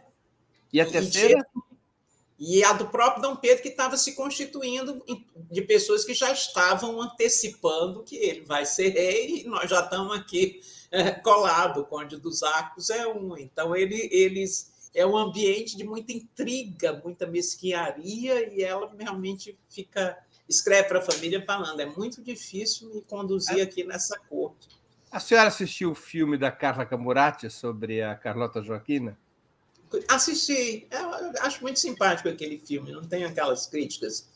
E 0.72 0.80
a 0.80 0.86
terceira? 0.86 1.44
E, 2.38 2.58
e 2.58 2.64
a 2.64 2.72
do 2.72 2.86
próprio 2.86 3.22
Dom 3.22 3.36
Pedro, 3.36 3.62
que 3.62 3.68
estava 3.68 3.96
se 3.96 4.14
constituindo 4.14 5.02
de 5.50 5.62
pessoas 5.62 6.04
que 6.04 6.14
já 6.14 6.32
estavam 6.32 7.00
antecipando 7.00 8.02
que 8.02 8.16
ele 8.16 8.40
vai 8.42 8.64
ser 8.64 8.88
rei, 8.90 9.42
e 9.42 9.44
nós 9.44 9.68
já 9.68 9.80
estamos 9.80 10.16
aqui 10.16 10.60
é, 10.90 11.10
colado. 11.10 11.80
O 11.80 11.86
Conde 11.86 12.16
dos 12.16 12.42
Arcos 12.42 12.90
é 12.90 13.06
um. 13.06 13.36
Então, 13.36 13.74
ele, 13.74 14.08
eles. 14.12 14.70
É 14.94 15.06
um 15.06 15.16
ambiente 15.16 15.74
de 15.74 15.84
muita 15.84 16.12
intriga, 16.12 17.00
muita 17.02 17.26
mesquinharia, 17.26 18.52
e 18.52 18.62
ela 18.62 18.94
realmente 18.98 19.58
fica 19.70 20.18
escreve 20.52 20.88
para 20.88 20.98
a 20.98 21.02
família 21.02 21.44
falando: 21.44 21.80
é 21.80 21.86
muito 21.86 22.22
difícil 22.22 22.92
me 22.94 23.02
conduzir 23.02 23.58
é. 23.58 23.62
aqui 23.62 23.84
nessa 23.84 24.18
corte. 24.18 24.68
A 25.10 25.20
senhora 25.20 25.48
assistiu 25.48 25.90
o 25.90 25.94
filme 25.94 26.38
da 26.38 26.50
Carla 26.50 26.86
Camurati 26.86 27.50
sobre 27.50 28.00
a 28.00 28.14
Carlota 28.14 28.62
Joaquina? 28.62 29.18
Assisti. 30.08 30.86
Eu 30.90 31.32
acho 31.40 31.60
muito 31.60 31.78
simpático 31.78 32.28
aquele 32.28 32.58
filme, 32.58 32.92
não 32.92 33.04
tem 33.04 33.24
aquelas 33.24 33.66
críticas. 33.66 34.26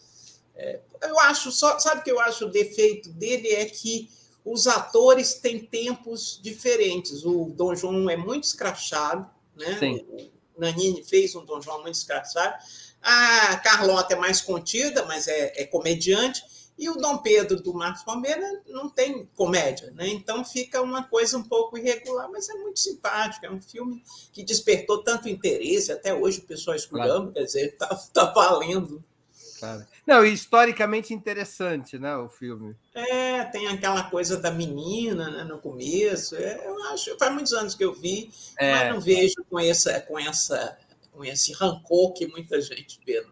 É, 0.55 0.81
eu 1.03 1.19
acho, 1.21 1.51
só, 1.51 1.79
sabe 1.79 2.01
o 2.01 2.05
que 2.05 2.11
eu 2.11 2.21
acho 2.21 2.47
o 2.47 2.51
defeito 2.51 3.11
dele 3.11 3.49
é 3.49 3.65
que 3.67 4.11
os 4.45 4.67
atores 4.67 5.35
têm 5.35 5.65
tempos 5.65 6.39
diferentes. 6.43 7.25
O 7.25 7.47
Dom 7.57 7.75
João 7.75 8.09
é 8.09 8.17
muito 8.17 8.45
escrachado, 8.45 9.29
né? 9.57 9.79
Sim. 9.79 10.07
O 10.55 10.61
Nanini 10.61 11.03
fez 11.03 11.35
um 11.35 11.45
Dom 11.45 11.61
João 11.61 11.83
muito 11.83 11.95
escrachado. 11.95 12.55
A 13.09 13.57
Carlota 13.59 14.15
é 14.15 14.19
mais 14.19 14.41
contida, 14.41 15.05
mas 15.05 15.29
é, 15.29 15.63
é 15.63 15.65
comediante. 15.65 16.43
E 16.77 16.91
o 16.91 16.97
Dom 16.97 17.19
Pedro 17.19 17.63
do 17.63 17.73
Marcos 17.73 18.03
Palmeira 18.03 18.63
não 18.67 18.91
tem 18.91 19.31
comédia, 19.37 19.93
né? 19.93 20.09
Então 20.09 20.45
fica 20.45 20.83
uma 20.83 21.05
coisa 21.05 21.39
um 21.39 21.43
pouco 21.45 21.79
irregular, 21.79 22.29
mas 22.33 22.49
é 22.49 22.55
muito 22.55 22.81
simpático. 22.81 23.47
É 23.47 23.51
um 23.51 23.63
filme 23.63 24.03
que 24.33 24.43
despertou 24.43 25.05
tanto 25.05 25.29
interesse, 25.29 25.93
até 25.93 26.13
hoje 26.13 26.41
o 26.41 26.43
pessoal 26.43 26.75
escolhendo, 26.75 27.13
claro. 27.13 27.33
quer 27.33 27.45
dizer, 27.45 27.67
está 27.69 27.95
tá 28.13 28.25
valendo. 28.33 29.03
Claro. 29.61 29.87
Não, 30.05 30.27
e 30.27 30.33
historicamente 30.33 31.15
interessante, 31.15 31.99
né, 32.01 32.17
o 32.17 32.29
filme. 32.29 32.77
É, 32.93 33.45
tem 33.45 33.69
aquela 33.69 34.03
coisa 34.11 34.37
da 34.37 34.51
menina, 34.51 35.31
né, 35.31 35.45
no 35.45 35.59
começo. 35.59 36.35
É, 36.35 36.67
eu 36.67 36.83
acho, 36.91 37.17
faz 37.19 37.33
muitos 37.33 37.53
anos 37.53 37.77
que 37.77 37.85
eu 37.85 37.95
vi, 37.95 38.31
é. 38.59 38.73
mas 38.73 38.95
não 38.95 39.01
vejo 39.01 39.37
com 39.49 39.61
essa, 39.61 40.01
com 40.01 40.19
essa 40.19 40.77
com 41.17 41.25
esse 41.25 41.53
rancor 41.55 42.13
que 42.13 42.27
muita 42.27 42.61
gente 42.61 43.01
vê. 43.05 43.23
Né? 43.23 43.29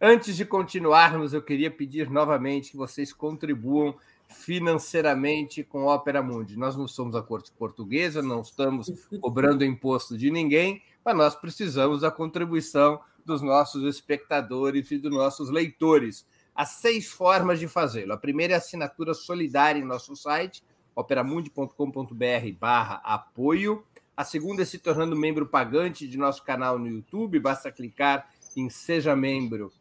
Antes 0.00 0.36
de 0.36 0.44
continuarmos, 0.44 1.32
eu 1.32 1.40
queria 1.40 1.70
pedir 1.70 2.10
novamente 2.10 2.72
que 2.72 2.76
vocês 2.76 3.10
contribuam 3.10 3.96
financeiramente 4.28 5.64
com 5.64 5.88
a 5.88 5.94
Ópera 5.94 6.22
Mundi. 6.22 6.58
Nós 6.58 6.76
não 6.76 6.86
somos 6.86 7.16
a 7.16 7.22
corte 7.22 7.50
portuguesa, 7.52 8.20
não 8.20 8.42
estamos 8.42 8.90
cobrando 9.20 9.64
imposto 9.64 10.18
de 10.18 10.30
ninguém, 10.30 10.82
mas 11.02 11.16
nós 11.16 11.34
precisamos 11.34 12.02
da 12.02 12.10
contribuição 12.10 13.00
dos 13.24 13.40
nossos 13.40 13.82
espectadores 13.84 14.90
e 14.90 14.98
dos 14.98 15.10
nossos 15.10 15.48
leitores. 15.48 16.26
Há 16.54 16.66
seis 16.66 17.08
formas 17.08 17.58
de 17.58 17.66
fazê-lo. 17.66 18.12
A 18.12 18.18
primeira 18.18 18.52
é 18.52 18.56
a 18.56 18.58
assinatura 18.58 19.14
solidária 19.14 19.80
em 19.80 19.84
nosso 19.84 20.14
site, 20.14 20.62
operamundi.com.br 20.94 22.58
barra 22.58 23.00
apoio. 23.02 23.84
A 24.16 24.22
segunda 24.22 24.62
é 24.62 24.64
se 24.64 24.78
tornando 24.78 25.16
membro 25.16 25.44
pagante 25.44 26.06
de 26.06 26.16
nosso 26.16 26.44
canal 26.44 26.78
no 26.78 26.86
YouTube. 26.86 27.40
Basta 27.40 27.72
clicar 27.72 28.30
em 28.56 28.70
Seja 28.70 29.16
Membro 29.16 29.72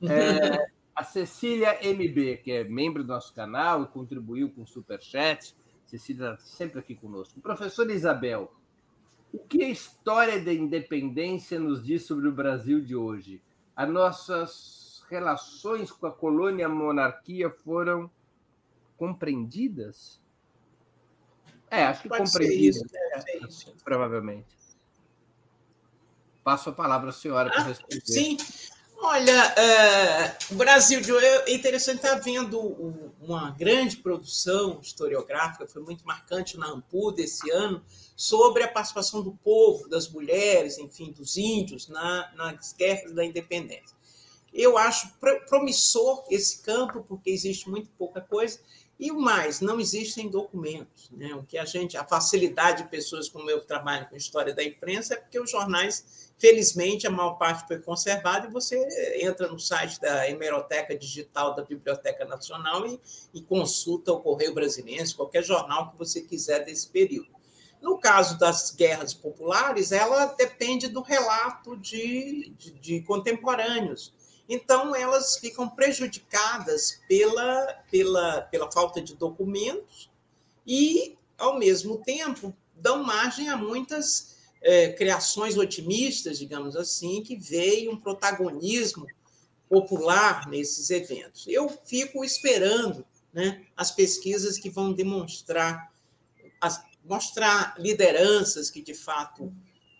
É, 0.00 0.68
a 0.98 1.04
Cecília 1.04 1.78
MB, 1.80 2.38
que 2.38 2.50
é 2.50 2.64
membro 2.64 3.04
do 3.04 3.12
nosso 3.12 3.32
canal 3.32 3.84
e 3.84 3.86
contribuiu 3.86 4.50
com 4.50 4.62
o 4.62 4.66
Superchat. 4.66 5.54
Cecília 5.86 6.32
está 6.32 6.44
sempre 6.44 6.80
aqui 6.80 6.96
conosco. 6.96 7.40
Professora 7.40 7.92
Isabel, 7.92 8.52
o 9.32 9.38
que 9.38 9.62
a 9.62 9.68
história 9.68 10.42
da 10.44 10.52
independência 10.52 11.60
nos 11.60 11.84
diz 11.84 12.04
sobre 12.04 12.26
o 12.26 12.32
Brasil 12.32 12.80
de 12.80 12.96
hoje? 12.96 13.40
As 13.76 13.88
nossas 13.88 15.04
relações 15.08 15.92
com 15.92 16.08
a 16.08 16.10
colônia 16.10 16.62
e 16.62 16.64
a 16.64 16.68
monarquia 16.68 17.48
foram 17.48 18.10
compreendidas? 18.96 20.20
É, 21.70 21.84
acho 21.84 22.02
que 22.02 22.08
Pode 22.08 22.24
compreendidas. 22.24 22.82
Isso, 23.48 23.70
é, 23.70 23.84
provavelmente. 23.84 24.48
Passo 26.42 26.70
a 26.70 26.72
palavra 26.72 27.10
à 27.10 27.12
senhora 27.12 27.50
para 27.50 27.60
ah, 27.60 27.66
responder. 27.66 28.00
Sim, 28.04 28.36
Olha, 29.10 29.54
uh, 29.56 30.52
o 30.52 30.56
Brasil 30.56 31.00
de 31.00 31.10
hoje 31.10 31.24
é 31.24 31.54
interessante 31.54 31.96
estar 31.96 32.16
vendo 32.16 32.60
uma 33.18 33.50
grande 33.52 33.96
produção 33.96 34.80
historiográfica, 34.82 35.66
foi 35.66 35.80
muito 35.80 36.04
marcante 36.04 36.58
na 36.58 36.66
Ampu 36.66 37.10
desse 37.10 37.50
ano, 37.50 37.82
sobre 38.14 38.62
a 38.62 38.68
participação 38.68 39.22
do 39.22 39.32
povo, 39.32 39.88
das 39.88 40.10
mulheres, 40.10 40.76
enfim, 40.76 41.10
dos 41.10 41.38
índios 41.38 41.88
na, 41.88 42.30
nas 42.36 42.74
guerras 42.74 43.14
da 43.14 43.24
independência. 43.24 43.96
Eu 44.52 44.76
acho 44.76 45.10
promissor 45.48 46.26
esse 46.30 46.60
campo, 46.60 47.02
porque 47.08 47.30
existe 47.30 47.66
muito 47.70 47.88
pouca 47.96 48.20
coisa, 48.20 48.60
e 48.98 49.10
o 49.10 49.20
mais, 49.20 49.60
não 49.60 49.78
existem 49.78 50.28
documentos. 50.28 51.10
Né? 51.10 51.34
O 51.34 51.44
que 51.44 51.56
a 51.56 51.64
gente, 51.64 51.96
a 51.96 52.04
facilidade 52.04 52.82
de 52.82 52.88
pessoas 52.88 53.28
como 53.28 53.48
eu 53.50 53.60
que 53.60 53.66
trabalho 53.66 54.08
com 54.08 54.16
história 54.16 54.54
da 54.54 54.64
imprensa 54.64 55.14
é 55.14 55.16
porque 55.16 55.38
os 55.38 55.50
jornais 55.50 56.28
Felizmente, 56.38 57.04
a 57.04 57.10
maior 57.10 57.32
parte 57.32 57.66
foi 57.66 57.80
conservada 57.80 58.46
e 58.46 58.50
você 58.50 58.78
entra 59.20 59.48
no 59.48 59.58
site 59.58 60.00
da 60.00 60.30
Hemeroteca 60.30 60.96
Digital 60.96 61.52
da 61.56 61.64
Biblioteca 61.64 62.24
Nacional 62.24 62.86
e, 62.86 63.00
e 63.34 63.42
consulta 63.42 64.12
o 64.12 64.20
Correio 64.20 64.54
Brasileiro, 64.54 65.16
qualquer 65.16 65.42
jornal 65.42 65.90
que 65.90 65.98
você 65.98 66.20
quiser 66.20 66.64
desse 66.64 66.88
período. 66.88 67.28
No 67.82 67.98
caso 67.98 68.38
das 68.38 68.70
guerras 68.70 69.12
populares, 69.12 69.90
ela 69.90 70.26
depende 70.26 70.86
do 70.86 71.00
relato 71.00 71.76
de, 71.76 72.52
de, 72.56 72.70
de 72.70 73.02
contemporâneos. 73.02 74.14
Então, 74.48 74.96
elas 74.96 75.36
ficam 75.36 75.68
prejudicadas 75.68 77.00
pela, 77.06 77.84
pela, 77.90 78.42
pela 78.42 78.72
falta 78.72 79.02
de 79.02 79.14
documentos 79.14 80.10
e, 80.66 81.18
ao 81.36 81.58
mesmo 81.58 81.98
tempo, 81.98 82.56
dão 82.74 83.02
margem 83.02 83.50
a 83.50 83.56
muitas 83.56 84.36
é, 84.62 84.92
criações 84.92 85.56
otimistas, 85.56 86.38
digamos 86.38 86.76
assim, 86.76 87.22
que 87.22 87.36
veem 87.36 87.88
um 87.88 87.96
protagonismo 87.96 89.06
popular 89.68 90.48
nesses 90.48 90.88
eventos. 90.88 91.46
Eu 91.46 91.68
fico 91.84 92.24
esperando 92.24 93.04
né, 93.32 93.66
as 93.76 93.90
pesquisas 93.90 94.58
que 94.58 94.70
vão 94.70 94.92
demonstrar, 94.92 95.92
as, 96.60 96.82
mostrar 97.04 97.74
lideranças 97.78 98.70
que, 98.70 98.80
de 98.80 98.94
fato, 98.94 99.52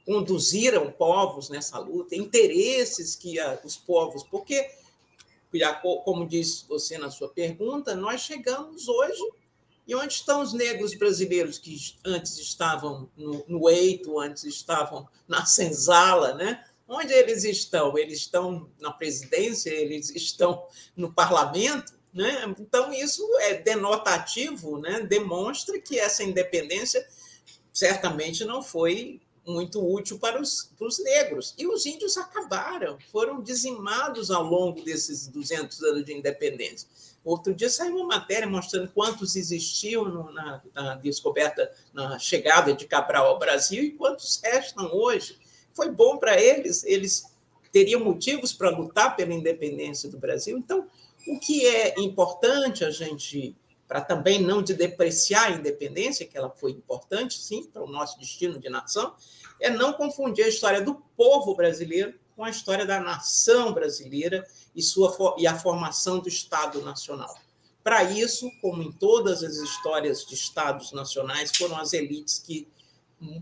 conduziram 0.08 0.90
povos 0.90 1.50
nessa 1.50 1.78
luta, 1.78 2.16
interesses 2.16 3.14
que 3.14 3.38
a, 3.38 3.60
os 3.62 3.76
povos, 3.76 4.24
porque, 4.24 4.70
como 6.02 6.26
disse 6.26 6.64
você 6.66 6.96
na 6.96 7.10
sua 7.10 7.28
pergunta, 7.28 7.94
nós 7.94 8.22
chegamos 8.22 8.88
hoje 8.88 9.22
e 9.86 9.94
onde 9.94 10.14
estão 10.14 10.40
os 10.40 10.54
negros 10.54 10.94
brasileiros 10.94 11.58
que 11.58 11.76
antes 12.06 12.38
estavam 12.38 13.10
no, 13.14 13.44
no 13.46 13.68
Eito, 13.68 14.18
antes 14.18 14.44
estavam 14.44 15.06
na 15.28 15.44
Senzala, 15.44 16.32
né? 16.32 16.64
Onde 16.88 17.12
eles 17.12 17.44
estão? 17.44 17.98
Eles 17.98 18.20
estão 18.20 18.66
na 18.80 18.90
presidência, 18.90 19.68
eles 19.68 20.08
estão 20.08 20.66
no 20.96 21.12
parlamento, 21.12 21.92
né? 22.14 22.54
Então, 22.58 22.90
isso 22.94 23.22
é 23.40 23.60
denotativo, 23.60 24.78
né? 24.78 25.02
demonstra 25.02 25.78
que 25.78 25.98
essa 25.98 26.24
independência 26.24 27.06
certamente 27.74 28.42
não 28.46 28.62
foi 28.62 29.20
muito 29.48 29.84
útil 29.84 30.18
para 30.18 30.40
os, 30.40 30.70
para 30.78 30.86
os 30.86 31.02
negros. 31.02 31.54
E 31.58 31.66
os 31.66 31.86
índios 31.86 32.16
acabaram, 32.16 32.98
foram 33.10 33.42
dizimados 33.42 34.30
ao 34.30 34.44
longo 34.44 34.82
desses 34.82 35.26
200 35.28 35.82
anos 35.82 36.04
de 36.04 36.12
independência. 36.12 36.88
Outro 37.24 37.54
dia 37.54 37.68
saiu 37.68 37.96
uma 37.96 38.16
matéria 38.16 38.46
mostrando 38.46 38.90
quantos 38.92 39.36
existiam 39.36 40.04
no, 40.04 40.32
na, 40.32 40.62
na, 40.74 40.94
descoberta, 40.96 41.70
na 41.92 42.18
chegada 42.18 42.72
de 42.72 42.86
Cabral 42.86 43.26
ao 43.26 43.38
Brasil 43.38 43.82
e 43.82 43.90
quantos 43.90 44.40
restam 44.42 44.90
hoje. 44.92 45.38
Foi 45.74 45.90
bom 45.90 46.16
para 46.16 46.40
eles, 46.40 46.84
eles 46.84 47.24
teriam 47.72 48.00
motivos 48.00 48.52
para 48.52 48.70
lutar 48.70 49.16
pela 49.16 49.34
independência 49.34 50.08
do 50.08 50.18
Brasil. 50.18 50.56
Então, 50.56 50.86
o 51.26 51.38
que 51.38 51.66
é 51.66 52.00
importante 52.00 52.84
a 52.84 52.90
gente, 52.90 53.54
para 53.88 54.02
também 54.02 54.40
não 54.40 54.62
de 54.62 54.74
depreciar 54.74 55.46
a 55.46 55.50
independência, 55.52 56.26
que 56.26 56.36
ela 56.36 56.50
foi 56.50 56.72
importante, 56.72 57.40
sim, 57.40 57.64
para 57.64 57.82
o 57.82 57.90
nosso 57.90 58.18
destino 58.18 58.58
de 58.58 58.68
nação, 58.68 59.14
é 59.58 59.70
não 59.70 59.94
confundir 59.94 60.44
a 60.44 60.48
história 60.48 60.82
do 60.82 60.96
povo 61.16 61.54
brasileiro 61.54 62.14
com 62.36 62.44
a 62.44 62.50
história 62.50 62.86
da 62.86 63.00
nação 63.00 63.72
brasileira 63.72 64.46
e, 64.76 64.82
sua, 64.82 65.34
e 65.38 65.46
a 65.46 65.58
formação 65.58 66.20
do 66.20 66.28
Estado 66.28 66.82
Nacional. 66.82 67.34
Para 67.82 68.04
isso, 68.04 68.48
como 68.60 68.82
em 68.82 68.92
todas 68.92 69.42
as 69.42 69.56
histórias 69.56 70.24
de 70.26 70.34
Estados 70.34 70.92
nacionais, 70.92 71.50
foram 71.56 71.78
as 71.78 71.94
elites 71.94 72.38
que 72.38 72.68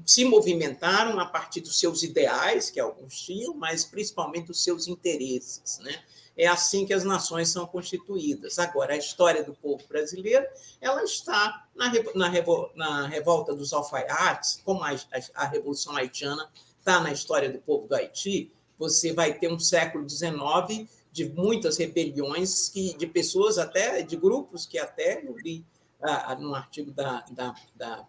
se 0.07 0.25
movimentaram 0.25 1.19
a 1.19 1.27
partir 1.27 1.61
dos 1.61 1.79
seus 1.79 2.03
ideais, 2.03 2.71
que 2.71 2.81
alguns 2.81 3.21
tinham, 3.21 3.53
mas 3.55 3.85
principalmente 3.85 4.47
dos 4.47 4.63
seus 4.63 4.87
interesses. 4.87 5.79
Né? 5.81 6.03
É 6.37 6.47
assim 6.47 6.85
que 6.85 6.93
as 6.93 7.03
nações 7.03 7.49
são 7.49 7.67
constituídas. 7.67 8.59
Agora, 8.59 8.93
a 8.93 8.97
história 8.97 9.43
do 9.43 9.55
povo 9.55 9.83
brasileiro 9.89 10.47
ela 10.81 11.03
está 11.03 11.67
na, 11.75 11.91
na, 12.15 12.31
na 12.75 13.07
revolta 13.07 13.55
dos 13.55 13.73
alfaiates, 13.73 14.61
como 14.65 14.83
a, 14.83 14.91
a, 14.91 14.97
a 15.35 15.47
Revolução 15.47 15.97
Haitiana 15.97 16.51
está 16.79 17.01
na 17.01 17.11
história 17.11 17.51
do 17.51 17.59
povo 17.59 17.89
do 17.89 17.95
Haiti. 17.95 18.53
Você 18.79 19.13
vai 19.13 19.33
ter 19.33 19.51
um 19.51 19.59
século 19.59 20.09
XIX 20.09 20.89
de 21.11 21.31
muitas 21.31 21.79
rebeliões 21.79 22.69
que, 22.69 22.95
de 22.97 23.07
pessoas 23.07 23.57
até, 23.57 24.03
de 24.03 24.17
grupos 24.17 24.67
que 24.67 24.79
até 24.79 25.27
eu 25.27 25.35
li 25.39 25.65
ah, 26.03 26.35
no 26.35 26.55
artigo 26.55 26.91
da, 26.91 27.25
da, 27.31 27.55
da 27.75 28.07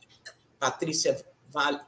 Patrícia 0.60 1.26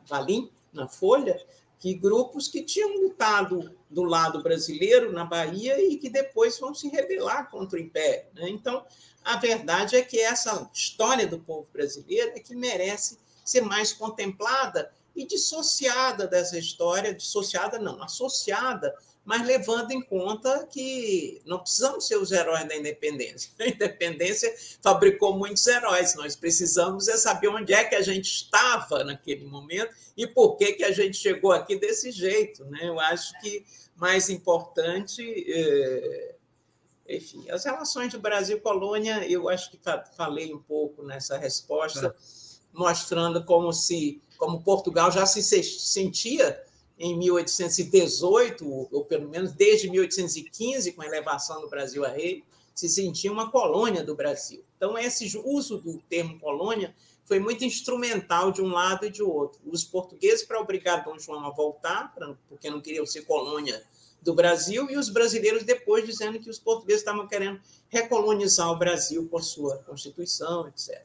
Valim, 0.08 0.50
na 0.72 0.88
Folha, 0.88 1.38
que 1.80 1.93
grupos 1.93 2.47
que 2.47 2.61
tinham 2.61 3.01
lutado 3.01 3.73
do 3.89 4.03
lado 4.03 4.43
brasileiro, 4.43 5.11
na 5.11 5.23
Bahia, 5.23 5.82
e 5.82 5.97
que 5.97 6.09
depois 6.09 6.59
vão 6.59 6.75
se 6.75 6.89
rebelar 6.89 7.49
contra 7.49 7.80
o 7.80 7.82
Império. 7.82 8.27
Né? 8.36 8.49
Então, 8.49 8.86
a 9.23 9.38
verdade 9.38 9.95
é 9.95 10.01
que 10.01 10.19
essa 10.19 10.69
história 10.73 11.25
do 11.25 11.39
povo 11.39 11.67
brasileiro 11.71 12.34
é 12.36 12.39
que 12.39 12.55
merece 12.55 13.17
ser 13.43 13.61
mais 13.61 13.93
contemplada 13.93 14.91
e 15.15 15.25
dissociada 15.25 16.27
dessa 16.27 16.57
história, 16.57 17.13
dissociada 17.13 17.80
não, 17.80 18.01
associada 18.03 18.93
mas 19.30 19.45
levando 19.45 19.91
em 19.91 20.01
conta 20.01 20.65
que 20.65 21.39
não 21.45 21.59
precisamos 21.59 22.07
ser 22.07 22.17
os 22.17 22.32
heróis 22.32 22.67
da 22.67 22.75
independência. 22.75 23.51
A 23.61 23.67
independência 23.67 24.51
fabricou 24.82 25.38
muitos 25.38 25.67
heróis, 25.67 26.15
nós 26.15 26.36
precisamos 26.36 27.07
é 27.07 27.15
saber 27.15 27.49
onde 27.49 27.71
é 27.71 27.84
que 27.84 27.93
a 27.93 28.01
gente 28.01 28.25
estava 28.25 29.03
naquele 29.03 29.45
momento 29.45 29.93
e 30.17 30.25
por 30.25 30.57
que, 30.57 30.73
que 30.73 30.84
a 30.84 30.91
gente 30.91 31.15
chegou 31.15 31.51
aqui 31.51 31.75
desse 31.75 32.11
jeito. 32.11 32.65
Né? 32.65 32.80
Eu 32.82 32.99
acho 32.99 33.39
que 33.39 33.63
mais 33.95 34.32
importante. 34.32 35.21
É... 35.47 36.36
Enfim, 37.07 37.47
as 37.51 37.63
relações 37.63 38.09
de 38.09 38.17
Brasil-colônia, 38.17 39.30
eu 39.30 39.47
acho 39.47 39.69
que 39.69 39.80
falei 40.17 40.51
um 40.51 40.59
pouco 40.59 41.03
nessa 41.03 41.38
resposta, 41.38 42.15
mostrando 42.73 43.43
como 43.45 43.71
se, 43.71 44.23
como 44.39 44.63
Portugal 44.63 45.11
já 45.11 45.27
se 45.27 45.43
sentia 45.43 46.59
em 47.00 47.18
1818, 47.18 48.89
ou 48.91 49.06
pelo 49.06 49.30
menos 49.30 49.54
desde 49.54 49.89
1815, 49.89 50.91
com 50.91 51.02
a 51.02 51.06
elevação 51.06 51.62
do 51.62 51.70
Brasil 51.70 52.04
a 52.06 52.10
rei, 52.10 52.43
se 52.76 52.89
sentia 52.89 53.32
uma 53.32 53.50
colônia 53.50 54.04
do 54.04 54.14
Brasil. 54.16 54.64
Então, 54.76 54.97
esse 54.97 55.38
uso 55.43 55.78
do 55.78 55.97
termo 56.10 56.38
colônia 56.39 56.93
foi 57.26 57.39
muito 57.39 57.64
instrumental 57.64 58.52
de 58.52 58.62
um 58.62 58.70
lado 58.70 59.06
e 59.06 59.10
de 59.10 59.24
outro. 59.24 59.62
Os 59.66 59.84
portugueses 59.84 60.45
para 60.45 60.60
obrigar 60.60 61.04
Dom 61.04 61.18
João 61.18 61.45
a 61.45 61.52
voltar, 61.52 62.14
porque 62.50 62.70
não 62.70 62.82
queriam 62.82 63.06
ser 63.06 63.22
colônia 63.22 63.82
do 64.22 64.34
Brasil, 64.34 64.89
e 64.89 64.97
os 64.97 65.08
brasileiros 65.10 65.64
depois 65.64 66.06
dizendo 66.06 66.39
que 66.39 66.50
os 66.50 66.60
portugueses 66.60 67.02
estavam 67.02 67.28
querendo 67.28 67.62
recolonizar 67.88 68.70
o 68.72 68.78
Brasil 68.78 69.30
a 69.34 69.41
sua 69.41 69.78
Constituição, 69.78 70.68
etc. 70.68 71.02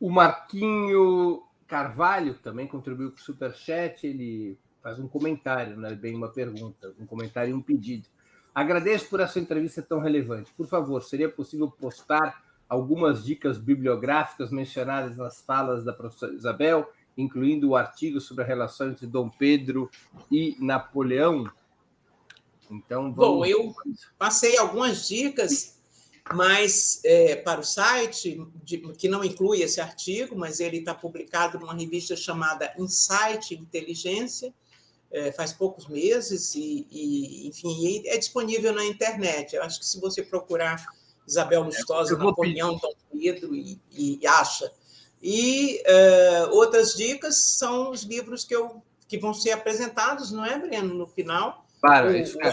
O 0.00 0.08
Marquinho 0.08 1.42
Carvalho 1.70 2.34
também 2.34 2.66
contribuiu 2.66 3.12
com 3.12 3.16
o 3.16 3.20
Superchat, 3.20 4.04
ele 4.04 4.58
faz 4.82 4.98
um 4.98 5.06
comentário, 5.06 5.76
não 5.76 5.88
é 5.88 5.94
bem 5.94 6.16
uma 6.16 6.28
pergunta, 6.28 6.92
um 6.98 7.06
comentário 7.06 7.52
e 7.52 7.54
um 7.54 7.62
pedido. 7.62 8.08
Agradeço 8.52 9.08
por 9.08 9.20
essa 9.20 9.38
entrevista 9.38 9.80
tão 9.80 10.00
relevante. 10.00 10.52
Por 10.56 10.66
favor, 10.66 11.00
seria 11.00 11.28
possível 11.28 11.70
postar 11.70 12.42
algumas 12.68 13.24
dicas 13.24 13.56
bibliográficas 13.56 14.50
mencionadas 14.50 15.16
nas 15.16 15.40
falas 15.42 15.84
da 15.84 15.92
professora 15.92 16.34
Isabel, 16.34 16.90
incluindo 17.16 17.68
o 17.68 17.76
artigo 17.76 18.20
sobre 18.20 18.42
a 18.42 18.46
relação 18.46 18.88
entre 18.90 19.06
Dom 19.06 19.28
Pedro 19.30 19.88
e 20.28 20.56
Napoleão? 20.58 21.48
Então, 22.68 23.14
vamos... 23.14 23.14
Bom, 23.14 23.46
eu 23.46 23.72
passei 24.18 24.58
algumas 24.58 25.06
dicas 25.06 25.79
mas 26.32 27.00
é, 27.04 27.36
para 27.36 27.60
o 27.60 27.64
site, 27.64 28.40
de, 28.62 28.78
que 28.94 29.08
não 29.08 29.24
inclui 29.24 29.62
esse 29.62 29.80
artigo, 29.80 30.36
mas 30.36 30.60
ele 30.60 30.78
está 30.78 30.94
publicado 30.94 31.58
numa 31.58 31.74
revista 31.74 32.16
chamada 32.16 32.72
Insight 32.78 33.54
Inteligência, 33.54 34.52
é, 35.10 35.32
faz 35.32 35.52
poucos 35.52 35.88
meses, 35.88 36.54
e, 36.54 36.86
e, 36.90 37.48
enfim, 37.48 38.02
é 38.06 38.16
disponível 38.16 38.72
na 38.72 38.84
internet. 38.84 39.56
Eu 39.56 39.62
acho 39.62 39.80
que 39.80 39.86
se 39.86 40.00
você 40.00 40.22
procurar 40.22 40.84
Isabel 41.26 41.62
Lustosa, 41.62 42.16
Napoleão, 42.16 42.76
Dom 42.76 42.92
Pedro, 43.12 43.54
e, 43.54 43.80
e 43.92 44.20
acha. 44.26 44.70
E 45.22 45.82
é, 45.84 46.44
outras 46.52 46.94
dicas 46.94 47.36
são 47.58 47.90
os 47.90 48.02
livros 48.02 48.44
que, 48.44 48.54
eu, 48.54 48.82
que 49.08 49.18
vão 49.18 49.34
ser 49.34 49.50
apresentados, 49.50 50.30
não 50.30 50.44
é, 50.44 50.58
Breno, 50.58 50.94
no 50.94 51.06
final? 51.06 51.66
Para, 51.80 52.08
o, 52.08 52.16
isso 52.16 52.40
é 52.40 52.52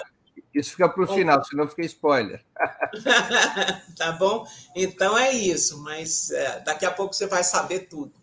isso 0.58 0.72
fica 0.72 0.90
para 0.90 1.04
o 1.04 1.08
final, 1.08 1.44
senão 1.44 1.68
fica 1.68 1.84
spoiler. 1.84 2.44
tá 3.96 4.12
bom? 4.14 4.46
Então 4.76 5.18
é 5.18 5.32
isso, 5.32 5.82
mas 5.84 6.32
é, 6.32 6.60
daqui 6.62 6.86
a 6.86 6.92
pouco 6.92 7.14
você 7.14 7.28
vai 7.28 7.44
saber 7.44 7.82
tudo. 7.82 8.14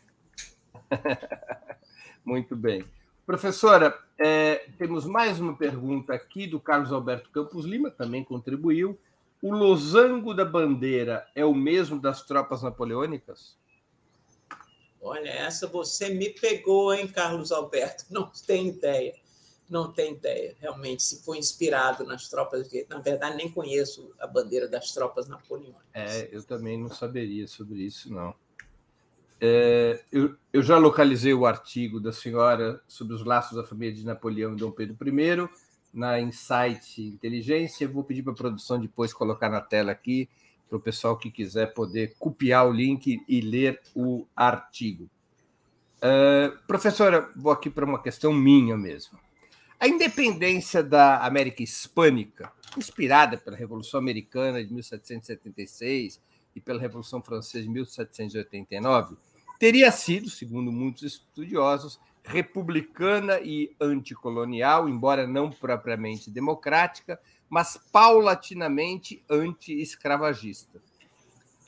Muito 2.25 2.57
bem. 2.57 2.85
Professora, 3.25 3.97
é, 4.19 4.67
temos 4.79 5.07
mais 5.07 5.39
uma 5.41 5.57
pergunta 5.57 6.13
aqui 6.13 6.47
do 6.47 6.61
Carlos 6.61 6.93
Alberto 6.93 7.31
Campos 7.31 7.65
Lima, 7.65 7.91
também 7.91 8.25
contribuiu. 8.25 8.99
O 9.41 9.53
losango 9.53 10.35
da 10.35 10.45
bandeira 10.45 11.27
é 11.35 11.45
o 11.45 11.55
mesmo 11.55 12.01
das 12.01 12.23
tropas 12.23 12.63
napoleônicas? 12.63 13.57
Olha, 15.01 15.29
essa 15.29 15.67
você 15.67 16.09
me 16.09 16.31
pegou, 16.31 16.95
hein, 16.95 17.07
Carlos 17.07 17.53
Alberto? 17.53 18.07
Não 18.11 18.31
tem 18.47 18.69
ideia 18.69 19.15
não 19.75 19.91
tem 19.93 20.13
ideia, 20.13 20.55
realmente, 20.61 21.03
se 21.03 21.25
foi 21.25 21.37
inspirado 21.37 22.05
nas 22.05 22.29
tropas, 22.29 22.71
na 22.89 23.01
verdade, 23.01 23.37
nem 23.37 23.51
conheço 23.51 24.15
a 24.21 24.27
bandeira 24.27 24.69
das 24.69 24.93
tropas 24.93 25.27
napoleônicas. 25.27 25.83
É, 25.93 26.29
eu 26.31 26.45
também 26.45 26.79
não 26.79 26.89
saberia 26.89 27.49
sobre 27.49 27.83
isso, 27.83 28.15
não. 28.15 28.33
É, 29.41 30.01
eu, 30.13 30.37
eu, 30.53 30.63
já 30.63 30.79
localizei 30.79 31.35
o 31.35 31.45
artigo 31.45 31.99
da 31.99 32.13
senhora 32.13 32.81
sobre 32.87 33.15
os 33.15 33.25
laços 33.25 33.57
da 33.57 33.65
família 33.65 33.93
de 33.93 34.07
Napoleão 34.07 34.53
e 34.53 34.57
Dom 34.57 34.71
Pedro 34.71 34.97
I, 35.09 35.49
na 35.93 36.21
Insight 36.21 37.03
Inteligência. 37.03 37.89
Vou 37.89 38.05
pedir 38.05 38.23
para 38.23 38.33
a 38.33 38.37
produção 38.37 38.79
depois 38.79 39.13
colocar 39.13 39.49
na 39.49 39.61
tela 39.61 39.91
aqui, 39.91 40.29
para 40.69 40.79
o 40.79 40.81
pessoal 40.81 41.19
que 41.19 41.33
quiser 41.33 41.75
poder 41.75 42.15
copiar 42.17 42.65
o 42.69 42.73
link 42.73 43.21
e 43.29 43.41
ler 43.41 43.83
o 43.93 44.25
artigo. 44.37 45.11
Uh, 45.97 46.57
professora, 46.67 47.29
vou 47.35 47.51
aqui 47.51 47.69
para 47.69 47.85
uma 47.85 48.01
questão 48.01 48.33
minha 48.33 48.77
mesmo. 48.77 49.19
A 49.85 49.87
independência 49.87 50.83
da 50.83 51.19
América 51.19 51.63
Hispânica, 51.63 52.51
inspirada 52.75 53.37
pela 53.37 53.55
Revolução 53.55 54.01
Americana 54.01 54.65
de 54.65 54.73
1776 54.73 56.23
e 56.57 56.61
pela 56.63 56.81
Revolução 56.81 57.21
Francesa 57.21 57.65
de 57.65 57.69
1789, 57.69 59.15
teria 59.59 59.93
sido, 59.93 60.31
segundo 60.31 60.73
muitos 60.73 61.03
estudiosos, 61.03 62.01
republicana 62.25 63.41
e 63.43 63.77
anticolonial, 63.79 64.89
embora 64.89 65.27
não 65.27 65.51
propriamente 65.51 66.31
democrática, 66.31 67.21
mas 67.51 67.79
paulatinamente 67.93 69.23
anti-escravagista. 69.29 70.81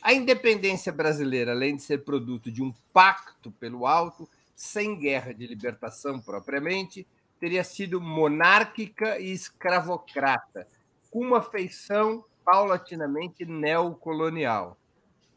A 0.01 0.15
independência 0.15 0.91
brasileira, 0.91 1.53
além 1.53 1.77
de 1.77 1.83
ser 1.83 2.03
produto 2.03 2.51
de 2.51 2.63
um 2.63 2.73
pacto 2.95 3.51
pelo 3.51 3.87
alto, 3.87 4.27
sem 4.55 4.99
guerra 4.99 5.35
de 5.35 5.47
libertação 5.47 6.19
propriamente, 6.19 7.07
teria 7.39 7.65
sido 7.65 8.01
monárquica 8.01 9.19
e 9.19 9.31
escravocrata, 9.31 10.67
com 11.11 11.21
uma 11.21 11.43
feição 11.43 12.25
paulatinamente 12.45 13.45
neocolonial. 13.45 14.77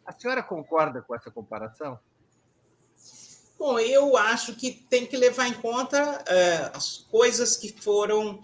A 0.06 0.12
senhora 0.12 0.41
concorda 0.41 1.02
com 1.02 1.16
essa 1.16 1.30
comparação? 1.30 2.00
Bom, 3.58 3.78
eu 3.78 4.16
acho 4.16 4.56
que 4.56 4.72
tem 4.72 5.06
que 5.06 5.18
levar 5.18 5.47
em 5.47 5.54
conta 5.54 6.24
é, 6.28 6.72
as 6.74 7.00
coisas 7.12 7.58
que 7.58 7.74
foram 7.82 8.43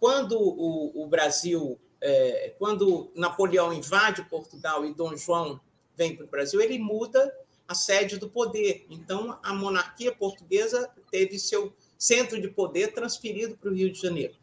quando 0.00 0.38
o, 0.38 1.04
o 1.04 1.06
Brasil, 1.06 1.78
é, 2.00 2.54
quando 2.58 3.12
Napoleão 3.14 3.72
invade 3.72 4.24
Portugal 4.24 4.84
e 4.84 4.92
Dom 4.92 5.16
João 5.16 5.60
vem 5.96 6.16
para 6.16 6.24
o 6.24 6.28
Brasil, 6.28 6.60
ele 6.60 6.78
muda 6.78 7.32
a 7.68 7.74
sede 7.74 8.16
do 8.16 8.28
poder. 8.28 8.86
Então, 8.88 9.38
a 9.42 9.52
monarquia 9.52 10.12
portuguesa 10.12 10.90
teve 11.10 11.38
seu 11.38 11.72
centro 11.98 12.40
de 12.40 12.48
poder 12.48 12.92
transferido 12.92 13.56
para 13.56 13.70
o 13.70 13.74
Rio 13.74 13.90
de 13.90 14.00
Janeiro. 14.00 14.34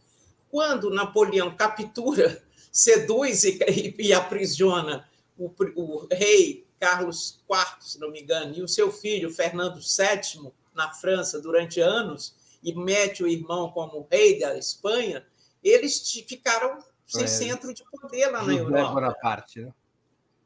Quando 0.52 0.90
Napoleão 0.90 1.56
captura, 1.56 2.44
seduz 2.72 3.46
e, 3.46 3.58
e, 3.68 3.96
e 4.08 4.14
aprisiona 4.14 5.08
o, 5.38 5.52
o 5.76 6.08
rei 6.12 6.68
Carlos 6.80 7.40
IV, 7.50 7.78
se 7.80 8.00
não 8.00 8.12
me 8.12 8.22
engano, 8.22 8.54
e 8.56 8.62
o 8.62 8.68
seu 8.68 8.92
filho 8.92 9.34
Fernando 9.34 9.80
VII 9.80 10.52
na 10.74 10.94
França 10.94 11.40
durante 11.40 11.80
anos 11.80 12.36
e 12.62 12.74
mete 12.74 13.24
o 13.24 13.28
irmão 13.28 13.72
como 13.72 14.08
rei 14.12 14.40
da 14.40 14.58
Espanha, 14.58 15.26
eles 15.64 16.02
ficaram 16.28 16.80
sem 17.08 17.24
é. 17.24 17.28
centro 17.28 17.74
de 17.74 17.84
poder 17.90 18.28
lá 18.28 18.44
na 18.44 18.54
Europa. 18.54 18.94
Bonaparte, 18.94 19.62
né? 19.62 19.74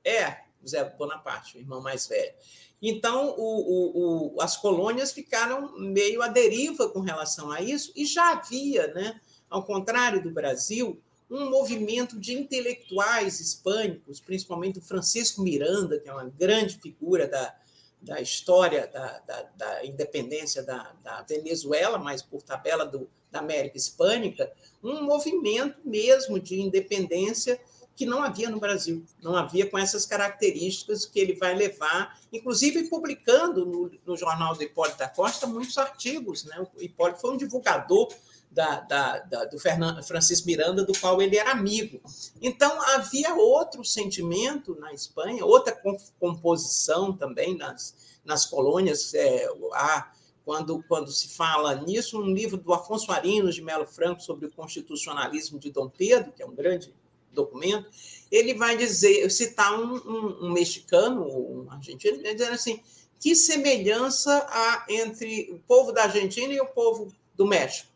É, 0.03 0.41
José 0.61 0.83
Bonaparte, 0.97 1.57
o 1.57 1.59
irmão 1.59 1.81
mais 1.81 2.07
velho. 2.07 2.33
Então, 2.81 3.35
o, 3.37 3.43
o, 3.43 4.35
o, 4.35 4.41
as 4.41 4.55
colônias 4.55 5.11
ficaram 5.11 5.77
meio 5.77 6.21
à 6.21 6.27
deriva 6.27 6.87
com 6.89 6.99
relação 6.99 7.51
a 7.51 7.61
isso, 7.61 7.91
e 7.95 8.05
já 8.05 8.31
havia, 8.31 8.87
né, 8.93 9.19
ao 9.49 9.63
contrário 9.63 10.23
do 10.23 10.31
Brasil, 10.31 11.01
um 11.29 11.49
movimento 11.49 12.19
de 12.19 12.33
intelectuais 12.33 13.39
hispânicos, 13.39 14.19
principalmente 14.19 14.79
o 14.79 14.81
Francisco 14.81 15.41
Miranda, 15.41 15.99
que 15.99 16.09
é 16.09 16.13
uma 16.13 16.25
grande 16.25 16.79
figura 16.79 17.27
da, 17.27 17.55
da 18.01 18.19
história 18.19 18.87
da, 18.87 19.19
da, 19.19 19.41
da 19.55 19.85
independência 19.85 20.63
da, 20.63 20.93
da, 21.03 21.21
Venezuela, 21.23 21.99
mas 21.99 22.21
por 22.21 22.41
tabela 22.41 22.85
do, 22.85 23.07
da 23.29 23.39
América 23.39 23.77
Hispânica, 23.77 24.51
um 24.83 25.03
movimento 25.03 25.77
mesmo 25.85 26.39
de 26.39 26.59
independência 26.59 27.59
que 27.99 28.05
não 28.05 28.23
havia 28.23 28.49
no 28.49 28.61
Brasil, 28.61 29.05
não 29.21 29.35
havia 29.35 29.69
com 29.69 29.77
essas 29.77 30.05
características 30.05 31.05
que 31.05 31.19
ele 31.19 31.33
vai 31.33 31.53
levar, 31.53 32.17
inclusive 32.31 32.87
publicando 32.87 33.65
no, 33.65 33.91
no 34.05 34.15
jornal 34.15 34.55
do 34.55 34.63
Hipólito 34.63 34.99
da 34.99 35.09
Costa 35.09 35.45
muitos 35.45 35.77
artigos. 35.77 36.45
Né? 36.45 36.65
O 36.77 36.81
Hipólito 36.81 37.19
foi 37.19 37.31
um 37.33 37.35
divulgador 37.35 38.07
da, 38.49 38.79
da, 38.79 39.19
da, 39.19 39.43
do 39.43 39.59
Fernando, 39.59 40.01
Francisco 40.01 40.47
Miranda, 40.47 40.85
do 40.85 40.97
qual 40.97 41.21
ele 41.21 41.35
era 41.35 41.51
amigo. 41.51 42.01
Então, 42.41 42.81
havia 42.93 43.35
outro 43.35 43.83
sentimento 43.83 44.79
na 44.79 44.93
Espanha, 44.93 45.43
outra 45.43 45.77
composição 46.17 47.11
também 47.11 47.57
nas, 47.57 48.17
nas 48.23 48.45
colônias. 48.45 49.13
É, 49.13 49.45
há, 49.73 50.09
quando, 50.45 50.81
quando 50.87 51.11
se 51.11 51.35
fala 51.35 51.75
nisso, 51.75 52.17
um 52.17 52.33
livro 52.33 52.55
do 52.55 52.73
Afonso 52.73 53.11
Arinos 53.11 53.55
de 53.55 53.61
Melo 53.61 53.85
Franco 53.85 54.23
sobre 54.23 54.45
o 54.45 54.51
constitucionalismo 54.53 55.59
de 55.59 55.69
Dom 55.69 55.89
Pedro, 55.89 56.31
que 56.31 56.41
é 56.41 56.45
um 56.45 56.55
grande 56.55 56.93
documento, 57.31 57.89
ele 58.31 58.53
vai 58.53 58.77
dizer, 58.77 59.29
citar 59.29 59.79
um, 59.79 59.95
um, 59.95 60.45
um 60.45 60.51
mexicano, 60.51 61.25
um 61.25 61.71
argentino, 61.71 62.21
dizendo 62.21 62.53
assim, 62.53 62.81
que 63.19 63.35
semelhança 63.35 64.45
há 64.49 64.85
entre 64.89 65.51
o 65.51 65.59
povo 65.59 65.91
da 65.91 66.03
Argentina 66.03 66.53
e 66.53 66.61
o 66.61 66.67
povo 66.67 67.11
do 67.35 67.45
México? 67.45 67.89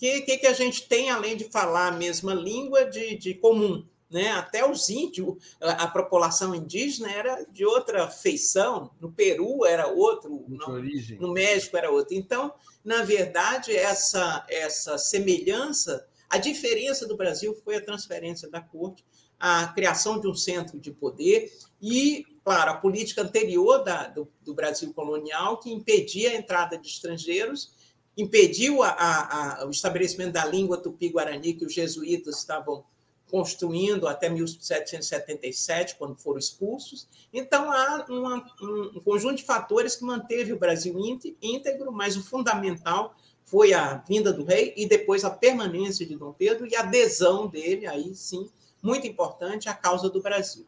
que, 0.00 0.22
que, 0.22 0.38
que 0.38 0.46
a 0.46 0.54
gente 0.54 0.88
tem, 0.88 1.10
além 1.10 1.36
de 1.36 1.44
falar 1.44 1.88
a 1.88 1.92
mesma 1.92 2.32
língua, 2.32 2.86
de, 2.86 3.16
de 3.16 3.34
comum? 3.34 3.86
Né? 4.10 4.32
Até 4.32 4.68
os 4.68 4.88
índios, 4.88 5.36
a, 5.60 5.84
a, 5.84 5.86
população 5.86 6.54
indígena 6.54 7.12
era 7.12 7.44
de 7.52 7.66
outra 7.66 8.08
feição, 8.08 8.90
no 8.98 9.12
Peru 9.12 9.64
era 9.66 9.86
outro, 9.86 10.46
no, 10.48 10.82
no, 11.20 11.32
México 11.32 11.76
era 11.76 11.90
outro. 11.90 12.14
Então, 12.14 12.52
na 12.82 13.04
verdade, 13.04 13.76
essa, 13.76 14.44
essa 14.48 14.96
semelhança, 14.96 16.08
a 16.30 16.38
diferença 16.38 17.06
do 17.06 17.16
Brasil 17.16 17.54
foi 17.64 17.76
a 17.76 17.84
transferência 17.84 18.48
da 18.48 18.60
corte, 18.60 19.04
a 19.38 19.66
criação 19.68 20.20
de 20.20 20.28
um 20.28 20.34
centro 20.34 20.78
de 20.78 20.92
poder 20.92 21.52
e, 21.82 22.24
claro, 22.44 22.70
a 22.70 22.76
política 22.76 23.22
anterior 23.22 23.82
da, 23.82 24.06
do, 24.06 24.28
do 24.42 24.54
Brasil 24.54 24.92
colonial, 24.94 25.58
que 25.58 25.72
impedia 25.72 26.30
a 26.30 26.34
entrada 26.34 26.78
de 26.78 26.86
estrangeiros 26.86 27.72
impediu 28.16 28.82
a, 28.82 28.90
a, 28.90 29.62
a, 29.62 29.66
o 29.66 29.70
estabelecimento 29.70 30.32
da 30.32 30.44
língua 30.44 30.76
tupi-guarani 30.76 31.54
que 31.54 31.64
os 31.64 31.72
jesuítas 31.72 32.38
estavam 32.38 32.84
construindo 33.30 34.08
até 34.08 34.28
1777, 34.28 35.94
quando 35.96 36.16
foram 36.16 36.38
expulsos. 36.38 37.08
Então, 37.32 37.70
há 37.70 38.04
uma, 38.08 38.44
um 38.60 39.00
conjunto 39.00 39.36
de 39.36 39.44
fatores 39.44 39.94
que 39.94 40.04
manteve 40.04 40.52
o 40.52 40.58
Brasil 40.58 40.96
íntegro, 41.40 41.92
mas 41.92 42.16
o 42.16 42.24
fundamental 42.24 43.14
foi 43.50 43.74
a 43.74 43.96
vinda 43.96 44.32
do 44.32 44.44
rei 44.44 44.72
e 44.76 44.86
depois 44.86 45.24
a 45.24 45.30
permanência 45.30 46.06
de 46.06 46.16
Dom 46.16 46.32
Pedro 46.32 46.66
e 46.66 46.76
a 46.76 46.80
adesão 46.80 47.48
dele, 47.48 47.86
aí 47.86 48.14
sim, 48.14 48.48
muito 48.80 49.06
importante, 49.06 49.68
à 49.68 49.74
causa 49.74 50.08
do 50.08 50.22
Brasil. 50.22 50.64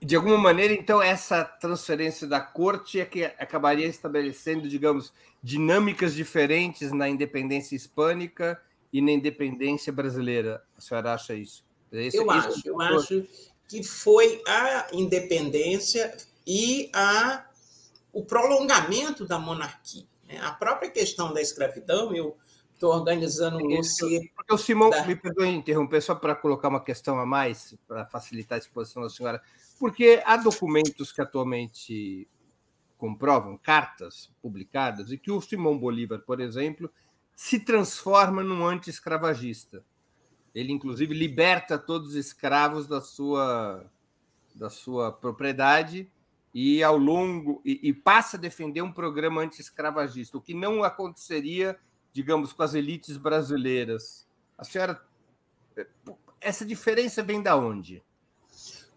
De 0.00 0.14
alguma 0.14 0.38
maneira, 0.38 0.72
então, 0.72 1.02
essa 1.02 1.42
transferência 1.42 2.26
da 2.26 2.40
corte 2.40 3.00
é 3.00 3.04
que 3.04 3.24
acabaria 3.24 3.86
estabelecendo, 3.86 4.68
digamos, 4.68 5.12
dinâmicas 5.42 6.14
diferentes 6.14 6.92
na 6.92 7.08
independência 7.08 7.74
hispânica 7.74 8.60
e 8.92 9.00
na 9.00 9.10
independência 9.10 9.92
brasileira. 9.92 10.62
A 10.76 10.80
senhora 10.80 11.14
acha 11.14 11.34
isso? 11.34 11.64
Esse, 11.90 12.18
eu 12.18 12.30
acho, 12.30 12.68
é 12.68 12.70
eu 12.70 12.80
acho 12.80 13.26
que 13.66 13.82
foi 13.82 14.42
a 14.46 14.88
independência 14.92 16.14
e 16.46 16.90
a, 16.92 17.46
o 18.12 18.24
prolongamento 18.24 19.26
da 19.26 19.38
monarquia. 19.38 20.09
A 20.38 20.52
própria 20.52 20.90
questão 20.90 21.32
da 21.32 21.40
escravidão, 21.40 22.14
eu 22.14 22.36
estou 22.74 22.94
organizando 22.94 23.58
dossiê. 23.58 24.30
Porque 24.34 24.54
o 24.54 24.58
Simão, 24.58 24.90
da... 24.90 25.04
me 25.06 25.14
perdoe 25.14 25.48
interromper, 25.48 26.00
só 26.00 26.14
para 26.14 26.34
colocar 26.34 26.68
uma 26.68 26.82
questão 26.82 27.18
a 27.18 27.26
mais, 27.26 27.76
para 27.86 28.06
facilitar 28.06 28.56
a 28.56 28.58
exposição 28.58 29.02
da 29.02 29.10
senhora, 29.10 29.42
porque 29.78 30.22
há 30.24 30.36
documentos 30.36 31.12
que 31.12 31.20
atualmente 31.20 32.28
comprovam, 32.96 33.56
cartas 33.56 34.30
publicadas, 34.42 35.10
e 35.10 35.18
que 35.18 35.30
o 35.30 35.40
Simão 35.40 35.78
Bolívar, 35.78 36.20
por 36.20 36.40
exemplo, 36.40 36.90
se 37.34 37.58
transforma 37.58 38.42
num 38.42 38.66
anti-escravagista. 38.66 39.82
Ele, 40.54 40.72
inclusive, 40.72 41.14
liberta 41.14 41.78
todos 41.78 42.10
os 42.10 42.14
escravos 42.14 42.86
da 42.86 43.00
sua, 43.00 43.90
da 44.54 44.68
sua 44.68 45.12
propriedade 45.12 46.10
e 46.52 46.82
ao 46.82 46.96
longo 46.96 47.60
e, 47.64 47.80
e 47.82 47.92
passa 47.92 48.36
a 48.36 48.40
defender 48.40 48.82
um 48.82 48.92
programa 48.92 49.42
anti-escravagista, 49.42 50.36
o 50.36 50.40
que 50.40 50.54
não 50.54 50.82
aconteceria, 50.82 51.78
digamos, 52.12 52.52
com 52.52 52.62
as 52.62 52.74
elites 52.74 53.16
brasileiras. 53.16 54.26
A 54.58 54.64
senhora, 54.64 55.00
essa 56.40 56.64
diferença 56.64 57.22
vem 57.22 57.42
da 57.42 57.56
onde? 57.56 58.02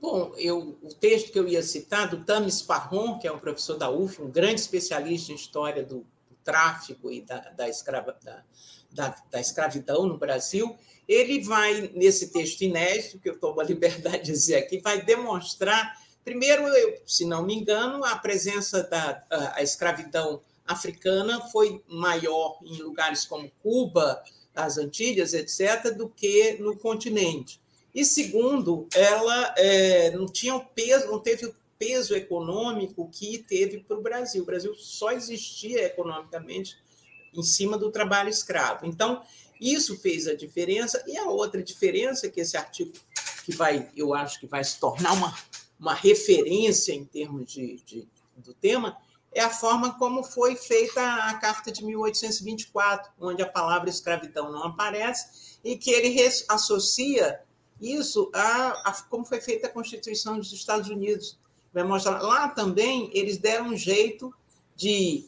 Bom, 0.04 0.34
eu, 0.38 0.78
o 0.82 0.94
texto 0.94 1.32
que 1.32 1.40
eu 1.40 1.48
ia 1.48 1.64
citar, 1.64 2.10
do 2.10 2.26
Tamis 2.26 2.62
Parron, 2.62 3.18
que 3.20 3.26
é 3.26 3.32
um 3.32 3.40
professor 3.40 3.78
da 3.78 3.90
UF, 3.90 4.22
um 4.22 4.30
grande 4.30 4.60
especialista 4.60 5.32
em 5.32 5.36
história 5.36 5.82
do, 5.82 6.00
do 6.30 6.36
tráfico 6.44 7.10
e 7.10 7.22
da, 7.22 7.40
da, 7.52 7.70
escrava, 7.70 8.18
da, 8.22 8.44
da, 8.92 9.16
da, 9.32 9.40
escravidão 9.40 10.06
no 10.06 10.18
Brasil, 10.18 10.76
ele 11.08 11.42
vai, 11.42 11.90
nesse 11.96 12.34
texto 12.34 12.64
inédito, 12.64 13.18
que 13.18 13.30
eu 13.30 13.40
tomo 13.40 13.62
a 13.62 13.64
liberdade 13.66 14.24
de 14.24 14.32
dizer 14.34 14.58
aqui, 14.58 14.80
vai 14.80 15.02
demonstrar, 15.02 15.98
primeiro, 16.24 16.68
eu, 16.68 17.02
se 17.06 17.26
não 17.26 17.44
me 17.44 17.56
engano, 17.56 18.04
a 18.04 18.16
presença 18.18 18.84
da 18.84 19.24
a, 19.56 19.62
escravidão 19.62 20.42
africana 20.66 21.42
foi 21.50 21.84
maior 21.88 22.60
em 22.64 22.82
lugares 22.82 23.26
como 23.26 23.52
Cuba, 23.62 24.24
as 24.56 24.78
Antilhas, 24.78 25.34
etc., 25.34 25.96
do 25.96 26.08
que 26.10 26.58
no 26.60 26.78
continente. 26.78 27.60
E 27.94 28.04
segundo, 28.06 28.88
ela 28.96 29.54
é, 29.58 30.12
não 30.12 30.26
tinha 30.26 30.56
o 30.56 30.66
peso, 30.66 31.08
não 31.08 31.20
teve 31.20 31.46
o 31.46 31.56
peso 31.78 32.16
econômico 32.16 33.10
que 33.12 33.38
teve 33.38 33.80
para 33.80 33.98
o 33.98 34.02
Brasil. 34.02 34.42
O 34.42 34.46
Brasil 34.46 34.74
só 34.76 35.12
existia 35.12 35.84
economicamente 35.86 36.78
em 37.34 37.44
cima 37.44 37.78
do 37.78 37.92
trabalho 37.92 38.30
escravo. 38.30 38.86
Então, 38.86 39.22
isso 39.60 39.98
fez 39.98 40.28
a 40.28 40.36
diferença. 40.36 41.04
E 41.08 41.18
a 41.18 41.26
outra 41.26 41.62
diferença 41.62 42.30
que 42.30 42.42
esse 42.42 42.58
artigo 42.58 42.94
que 43.46 43.52
vai, 43.52 43.90
eu 43.96 44.14
acho 44.14 44.40
que 44.40 44.48
vai 44.48 44.64
se 44.64 44.80
tornar 44.80 45.14
uma, 45.14 45.36
uma 45.84 45.94
referência 45.94 46.94
em 46.94 47.04
termos 47.04 47.52
de, 47.52 47.76
de 47.86 48.08
do 48.38 48.54
tema, 48.54 48.98
é 49.34 49.42
a 49.42 49.50
forma 49.50 49.98
como 49.98 50.24
foi 50.24 50.56
feita 50.56 51.02
a 51.02 51.34
Carta 51.36 51.72
de 51.72 51.84
1824, 51.84 53.12
onde 53.20 53.42
a 53.42 53.50
palavra 53.50 53.90
escravidão 53.90 54.50
não 54.50 54.64
aparece, 54.64 55.60
e 55.62 55.78
que 55.78 55.92
ele 55.92 56.18
associa 56.48 57.42
isso 57.82 58.32
a, 58.34 58.90
a 58.90 58.94
como 59.10 59.26
foi 59.26 59.42
feita 59.42 59.68
a 59.68 59.70
Constituição 59.70 60.38
dos 60.38 60.54
Estados 60.54 60.90
Unidos. 60.90 61.38
Vai 61.74 61.84
mostrar 61.84 62.22
lá 62.22 62.48
também 62.48 63.10
eles 63.14 63.38
deram 63.38 63.68
um 63.68 63.78
jeito 63.78 64.34
de 64.78 65.28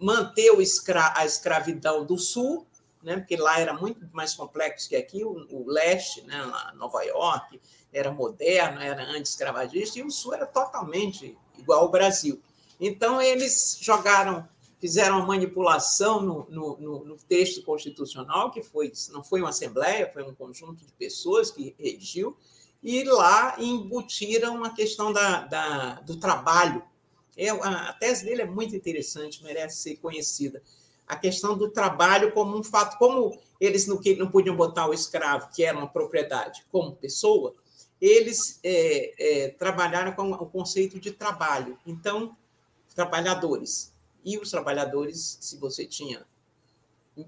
manter 0.00 0.52
escra 0.60 1.12
a 1.16 1.26
escravidão 1.26 2.04
do 2.06 2.16
Sul, 2.16 2.64
né, 3.02 3.16
porque 3.16 3.36
lá 3.36 3.58
era 3.58 3.74
muito 3.74 4.08
mais 4.12 4.34
complexo 4.34 4.88
que 4.88 4.94
aqui, 4.94 5.24
o, 5.24 5.46
o 5.50 5.66
leste, 5.66 6.22
né, 6.22 6.40
lá, 6.44 6.72
Nova 6.76 7.02
York, 7.02 7.60
era 7.92 8.12
moderno, 8.12 8.80
era 8.80 9.02
anti-escravagista, 9.02 9.98
e 9.98 10.02
o 10.02 10.10
Sul 10.10 10.34
era 10.34 10.46
totalmente 10.46 11.36
igual 11.56 11.80
ao 11.80 11.90
Brasil. 11.90 12.40
Então, 12.80 13.20
eles 13.20 13.78
jogaram, 13.80 14.48
fizeram 14.78 15.16
uma 15.16 15.26
manipulação 15.26 16.20
no, 16.20 16.46
no, 16.48 17.04
no, 17.04 17.16
texto 17.16 17.62
constitucional, 17.62 18.50
que 18.50 18.62
foi, 18.62 18.92
não 19.10 19.24
foi 19.24 19.40
uma 19.40 19.48
assembleia, 19.50 20.10
foi 20.12 20.22
um 20.22 20.34
conjunto 20.34 20.84
de 20.84 20.92
pessoas 20.92 21.50
que 21.50 21.74
redigiu, 21.78 22.36
e 22.82 23.02
lá 23.02 23.56
embutiram 23.58 24.62
a 24.64 24.70
questão 24.70 25.12
da, 25.12 25.40
da 25.42 25.94
do 26.00 26.16
trabalho. 26.16 26.82
É, 27.36 27.50
a, 27.50 27.88
a 27.88 27.92
tese 27.94 28.24
dele 28.24 28.42
é 28.42 28.46
muito 28.46 28.76
interessante, 28.76 29.42
merece 29.42 29.78
ser 29.78 29.96
conhecida. 29.96 30.62
A 31.06 31.16
questão 31.16 31.56
do 31.56 31.70
trabalho 31.70 32.32
como 32.32 32.56
um 32.56 32.62
fato, 32.62 32.98
como 32.98 33.36
eles 33.60 33.86
não, 33.86 34.00
não 34.18 34.30
podiam 34.30 34.54
botar 34.54 34.86
o 34.86 34.94
escravo, 34.94 35.48
que 35.52 35.64
era 35.64 35.76
uma 35.76 35.88
propriedade, 35.88 36.64
como 36.70 36.94
pessoa, 36.94 37.54
eles 38.00 38.60
é, 38.62 39.14
é, 39.18 39.48
trabalharam 39.50 40.12
com 40.12 40.30
o 40.30 40.46
conceito 40.46 41.00
de 41.00 41.10
trabalho. 41.12 41.78
Então, 41.86 42.36
trabalhadores. 42.94 43.92
E 44.24 44.38
os 44.38 44.50
trabalhadores, 44.50 45.38
se 45.40 45.56
você 45.56 45.86
tinha 45.86 46.26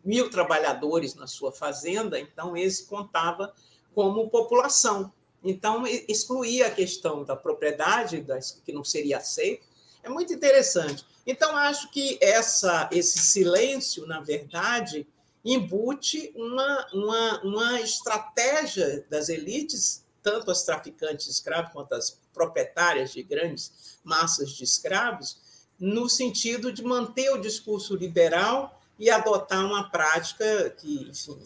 mil 0.04 0.30
trabalhadores 0.30 1.14
na 1.14 1.26
sua 1.26 1.52
fazenda, 1.52 2.18
então 2.18 2.56
esse 2.56 2.86
contava 2.86 3.52
como 3.94 4.30
população. 4.30 5.12
Então, 5.42 5.86
excluía 5.86 6.66
a 6.66 6.70
questão 6.70 7.24
da 7.24 7.34
propriedade, 7.34 8.24
que 8.64 8.72
não 8.72 8.84
seria 8.84 9.18
aceito. 9.18 9.66
É 10.02 10.08
muito 10.08 10.32
interessante. 10.32 11.04
Então, 11.26 11.56
acho 11.56 11.90
que 11.90 12.18
essa, 12.20 12.88
esse 12.92 13.18
silêncio, 13.18 14.06
na 14.06 14.20
verdade, 14.20 15.06
embute 15.44 16.32
uma, 16.34 16.86
uma, 16.92 17.40
uma 17.42 17.80
estratégia 17.80 19.04
das 19.08 19.28
elites, 19.28 20.04
tanto 20.22 20.50
as 20.50 20.62
traficantes 20.62 21.26
de 21.26 21.32
escravos 21.32 21.72
quanto 21.72 21.94
as 21.94 22.18
proprietárias 22.32 23.12
de 23.12 23.22
grandes 23.22 23.98
massas 24.04 24.50
de 24.50 24.64
escravos, 24.64 25.38
no 25.78 26.08
sentido 26.08 26.72
de 26.72 26.82
manter 26.82 27.30
o 27.30 27.40
discurso 27.40 27.96
liberal 27.96 28.80
e 28.98 29.08
adotar 29.08 29.64
uma 29.64 29.90
prática 29.90 30.70
que, 30.70 31.08
enfim, 31.08 31.38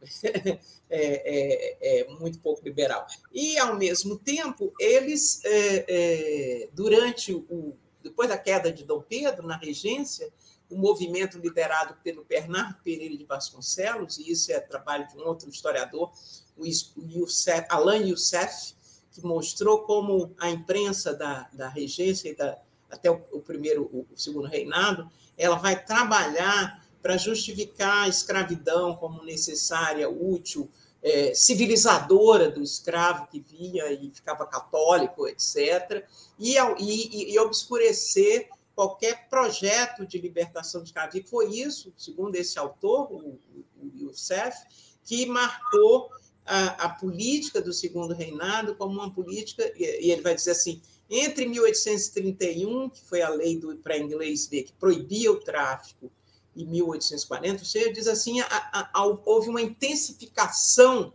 é, 0.22 0.58
é, 0.90 2.00
é, 2.00 2.08
muito 2.08 2.38
pouco 2.38 2.64
liberal. 2.64 3.06
E, 3.32 3.58
ao 3.58 3.76
mesmo 3.76 4.18
tempo, 4.18 4.72
eles, 4.78 5.44
é, 5.44 5.84
é, 5.88 6.68
durante 6.72 7.32
o. 7.32 7.76
Depois 8.02 8.28
da 8.28 8.36
queda 8.36 8.72
de 8.72 8.82
Dom 8.82 9.00
Pedro, 9.00 9.46
na 9.46 9.56
regência, 9.56 10.28
o 10.72 10.78
movimento 10.78 11.38
liderado 11.38 11.94
pelo 12.02 12.24
Bernardo 12.24 12.76
Pereira 12.82 13.16
de 13.16 13.24
Vasconcelos, 13.24 14.18
e 14.18 14.30
isso 14.30 14.50
é 14.50 14.58
trabalho 14.58 15.06
de 15.08 15.16
um 15.18 15.26
outro 15.26 15.48
historiador, 15.48 16.10
o 16.56 16.64
Youssef, 16.64 17.66
Alain 17.68 18.08
Youssef, 18.08 18.74
que 19.10 19.24
mostrou 19.24 19.82
como 19.82 20.34
a 20.38 20.48
imprensa 20.48 21.12
da, 21.14 21.48
da 21.52 21.68
regência 21.68 22.30
e 22.30 22.34
da, 22.34 22.58
até 22.90 23.10
o, 23.10 23.22
o 23.32 23.40
primeiro, 23.40 23.88
o, 23.92 24.06
o 24.12 24.18
segundo 24.18 24.48
reinado, 24.48 25.10
ela 25.36 25.56
vai 25.56 25.82
trabalhar 25.84 26.82
para 27.02 27.16
justificar 27.16 28.04
a 28.04 28.08
escravidão 28.08 28.96
como 28.96 29.24
necessária, 29.24 30.08
útil, 30.08 30.70
é, 31.02 31.34
civilizadora 31.34 32.48
do 32.48 32.62
escravo 32.62 33.26
que 33.26 33.40
vinha 33.40 33.90
e 33.90 34.10
ficava 34.14 34.46
católico, 34.46 35.26
etc., 35.26 36.06
e, 36.38 36.56
e, 36.78 37.32
e 37.34 37.38
obscurecer 37.38 38.48
qualquer 38.74 39.28
projeto 39.28 40.06
de 40.06 40.18
libertação 40.18 40.82
de. 40.82 40.92
E 41.14 41.22
foi 41.22 41.50
isso, 41.50 41.92
segundo 41.96 42.36
esse 42.36 42.58
autor, 42.58 43.12
o, 43.12 43.38
o 43.80 43.92
Youssef, 43.94 44.56
que 45.04 45.26
marcou 45.26 46.10
a, 46.44 46.84
a, 46.84 46.88
política 46.88 47.60
do 47.60 47.72
segundo 47.72 48.14
reinado 48.14 48.74
como 48.74 48.94
uma 48.94 49.12
política, 49.12 49.70
e 49.76 50.10
ele 50.10 50.22
vai 50.22 50.34
dizer 50.34 50.52
assim, 50.52 50.80
entre 51.08 51.46
1831, 51.46 52.88
que 52.90 53.02
foi 53.02 53.22
a 53.22 53.28
lei 53.28 53.60
para 53.82 53.98
inglês 53.98 54.46
ver, 54.46 54.64
que 54.64 54.72
proibia 54.72 55.30
o 55.30 55.40
tráfico, 55.40 56.10
e 56.54 56.66
1840, 56.66 57.64
você 57.64 57.90
diz 57.92 58.06
assim, 58.06 58.40
a, 58.40 58.46
a, 58.46 58.90
a, 58.92 59.06
houve 59.24 59.48
uma 59.48 59.62
intensificação 59.62 61.14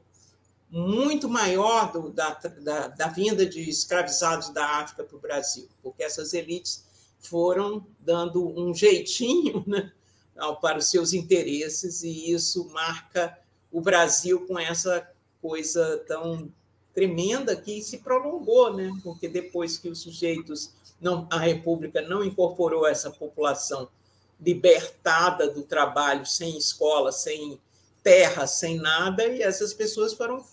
muito 0.70 1.30
maior 1.30 1.92
do, 1.92 2.10
da, 2.10 2.34
da, 2.34 2.88
da, 2.88 3.08
vinda 3.08 3.46
de 3.46 3.70
escravizados 3.70 4.50
da 4.50 4.66
África 4.80 5.04
para 5.04 5.16
o 5.16 5.20
Brasil, 5.20 5.70
porque 5.82 6.04
essas 6.04 6.34
elites 6.34 6.84
foram 7.20 7.86
dando 8.00 8.48
um 8.60 8.74
jeitinho 8.74 9.64
né, 9.68 9.92
para 10.62 10.78
os 10.78 10.90
seus 10.90 11.14
interesses, 11.14 12.04
e 12.04 12.32
isso 12.32 12.70
marca 12.70 13.38
o 13.72 13.82
Brasil 13.82 14.46
com 14.48 14.58
essa 14.58 15.10
coisa 15.42 16.04
tão 16.08 16.52
tremenda 16.94 17.56
que 17.56 17.82
se 17.82 18.00
prolongou, 18.00 18.74
né? 18.74 18.92
porque 19.04 19.28
depois 19.28 19.78
que 19.78 19.88
os 19.88 20.02
sujeitos, 20.02 20.72
não, 21.00 21.28
a 21.30 21.38
República 21.38 22.02
não 22.02 22.24
incorporou 22.24 22.88
essa 22.88 23.12
população 23.12 23.88
libertada 24.40 25.50
do 25.50 25.64
trabalho, 25.64 26.26
sem 26.26 26.58
escola, 26.58 27.12
sem 27.12 27.60
terra, 28.02 28.48
sem 28.48 28.78
nada, 28.78 29.28
e 29.28 29.42
essas 29.42 29.74
pessoas 29.74 30.14
foram 30.14 30.44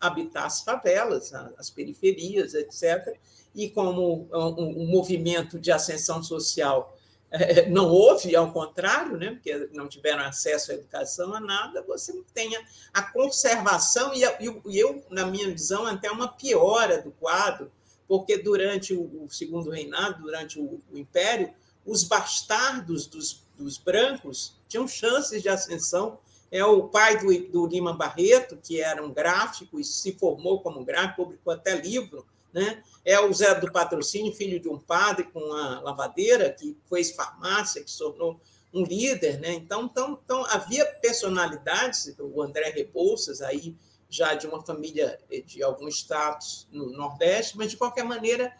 habitar 0.00 0.46
as 0.46 0.62
favelas, 0.62 1.32
as 1.58 1.68
periferias, 1.68 2.54
etc. 2.54 3.16
E 3.54 3.68
como 3.68 4.28
um, 4.32 4.82
um 4.82 4.86
movimento 4.86 5.58
de 5.58 5.72
ascensão 5.72 6.22
social 6.22 6.96
é, 7.30 7.68
não 7.68 7.88
houve, 7.88 8.34
ao 8.34 8.52
contrário, 8.52 9.16
né, 9.16 9.30
porque 9.30 9.68
não 9.72 9.88
tiveram 9.88 10.24
acesso 10.24 10.72
à 10.72 10.74
educação, 10.74 11.32
a 11.32 11.38
nada, 11.38 11.82
você 11.82 12.12
tem 12.34 12.50
a 12.92 13.02
conservação 13.02 14.12
e, 14.12 14.22
e 14.66 14.78
eu, 14.78 15.04
na 15.08 15.24
minha 15.26 15.48
visão, 15.48 15.86
até 15.86 16.10
uma 16.10 16.26
piora 16.26 17.00
do 17.00 17.12
quadro, 17.12 17.70
porque 18.08 18.36
durante 18.36 18.92
o, 18.92 19.28
segundo 19.30 19.70
reinado, 19.70 20.22
durante 20.22 20.58
o, 20.58 20.80
o 20.92 20.98
Império, 20.98 21.54
os 21.86 22.02
bastardos 22.02 23.06
dos, 23.06 23.44
dos, 23.56 23.78
brancos 23.78 24.56
tinham 24.68 24.88
chances 24.88 25.40
de 25.40 25.48
ascensão. 25.48 26.18
É 26.50 26.64
o 26.64 26.88
pai 26.88 27.18
do, 27.18 27.48
do 27.48 27.66
Lima 27.68 27.92
Barreto, 27.92 28.58
que 28.60 28.80
era 28.80 29.04
um 29.04 29.12
gráfico 29.12 29.78
e 29.78 29.84
se 29.84 30.12
formou 30.14 30.60
como 30.60 30.84
gráfico, 30.84 31.22
publicou 31.22 31.52
até 31.52 31.76
livro, 31.76 32.26
né? 32.52 32.82
É 33.04 33.18
o 33.20 33.32
Zé 33.32 33.54
do 33.54 33.70
Patrocínio, 33.70 34.32
filho 34.32 34.60
de 34.60 34.68
um 34.68 34.78
padre 34.78 35.24
com 35.24 35.38
uma 35.38 35.80
lavadeira, 35.80 36.50
que 36.50 36.76
fez 36.88 37.12
farmácia, 37.12 37.82
que 37.82 37.90
se 37.90 37.98
tornou 37.98 38.40
um 38.72 38.84
líder. 38.84 39.40
Né? 39.40 39.54
Então, 39.54 39.84
então, 39.84 40.18
então, 40.24 40.44
havia 40.46 40.84
personalidades, 40.84 42.14
o 42.18 42.42
André 42.42 42.70
Rebouças, 42.70 43.40
aí 43.40 43.76
já 44.08 44.34
de 44.34 44.46
uma 44.46 44.64
família 44.64 45.18
de 45.46 45.62
algum 45.62 45.88
status 45.88 46.66
no 46.70 46.90
Nordeste, 46.90 47.56
mas, 47.56 47.70
de 47.70 47.76
qualquer 47.76 48.04
maneira, 48.04 48.52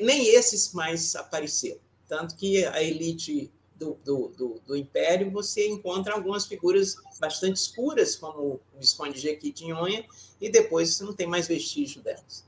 nem 0.00 0.26
esses 0.28 0.72
mais 0.72 1.14
apareceram. 1.14 1.80
Tanto 2.08 2.34
que 2.36 2.64
a 2.64 2.82
elite 2.82 3.52
do, 3.74 3.98
do, 4.04 4.28
do, 4.28 4.60
do, 4.66 4.76
Império, 4.76 5.30
você 5.30 5.68
encontra 5.68 6.14
algumas 6.14 6.46
figuras 6.46 6.96
bastante 7.20 7.56
escuras, 7.56 8.16
como 8.16 8.60
o 8.72 8.78
Visconde 8.78 9.18
Jequitinhonha, 9.18 10.06
e 10.40 10.48
depois 10.48 10.94
você 10.94 11.04
não 11.04 11.12
tem 11.12 11.26
mais 11.26 11.48
vestígio 11.48 12.02
delas. 12.02 12.44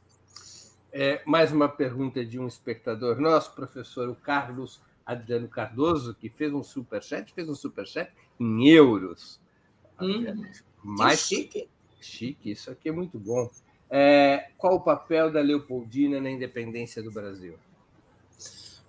É, 0.92 1.20
mais 1.26 1.52
uma 1.52 1.68
pergunta 1.68 2.24
de 2.24 2.38
um 2.38 2.46
espectador 2.46 3.20
nosso, 3.20 3.54
professor 3.54 4.08
o 4.08 4.14
Carlos 4.14 4.80
Adriano 5.04 5.48
Cardoso, 5.48 6.14
que 6.14 6.28
fez 6.28 6.52
um 6.52 6.62
superchat, 6.62 7.32
fez 7.32 7.48
um 7.48 7.54
superchat 7.54 8.10
em 8.40 8.68
euros. 8.68 9.40
Hum, 10.00 10.44
Mais 10.82 11.20
chique. 11.20 11.68
Chique, 12.00 12.50
isso 12.50 12.70
aqui 12.70 12.88
é 12.88 12.92
muito 12.92 13.18
bom. 13.18 13.50
É, 13.88 14.50
qual 14.58 14.74
o 14.74 14.80
papel 14.80 15.30
da 15.30 15.40
Leopoldina 15.40 16.20
na 16.20 16.30
independência 16.30 17.02
do 17.02 17.10
Brasil? 17.10 17.54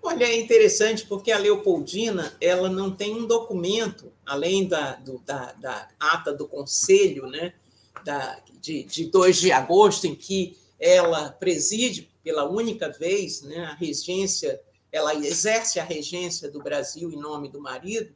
Olha, 0.01 0.25
é 0.25 0.39
interessante 0.39 1.05
porque 1.05 1.31
a 1.31 1.37
Leopoldina 1.37 2.35
ela 2.39 2.69
não 2.69 2.91
tem 2.91 3.15
um 3.15 3.27
documento, 3.27 4.11
além 4.25 4.67
da, 4.67 4.95
do, 4.95 5.19
da, 5.19 5.51
da 5.53 5.87
ata 5.99 6.33
do 6.33 6.47
Conselho, 6.47 7.27
né, 7.27 7.53
da, 8.03 8.39
de, 8.61 8.83
de 8.83 9.05
2 9.05 9.37
de 9.37 9.51
agosto, 9.51 10.07
em 10.07 10.15
que 10.15 10.55
ela 10.79 11.31
preside 11.31 12.11
pela 12.23 12.49
única 12.49 12.89
vez 12.89 13.41
né, 13.41 13.65
a 13.65 13.73
regência, 13.73 14.61
ela 14.91 15.15
exerce 15.15 15.79
a 15.79 15.83
regência 15.83 16.49
do 16.49 16.61
Brasil 16.61 17.11
em 17.11 17.17
nome 17.17 17.49
do 17.49 17.61
marido, 17.61 18.13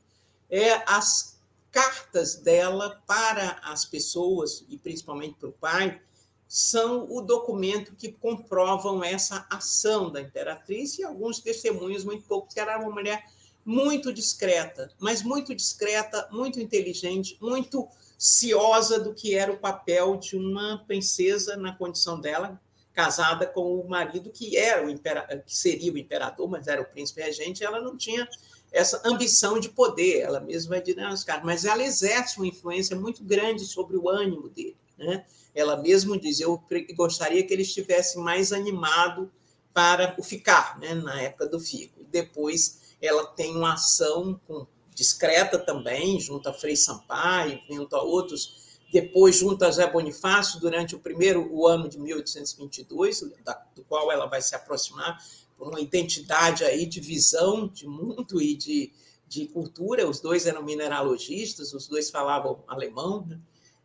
é 0.49 0.83
as 0.85 1.39
cartas 1.71 2.35
dela 2.35 3.01
para 3.07 3.59
as 3.63 3.85
pessoas, 3.85 4.65
e 4.67 4.77
principalmente 4.77 5.35
para 5.39 5.49
o 5.49 5.53
pai, 5.53 6.01
são 6.47 7.09
o 7.09 7.21
documento 7.21 7.95
que 7.95 8.11
comprovam 8.11 9.01
essa 9.01 9.47
ação 9.49 10.11
da 10.11 10.19
imperatriz 10.19 10.99
e 10.99 11.03
alguns 11.03 11.39
testemunhos 11.39 12.03
muito 12.03 12.25
poucos, 12.25 12.53
que 12.53 12.59
era 12.59 12.77
uma 12.77 12.91
mulher 12.91 13.23
muito 13.63 14.11
discreta, 14.11 14.91
mas 14.99 15.21
muito 15.21 15.55
discreta, 15.55 16.27
muito 16.29 16.59
inteligente, 16.59 17.37
muito 17.39 17.87
ciosa 18.21 18.99
do 18.99 19.15
que 19.15 19.33
era 19.33 19.51
o 19.51 19.57
papel 19.57 20.15
de 20.15 20.37
uma 20.37 20.77
princesa 20.85 21.57
na 21.57 21.75
condição 21.75 22.21
dela, 22.21 22.61
casada 22.93 23.47
com 23.47 23.79
o 23.79 23.89
marido 23.89 24.29
que 24.29 24.55
era 24.55 24.85
o 24.87 25.41
que 25.43 25.57
seria 25.57 25.91
o 25.91 25.97
imperador, 25.97 26.47
mas 26.47 26.67
era 26.67 26.83
o 26.83 26.85
príncipe 26.85 27.19
regente, 27.19 27.63
ela 27.63 27.81
não 27.81 27.97
tinha 27.97 28.29
essa 28.71 29.01
ambição 29.03 29.59
de 29.59 29.69
poder, 29.69 30.19
ela 30.19 30.39
mesma 30.39 30.75
vai 30.75 30.81
dizer 30.83 31.01
nos 31.01 31.23
caras, 31.23 31.43
mas 31.43 31.65
ela 31.65 31.83
exerce 31.83 32.37
uma 32.37 32.45
influência 32.45 32.95
muito 32.95 33.23
grande 33.23 33.65
sobre 33.65 33.97
o 33.97 34.07
ânimo 34.07 34.49
dele, 34.49 34.77
né? 34.99 35.25
Ela 35.55 35.75
mesmo 35.75 36.15
diz: 36.15 36.39
eu 36.39 36.63
gostaria 36.95 37.43
que 37.43 37.51
ele 37.51 37.63
estivesse 37.63 38.19
mais 38.19 38.53
animado 38.53 39.31
para 39.73 40.15
o 40.19 40.21
ficar, 40.21 40.77
né, 40.79 40.93
na 40.93 41.19
época 41.19 41.47
do 41.47 41.59
fico. 41.59 42.05
Depois 42.11 42.95
ela 43.01 43.25
tem 43.25 43.55
uma 43.55 43.73
ação 43.73 44.39
com, 44.47 44.67
discreta 44.93 45.57
também, 45.57 46.19
junto 46.19 46.49
a 46.49 46.53
Frei 46.53 46.75
Sampaio, 46.75 47.59
junto 47.69 47.95
a 47.95 48.01
outros, 48.01 48.79
depois 48.91 49.37
junto 49.37 49.63
a 49.63 49.71
Zé 49.71 49.89
Bonifácio, 49.89 50.59
durante 50.59 50.95
o 50.95 50.99
primeiro 50.99 51.47
o 51.51 51.65
ano 51.67 51.87
de 51.87 51.97
1822, 51.97 53.21
da, 53.43 53.53
do 53.75 53.83
qual 53.83 54.11
ela 54.11 54.25
vai 54.25 54.41
se 54.41 54.53
aproximar 54.53 55.17
por 55.57 55.69
uma 55.69 55.79
identidade 55.79 56.63
aí 56.63 56.85
de 56.85 56.99
visão 56.99 57.67
de 57.67 57.87
mundo 57.87 58.41
e 58.41 58.55
de, 58.55 58.91
de 59.27 59.47
cultura. 59.47 60.09
Os 60.09 60.19
dois 60.19 60.45
eram 60.45 60.63
mineralogistas, 60.63 61.73
os 61.73 61.87
dois 61.87 62.09
falavam 62.09 62.63
alemão, 62.67 63.25
né? 63.27 63.39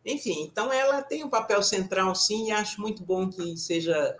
Enfim, 0.04 0.42
então 0.42 0.72
ela 0.72 1.02
tem 1.02 1.24
um 1.24 1.28
papel 1.28 1.62
central, 1.62 2.14
sim, 2.14 2.46
e 2.46 2.50
acho 2.52 2.80
muito 2.80 3.02
bom 3.02 3.28
que 3.28 3.56
seja 3.56 4.16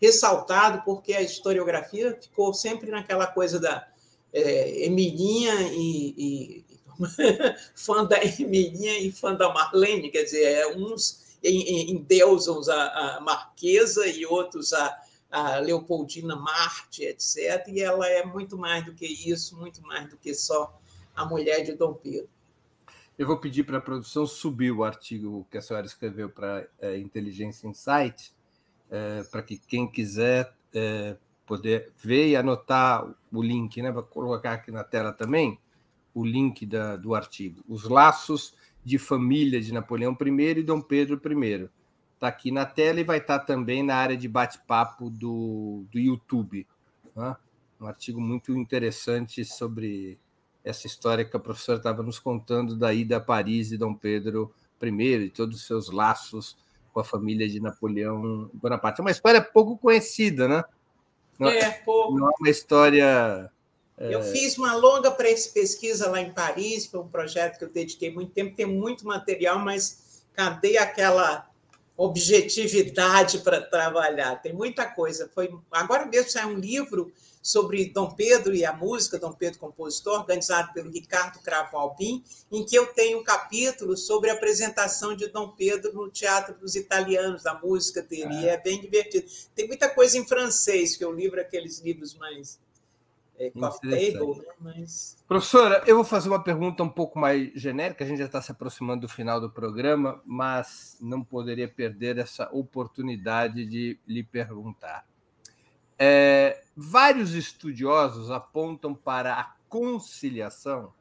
ressaltado, 0.00 0.82
porque 0.84 1.12
a 1.12 1.20
historiografia 1.20 2.18
ficou 2.20 2.54
sempre 2.54 2.90
naquela 2.90 3.26
coisa 3.26 3.60
da 3.60 3.86
é, 4.32 4.84
Emilinha 4.86 5.54
e, 5.72 6.14
e 6.18 6.64
fã 7.74 8.04
da 8.04 8.18
Emilinha 8.22 8.98
e 8.98 9.12
fã 9.12 9.34
da 9.34 9.52
Marlene, 9.52 10.10
quer 10.10 10.24
dizer, 10.24 10.44
é, 10.44 10.76
uns 10.76 11.26
endeusam 11.42 12.60
a, 12.68 13.16
a 13.16 13.20
Marquesa 13.20 14.06
e 14.06 14.26
outros 14.26 14.72
a, 14.72 15.00
a 15.30 15.58
Leopoldina 15.58 16.36
Marte, 16.36 17.04
etc. 17.04 17.68
E 17.68 17.80
ela 17.80 18.06
é 18.08 18.24
muito 18.24 18.56
mais 18.56 18.84
do 18.84 18.94
que 18.94 19.06
isso, 19.06 19.56
muito 19.56 19.80
mais 19.82 20.08
do 20.08 20.16
que 20.16 20.34
só 20.34 20.78
a 21.14 21.24
mulher 21.24 21.64
de 21.64 21.74
Dom 21.74 21.94
Pedro. 21.94 22.28
Eu 23.18 23.26
vou 23.26 23.36
pedir 23.36 23.64
para 23.64 23.78
a 23.78 23.80
produção 23.80 24.26
subir 24.26 24.70
o 24.70 24.84
artigo 24.84 25.46
que 25.50 25.58
a 25.58 25.62
senhora 25.62 25.86
escreveu 25.86 26.30
para 26.30 26.68
é, 26.80 26.96
Inteligência 26.98 27.66
Insight, 27.66 28.32
é, 28.90 29.24
para 29.24 29.42
que 29.42 29.58
quem 29.58 29.90
quiser 29.90 30.54
é, 30.72 31.16
poder 31.48 31.90
ver 31.96 32.28
e 32.28 32.36
anotar 32.36 33.08
o 33.32 33.42
link, 33.42 33.80
né? 33.80 33.90
Vou 33.90 34.02
colocar 34.02 34.52
aqui 34.52 34.70
na 34.70 34.84
tela 34.84 35.12
também 35.12 35.58
o 36.14 36.24
link 36.24 36.66
da, 36.66 36.96
do 36.96 37.14
artigo. 37.14 37.64
Os 37.66 37.84
laços 37.84 38.54
de 38.84 38.98
família 38.98 39.60
de 39.60 39.72
Napoleão 39.72 40.16
I 40.20 40.58
e 40.58 40.62
Dom 40.62 40.82
Pedro 40.82 41.20
I. 41.42 41.68
Está 42.14 42.28
aqui 42.28 42.50
na 42.50 42.66
tela 42.66 43.00
e 43.00 43.04
vai 43.04 43.18
estar 43.18 43.38
tá 43.38 43.44
também 43.44 43.82
na 43.82 43.96
área 43.96 44.16
de 44.16 44.28
bate-papo 44.28 45.08
do, 45.08 45.84
do 45.90 45.98
YouTube. 45.98 46.66
Né? 47.16 47.36
Um 47.80 47.86
artigo 47.86 48.20
muito 48.20 48.56
interessante 48.56 49.44
sobre 49.44 50.18
essa 50.64 50.86
história 50.86 51.24
que 51.24 51.36
a 51.36 51.40
professora 51.40 51.78
estava 51.78 52.02
nos 52.02 52.18
contando 52.18 52.76
da 52.76 52.92
ida 52.92 53.16
a 53.16 53.20
Paris 53.20 53.68
de 53.68 53.78
Dom 53.78 53.94
Pedro 53.94 54.52
I 54.82 55.26
e 55.26 55.30
todos 55.30 55.56
os 55.56 55.66
seus 55.66 55.90
laços 55.90 56.56
com 56.92 57.00
a 57.00 57.04
família 57.04 57.48
de 57.48 57.60
Napoleão 57.60 58.50
Bonaparte. 58.52 59.00
É 59.00 59.04
uma 59.04 59.10
história 59.10 59.40
pouco 59.40 59.78
conhecida, 59.78 60.48
né? 60.48 60.64
Não, 61.38 61.48
é, 61.48 61.70
pouco. 61.70 62.18
Não 62.18 62.28
é 62.28 62.32
uma 62.38 62.50
história. 62.50 63.50
É... 63.96 64.14
Eu 64.14 64.22
fiz 64.22 64.58
uma 64.58 64.74
longa 64.74 65.10
pesquisa 65.10 66.10
lá 66.10 66.20
em 66.20 66.32
Paris, 66.32 66.86
foi 66.86 67.00
um 67.00 67.08
projeto 67.08 67.58
que 67.58 67.64
eu 67.64 67.70
dediquei 67.70 68.10
muito 68.12 68.32
tempo, 68.32 68.56
tem 68.56 68.66
muito 68.66 69.06
material, 69.06 69.58
mas 69.58 70.22
cadê 70.34 70.78
aquela 70.78 71.48
objetividade 71.96 73.38
para 73.38 73.60
trabalhar? 73.60 74.36
Tem 74.36 74.52
muita 74.52 74.86
coisa. 74.86 75.30
Foi 75.34 75.52
agora 75.70 76.06
mesmo 76.06 76.30
sai 76.30 76.46
um 76.46 76.58
livro 76.58 77.12
sobre 77.48 77.86
Dom 77.86 78.10
Pedro 78.10 78.54
e 78.54 78.62
a 78.62 78.74
música, 78.74 79.18
Dom 79.18 79.32
Pedro 79.32 79.58
Compositor, 79.58 80.20
organizado 80.20 80.70
pelo 80.74 80.90
Ricardo 80.90 81.40
Cravo 81.40 81.78
Albim, 81.78 82.22
em 82.52 82.62
que 82.62 82.76
eu 82.76 82.88
tenho 82.88 83.20
um 83.20 83.24
capítulo 83.24 83.96
sobre 83.96 84.28
a 84.28 84.34
apresentação 84.34 85.16
de 85.16 85.28
Dom 85.28 85.48
Pedro 85.56 85.94
no 85.94 86.10
Teatro 86.10 86.54
dos 86.58 86.74
Italianos, 86.74 87.44
da 87.44 87.54
música 87.54 88.02
dele, 88.02 88.34
ah. 88.34 88.42
e 88.42 88.48
é 88.48 88.60
bem 88.60 88.78
divertido. 88.78 89.26
Tem 89.54 89.66
muita 89.66 89.88
coisa 89.88 90.18
em 90.18 90.26
francês, 90.26 90.94
que 90.94 91.02
eu 91.02 91.10
livro 91.10 91.40
aqueles 91.40 91.80
livros 91.80 92.14
mais 92.16 92.60
é, 93.38 93.48
table, 93.48 94.40
né? 94.40 94.52
Mas... 94.60 95.16
Professora, 95.26 95.82
eu 95.86 95.96
vou 95.96 96.04
fazer 96.04 96.28
uma 96.28 96.44
pergunta 96.44 96.82
um 96.82 96.90
pouco 96.90 97.18
mais 97.18 97.50
genérica, 97.54 98.04
a 98.04 98.06
gente 98.06 98.18
já 98.18 98.26
está 98.26 98.42
se 98.42 98.52
aproximando 98.52 99.06
do 99.06 99.08
final 99.08 99.40
do 99.40 99.48
programa, 99.48 100.20
mas 100.26 100.98
não 101.00 101.24
poderia 101.24 101.66
perder 101.66 102.18
essa 102.18 102.46
oportunidade 102.52 103.64
de 103.64 103.98
lhe 104.06 104.22
perguntar. 104.22 105.06
É, 105.98 106.62
vários 106.76 107.34
estudiosos 107.34 108.30
apontam 108.30 108.94
para 108.94 109.34
a 109.34 109.52
conciliação 109.68 110.92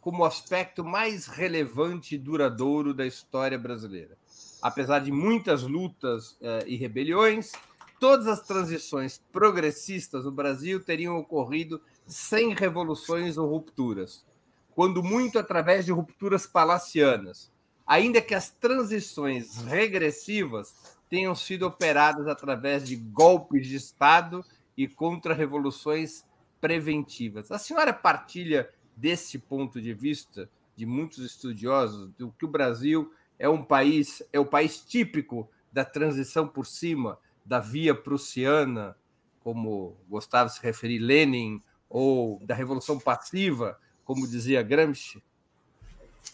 como 0.00 0.22
o 0.22 0.24
aspecto 0.24 0.84
mais 0.84 1.26
relevante 1.26 2.14
e 2.14 2.18
duradouro 2.18 2.94
da 2.94 3.04
história 3.04 3.58
brasileira. 3.58 4.16
Apesar 4.62 5.00
de 5.00 5.10
muitas 5.10 5.62
lutas 5.62 6.36
é, 6.40 6.64
e 6.66 6.76
rebeliões, 6.76 7.52
todas 7.98 8.26
as 8.26 8.40
transições 8.40 9.20
progressistas 9.32 10.24
no 10.24 10.30
Brasil 10.30 10.82
teriam 10.82 11.18
ocorrido 11.18 11.80
sem 12.06 12.54
revoluções 12.54 13.36
ou 13.36 13.48
rupturas, 13.50 14.24
quando 14.70 15.02
muito 15.02 15.38
através 15.38 15.84
de 15.84 15.92
rupturas 15.92 16.46
palacianas, 16.46 17.52
ainda 17.86 18.22
que 18.22 18.34
as 18.34 18.50
transições 18.50 19.62
regressivas 19.62 20.97
tenham 21.08 21.34
sido 21.34 21.66
operadas 21.66 22.26
através 22.26 22.86
de 22.86 22.96
golpes 22.96 23.66
de 23.66 23.76
Estado 23.76 24.44
e 24.76 24.86
contra-revoluções 24.86 26.24
preventivas. 26.60 27.50
A 27.50 27.58
senhora 27.58 27.92
partilha 27.92 28.68
desse 28.96 29.38
ponto 29.38 29.80
de 29.80 29.94
vista 29.94 30.50
de 30.76 30.84
muitos 30.86 31.18
estudiosos 31.18 32.10
do 32.18 32.30
que 32.32 32.44
o 32.44 32.48
Brasil 32.48 33.12
é 33.38 33.48
um 33.48 33.64
país, 33.64 34.22
é 34.32 34.38
o 34.38 34.46
país 34.46 34.80
típico 34.80 35.48
da 35.72 35.84
transição 35.84 36.46
por 36.46 36.66
cima 36.66 37.18
da 37.44 37.60
via 37.60 37.94
prussiana, 37.94 38.96
como 39.40 39.96
gostava 40.08 40.48
de 40.48 40.56
se 40.56 40.62
referir 40.62 40.98
Lenin, 40.98 41.62
ou 41.88 42.38
da 42.44 42.54
revolução 42.54 42.98
passiva, 42.98 43.78
como 44.04 44.28
dizia 44.28 44.62
Gramsci? 44.62 45.22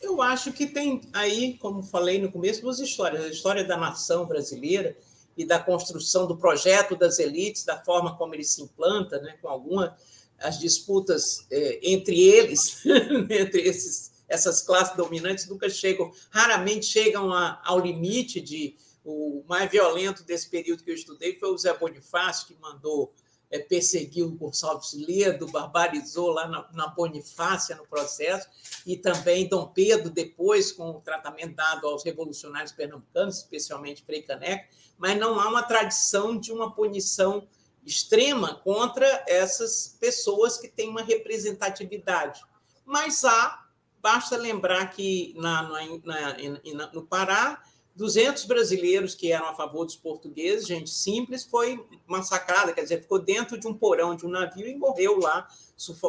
Eu 0.01 0.21
acho 0.21 0.53
que 0.53 0.67
tem 0.67 1.01
aí, 1.13 1.57
como 1.59 1.83
falei 1.83 2.21
no 2.21 2.31
começo, 2.31 2.61
duas 2.61 2.79
histórias. 2.79 3.25
A 3.25 3.29
história 3.29 3.65
da 3.65 3.77
nação 3.77 4.27
brasileira 4.27 4.97
e 5.37 5.45
da 5.45 5.59
construção 5.59 6.27
do 6.27 6.37
projeto 6.37 6.95
das 6.95 7.19
elites, 7.19 7.65
da 7.65 7.83
forma 7.83 8.17
como 8.17 8.35
ele 8.35 8.45
se 8.45 8.63
implanta, 8.63 9.21
né, 9.21 9.37
com 9.41 9.49
algumas 9.49 9.93
as 10.39 10.59
disputas 10.59 11.47
é, 11.51 11.81
entre 11.83 12.21
eles, 12.21 12.85
entre 13.31 13.63
esses, 13.63 14.13
essas 14.29 14.63
classes 14.63 14.97
dominantes, 14.97 15.49
nunca 15.49 15.69
chegam, 15.71 16.13
raramente 16.31 16.87
chegam 16.87 17.33
a, 17.33 17.61
ao 17.65 17.81
limite 17.81 18.41
de. 18.41 18.77
O 19.07 19.45
mais 19.47 19.71
violento 19.71 20.25
desse 20.25 20.49
período 20.49 20.83
que 20.83 20.91
eu 20.91 20.95
estudei 20.95 21.39
foi 21.39 21.51
o 21.51 21.59
Zé 21.59 21.77
Bonifácio, 21.77 22.47
que 22.47 22.57
mandou 22.59 23.13
é, 23.55 23.59
perseguiu 23.61 24.33
Gonçalves 24.33 24.95
Ledo, 24.95 25.47
barbarizou 25.47 26.31
lá 26.31 26.49
na, 26.49 26.69
na 26.73 26.89
Bonifácia 26.89 27.77
no 27.77 27.87
processo, 27.87 28.49
e 28.85 28.97
também 28.97 29.49
Dom 29.49 29.69
Pedro, 29.69 30.11
depois, 30.11 30.73
com 30.73 30.91
o 30.91 31.01
tratamento 31.01 31.55
dado 31.55 31.87
aos 31.87 32.03
revolucionários 32.03 32.73
pernambucanos, 32.73 33.37
especialmente 33.37 34.03
Frei 34.05 34.23
Caneca, 34.23 34.69
mas 34.99 35.17
não 35.17 35.39
há 35.39 35.49
uma 35.49 35.63
tradição 35.63 36.37
de 36.37 36.51
uma 36.51 36.75
punição 36.75 37.47
extrema 37.87 38.57
contra 38.57 39.25
essas 39.29 39.97
pessoas 40.01 40.57
que 40.57 40.67
têm 40.67 40.89
uma 40.89 41.03
representatividade. 41.03 42.41
Mas 42.85 43.25
há, 43.25 43.67
basta 44.03 44.37
lembrar 44.37 44.91
que 44.91 45.33
na, 45.37 45.63
na, 45.63 46.93
no 46.93 47.07
Pará 47.07 47.63
200 47.97 48.45
brasileiros 48.45 49.15
que 49.15 49.31
eram 49.31 49.47
a 49.47 49.55
favor 49.55 49.85
dos 49.85 49.95
portugueses, 49.95 50.67
gente 50.67 50.91
simples, 50.91 51.45
foi 51.45 51.85
massacrada, 52.07 52.73
quer 52.73 52.83
dizer, 52.83 53.03
ficou 53.03 53.21
dentro 53.21 53.59
de 53.59 53.69
um 53.69 53.75
porão 53.75 54.17
de 54.17 54.27
um 54.27 54.31
navio 54.31 54.67
e 54.67 54.75
morreu 54.75 55.19
lá 55.21 55.47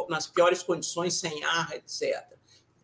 nas 0.08 0.26
piores 0.26 0.62
condições, 0.62 1.14
sem 1.14 1.44
ar, 1.44 1.72
etc. 1.74 2.24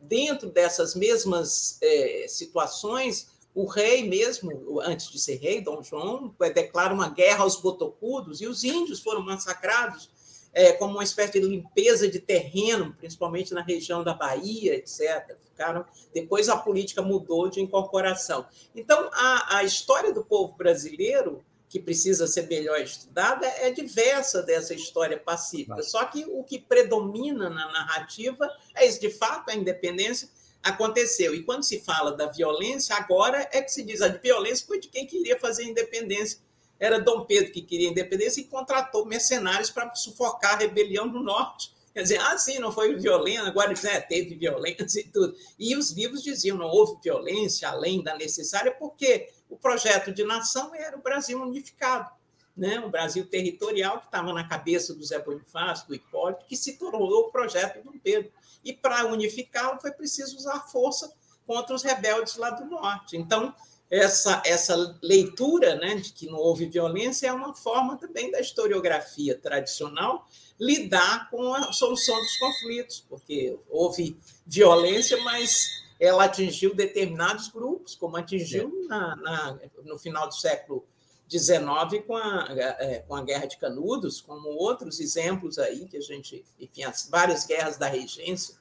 Dentro 0.00 0.50
dessas 0.50 0.94
mesmas 0.94 1.78
é, 1.82 2.26
situações, 2.28 3.28
o 3.54 3.66
rei 3.66 4.08
mesmo, 4.08 4.80
antes 4.80 5.10
de 5.10 5.18
ser 5.18 5.36
rei, 5.36 5.60
Dom 5.60 5.82
João, 5.82 6.34
declara 6.54 6.94
uma 6.94 7.08
guerra 7.08 7.42
aos 7.42 7.56
botocudos 7.56 8.40
e 8.40 8.46
os 8.46 8.62
índios 8.62 9.00
foram 9.00 9.22
massacrados 9.22 10.10
é, 10.52 10.72
como 10.72 10.94
uma 10.94 11.04
espécie 11.04 11.32
de 11.32 11.40
limpeza 11.40 12.08
de 12.08 12.18
terreno, 12.18 12.94
principalmente 12.98 13.54
na 13.54 13.62
região 13.62 14.04
da 14.04 14.14
Bahia, 14.14 14.74
etc. 14.74 15.36
Ficaram, 15.44 15.84
depois 16.12 16.48
a 16.48 16.56
política 16.56 17.00
mudou 17.00 17.48
de 17.48 17.60
incorporação. 17.60 18.46
Então, 18.74 19.08
a, 19.12 19.58
a 19.58 19.64
história 19.64 20.12
do 20.12 20.24
povo 20.24 20.54
brasileiro, 20.54 21.42
que 21.68 21.80
precisa 21.80 22.26
ser 22.26 22.48
melhor 22.48 22.80
estudada, 22.80 23.46
é 23.46 23.70
diversa 23.70 24.42
dessa 24.42 24.74
história 24.74 25.18
pacífica. 25.18 25.82
Só 25.82 26.04
que 26.04 26.26
o 26.28 26.44
que 26.44 26.58
predomina 26.58 27.48
na 27.48 27.72
narrativa 27.72 28.46
é, 28.74 28.86
de 28.88 29.08
fato, 29.08 29.50
a 29.50 29.54
independência 29.54 30.28
aconteceu. 30.62 31.34
E 31.34 31.42
quando 31.42 31.64
se 31.64 31.80
fala 31.80 32.12
da 32.12 32.26
violência, 32.26 32.94
agora 32.94 33.48
é 33.50 33.62
que 33.62 33.72
se 33.72 33.82
diz 33.82 34.02
a 34.02 34.08
violência 34.08 34.66
foi 34.66 34.78
de 34.78 34.88
quem 34.88 35.06
queria 35.06 35.38
fazer 35.38 35.64
independência 35.64 36.38
era 36.78 37.00
Dom 37.00 37.24
Pedro 37.24 37.52
que 37.52 37.62
queria 37.62 37.88
independência 37.88 38.40
e 38.40 38.44
contratou 38.44 39.06
mercenários 39.06 39.70
para 39.70 39.94
sufocar 39.94 40.54
a 40.54 40.58
rebelião 40.58 41.08
do 41.08 41.20
norte. 41.20 41.72
Quer 41.92 42.02
dizer, 42.02 42.20
ah, 42.20 42.38
sim, 42.38 42.58
não 42.58 42.72
foi 42.72 42.94
violento, 42.96 43.46
agora 43.46 43.74
é, 43.84 44.00
teve 44.00 44.34
violência 44.34 45.00
e 45.00 45.04
tudo. 45.04 45.36
E 45.58 45.76
os 45.76 45.92
vivos 45.92 46.22
diziam, 46.22 46.56
não 46.56 46.66
houve 46.66 46.98
violência 47.02 47.68
além 47.68 48.02
da 48.02 48.16
necessária, 48.16 48.72
porque 48.72 49.28
o 49.50 49.56
projeto 49.56 50.10
de 50.10 50.24
nação 50.24 50.74
era 50.74 50.96
o 50.96 51.02
Brasil 51.02 51.40
unificado, 51.40 52.10
né? 52.56 52.80
o 52.80 52.88
Brasil 52.88 53.26
territorial 53.26 53.98
que 53.98 54.06
estava 54.06 54.32
na 54.32 54.48
cabeça 54.48 54.94
do 54.94 55.04
Zé 55.04 55.18
Bonifácio, 55.18 55.86
do 55.86 55.94
Hipólito, 55.94 56.46
que 56.46 56.56
se 56.56 56.78
tornou 56.78 57.26
o 57.26 57.30
projeto 57.30 57.84
Dom 57.84 57.98
Pedro. 58.02 58.32
E 58.64 58.72
para 58.72 59.04
unificá-lo 59.06 59.78
foi 59.78 59.90
preciso 59.90 60.36
usar 60.36 60.60
força 60.60 61.12
contra 61.46 61.74
os 61.74 61.82
rebeldes 61.82 62.36
lá 62.36 62.50
do 62.50 62.64
norte. 62.64 63.18
Então, 63.18 63.54
essa, 63.92 64.42
essa 64.46 64.98
leitura 65.02 65.74
né, 65.74 65.96
de 65.96 66.14
que 66.14 66.24
não 66.24 66.38
houve 66.38 66.64
violência 66.64 67.26
é 67.26 67.32
uma 67.32 67.54
forma 67.54 67.98
também 67.98 68.30
da 68.30 68.40
historiografia 68.40 69.36
tradicional 69.36 70.26
lidar 70.58 71.28
com 71.30 71.52
a 71.52 71.70
solução 71.74 72.16
dos 72.16 72.38
conflitos, 72.38 73.04
porque 73.06 73.58
houve 73.68 74.16
violência, 74.46 75.22
mas 75.22 75.82
ela 76.00 76.24
atingiu 76.24 76.74
determinados 76.74 77.48
grupos, 77.48 77.94
como 77.94 78.16
atingiu 78.16 78.72
é. 78.84 78.88
na, 78.88 79.16
na, 79.16 79.58
no 79.84 79.98
final 79.98 80.26
do 80.26 80.34
século 80.34 80.86
XIX 81.30 82.02
com 82.06 82.16
a, 82.16 82.46
é, 82.50 83.00
com 83.00 83.14
a 83.14 83.22
Guerra 83.22 83.44
de 83.44 83.58
Canudos, 83.58 84.22
como 84.22 84.48
outros 84.48 85.00
exemplos 85.00 85.58
aí 85.58 85.86
que 85.86 85.98
a 85.98 86.00
gente, 86.00 86.42
enfim, 86.58 86.84
as 86.84 87.10
várias 87.10 87.44
guerras 87.44 87.76
da 87.76 87.88
regência 87.88 88.54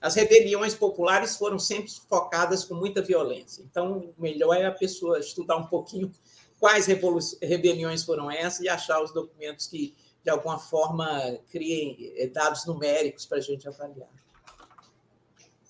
as 0.00 0.14
rebeliões 0.14 0.74
populares 0.74 1.36
foram 1.36 1.58
sempre 1.58 1.90
focadas 2.08 2.64
com 2.64 2.74
muita 2.74 3.02
violência. 3.02 3.62
Então, 3.62 4.12
o 4.16 4.22
melhor 4.22 4.56
é 4.56 4.64
a 4.64 4.72
pessoa 4.72 5.18
estudar 5.18 5.56
um 5.56 5.66
pouquinho 5.66 6.10
quais 6.58 6.86
rebeliões 6.86 8.04
foram 8.04 8.30
essas 8.30 8.60
e 8.60 8.68
achar 8.68 9.02
os 9.02 9.12
documentos 9.12 9.66
que, 9.66 9.94
de 10.22 10.30
alguma 10.30 10.58
forma, 10.58 11.38
criem 11.50 12.12
eh, 12.16 12.28
dados 12.28 12.66
numéricos 12.66 13.26
para 13.26 13.38
a 13.38 13.40
gente 13.40 13.68
avaliar. 13.68 14.08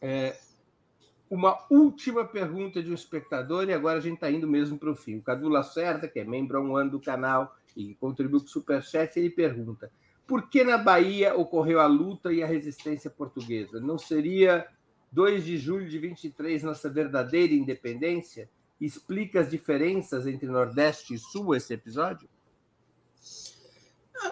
É, 0.03 0.37
uma 1.31 1.65
última 1.71 2.25
pergunta 2.25 2.83
de 2.83 2.91
um 2.91 2.95
espectador, 2.95 3.69
e 3.69 3.73
agora 3.73 3.99
a 3.99 4.03
gente 4.03 4.15
está 4.15 4.31
indo 4.31 4.49
mesmo 4.49 4.79
para 4.79 4.91
o 4.91 4.97
fim. 4.97 5.17
O 5.17 5.23
Cadu 5.23 5.49
Lacerda, 5.49 6.09
que 6.09 6.19
é 6.19 6.25
membro 6.25 6.59
há 6.59 6.61
um 6.61 6.77
ano 6.77 6.93
do 6.93 7.01
canal 7.01 7.55
e 7.77 7.95
contribuiu 7.95 8.41
com 8.41 8.47
o 8.47 8.49
Superchat, 8.49 9.17
ele 9.17 9.31
pergunta: 9.31 9.93
por 10.31 10.49
que 10.49 10.63
na 10.63 10.79
Bahia 10.79 11.35
ocorreu 11.35 11.81
a 11.81 11.87
luta 11.87 12.33
e 12.33 12.41
a 12.41 12.47
resistência 12.47 13.11
portuguesa? 13.11 13.81
Não 13.81 13.99
seria 13.99 14.65
2 15.11 15.45
de 15.45 15.59
julho 15.59 15.89
de 15.89 15.99
23 15.99 16.63
nossa 16.63 16.89
verdadeira 16.89 17.53
independência? 17.53 18.49
Explica 18.81 19.41
as 19.41 19.51
diferenças 19.51 20.29
entre 20.29 20.47
Nordeste 20.47 21.15
e 21.15 21.19
Sul 21.19 21.57
esse 21.57 21.75
episódio? 21.75 22.29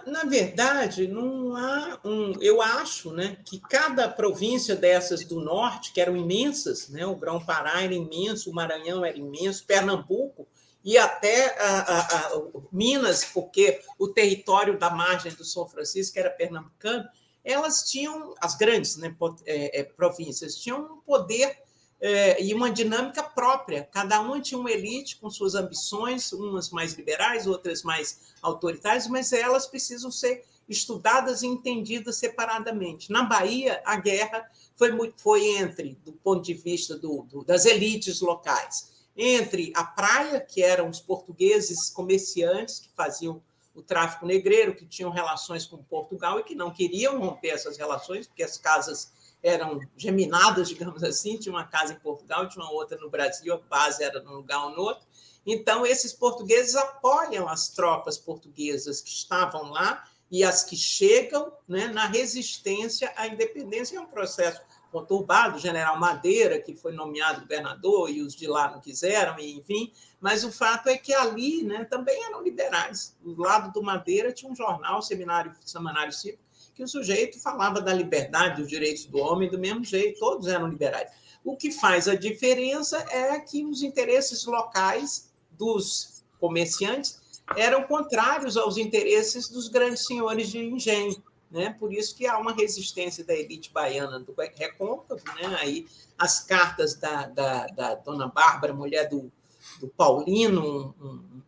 Na 0.06 0.22
verdade, 0.22 1.08
não 1.08 1.56
há 1.56 1.98
um. 2.04 2.32
Eu 2.40 2.62
acho 2.62 3.10
né, 3.10 3.36
que 3.44 3.58
cada 3.58 4.08
província 4.08 4.76
dessas 4.76 5.24
do 5.24 5.40
norte, 5.40 5.92
que 5.92 6.00
eram 6.00 6.16
imensas, 6.16 6.90
né, 6.90 7.04
o 7.06 7.16
Grão-Pará 7.16 7.82
era 7.82 7.94
imenso, 7.94 8.52
o 8.52 8.54
Maranhão 8.54 9.04
era 9.04 9.18
imenso, 9.18 9.66
Pernambuco 9.66 10.46
e 10.84 10.96
até 10.96 11.58
a, 11.60 11.80
a, 11.80 12.00
a, 12.00 12.42
Minas, 12.72 13.24
porque 13.24 13.80
o 13.98 14.08
território 14.08 14.78
da 14.78 14.90
margem 14.90 15.32
do 15.32 15.44
São 15.44 15.68
Francisco 15.68 16.18
era 16.18 16.30
pernambucano, 16.30 17.08
elas 17.44 17.82
tinham, 17.90 18.34
as 18.40 18.56
grandes 18.56 18.96
né, 18.96 19.14
é, 19.46 19.80
é, 19.80 19.84
províncias, 19.84 20.56
tinham 20.56 20.80
um 20.80 20.96
poder 20.98 21.62
é, 22.00 22.42
e 22.42 22.54
uma 22.54 22.70
dinâmica 22.70 23.22
própria. 23.22 23.88
Cada 23.90 24.20
uma 24.20 24.40
tinha 24.40 24.58
uma 24.58 24.70
elite 24.70 25.16
com 25.16 25.30
suas 25.30 25.54
ambições, 25.54 26.32
umas 26.32 26.70
mais 26.70 26.94
liberais, 26.94 27.46
outras 27.46 27.82
mais 27.82 28.34
autoritárias, 28.42 29.08
mas 29.08 29.32
elas 29.32 29.66
precisam 29.66 30.10
ser 30.10 30.44
estudadas 30.68 31.42
e 31.42 31.46
entendidas 31.46 32.16
separadamente. 32.16 33.10
Na 33.10 33.22
Bahia, 33.22 33.82
a 33.84 33.96
guerra 33.96 34.48
foi, 34.76 35.12
foi 35.16 35.56
entre, 35.56 35.98
do 36.04 36.12
ponto 36.12 36.44
de 36.44 36.54
vista 36.54 36.96
do, 36.96 37.22
do, 37.22 37.42
das 37.42 37.64
elites 37.64 38.20
locais, 38.20 38.97
entre 39.18 39.72
a 39.74 39.82
praia, 39.82 40.40
que 40.40 40.62
eram 40.62 40.88
os 40.88 41.00
portugueses 41.00 41.90
comerciantes 41.90 42.78
que 42.78 42.88
faziam 42.96 43.42
o 43.74 43.82
tráfico 43.82 44.24
negreiro, 44.24 44.76
que 44.76 44.86
tinham 44.86 45.10
relações 45.10 45.66
com 45.66 45.76
Portugal 45.82 46.38
e 46.38 46.44
que 46.44 46.54
não 46.54 46.70
queriam 46.70 47.18
romper 47.18 47.48
essas 47.48 47.76
relações, 47.76 48.28
porque 48.28 48.44
as 48.44 48.56
casas 48.56 49.12
eram 49.42 49.80
geminadas, 49.96 50.68
digamos 50.70 51.02
assim, 51.02 51.36
tinha 51.36 51.52
uma 51.52 51.64
casa 51.64 51.92
em 51.92 51.98
Portugal, 51.98 52.48
tinha 52.48 52.64
uma 52.64 52.72
outra 52.72 52.96
no 52.98 53.10
Brasil, 53.10 53.54
a 53.54 53.58
base 53.58 54.04
era 54.04 54.22
num 54.22 54.34
lugar 54.34 54.64
ou 54.66 54.70
no 54.70 54.82
outro. 54.82 55.04
Então, 55.44 55.84
esses 55.84 56.12
portugueses 56.12 56.76
apoiam 56.76 57.48
as 57.48 57.68
tropas 57.68 58.18
portuguesas 58.18 59.00
que 59.00 59.10
estavam 59.10 59.70
lá 59.70 60.04
e 60.30 60.44
as 60.44 60.62
que 60.62 60.76
chegam 60.76 61.52
né, 61.66 61.88
na 61.88 62.06
resistência 62.06 63.12
à 63.16 63.26
independência. 63.26 63.96
É 63.96 64.00
um 64.00 64.06
processo 64.06 64.60
conturbado, 64.90 65.56
o 65.56 65.60
general 65.60 65.98
Madeira, 65.98 66.60
que 66.60 66.74
foi 66.74 66.92
nomeado 66.92 67.42
governador, 67.42 68.10
e 68.10 68.22
os 68.22 68.34
de 68.34 68.46
lá 68.46 68.70
não 68.70 68.80
quiseram, 68.80 69.38
e, 69.38 69.56
enfim. 69.56 69.92
Mas 70.20 70.44
o 70.44 70.50
fato 70.50 70.88
é 70.88 70.96
que 70.96 71.14
ali 71.14 71.62
né, 71.62 71.84
também 71.84 72.22
eram 72.24 72.42
liberais. 72.42 73.16
Do 73.22 73.40
lado 73.40 73.72
do 73.72 73.82
Madeira 73.82 74.32
tinha 74.32 74.50
um 74.50 74.56
jornal, 74.56 75.02
Seminário, 75.02 75.52
Semanário 75.64 76.12
Cívico, 76.12 76.42
que 76.74 76.82
o 76.82 76.88
sujeito 76.88 77.40
falava 77.40 77.80
da 77.80 77.92
liberdade, 77.92 78.60
dos 78.60 78.70
direitos 78.70 79.04
do 79.06 79.18
homem, 79.18 79.50
do 79.50 79.58
mesmo 79.58 79.84
jeito, 79.84 80.18
todos 80.18 80.46
eram 80.48 80.68
liberais. 80.68 81.10
O 81.44 81.56
que 81.56 81.70
faz 81.70 82.08
a 82.08 82.14
diferença 82.14 82.98
é 83.10 83.38
que 83.40 83.64
os 83.64 83.82
interesses 83.82 84.44
locais 84.44 85.32
dos 85.52 86.24
comerciantes 86.38 87.20
eram 87.56 87.82
contrários 87.84 88.56
aos 88.56 88.76
interesses 88.76 89.48
dos 89.48 89.68
grandes 89.68 90.04
senhores 90.06 90.48
de 90.48 90.58
engenho. 90.58 91.22
Né? 91.50 91.74
Por 91.78 91.92
isso 91.92 92.14
que 92.16 92.26
há 92.26 92.38
uma 92.38 92.52
resistência 92.52 93.24
da 93.24 93.34
elite 93.34 93.72
baiana 93.72 94.20
do 94.20 94.34
recôncavo. 94.54 95.22
Né? 95.36 95.56
Aí, 95.60 95.86
as 96.18 96.40
cartas 96.40 96.94
da, 96.94 97.26
da, 97.26 97.66
da 97.66 97.94
dona 97.94 98.28
Bárbara, 98.28 98.74
mulher 98.74 99.08
do, 99.08 99.32
do 99.80 99.88
Paulino, 99.88 100.94
um, 101.00 101.42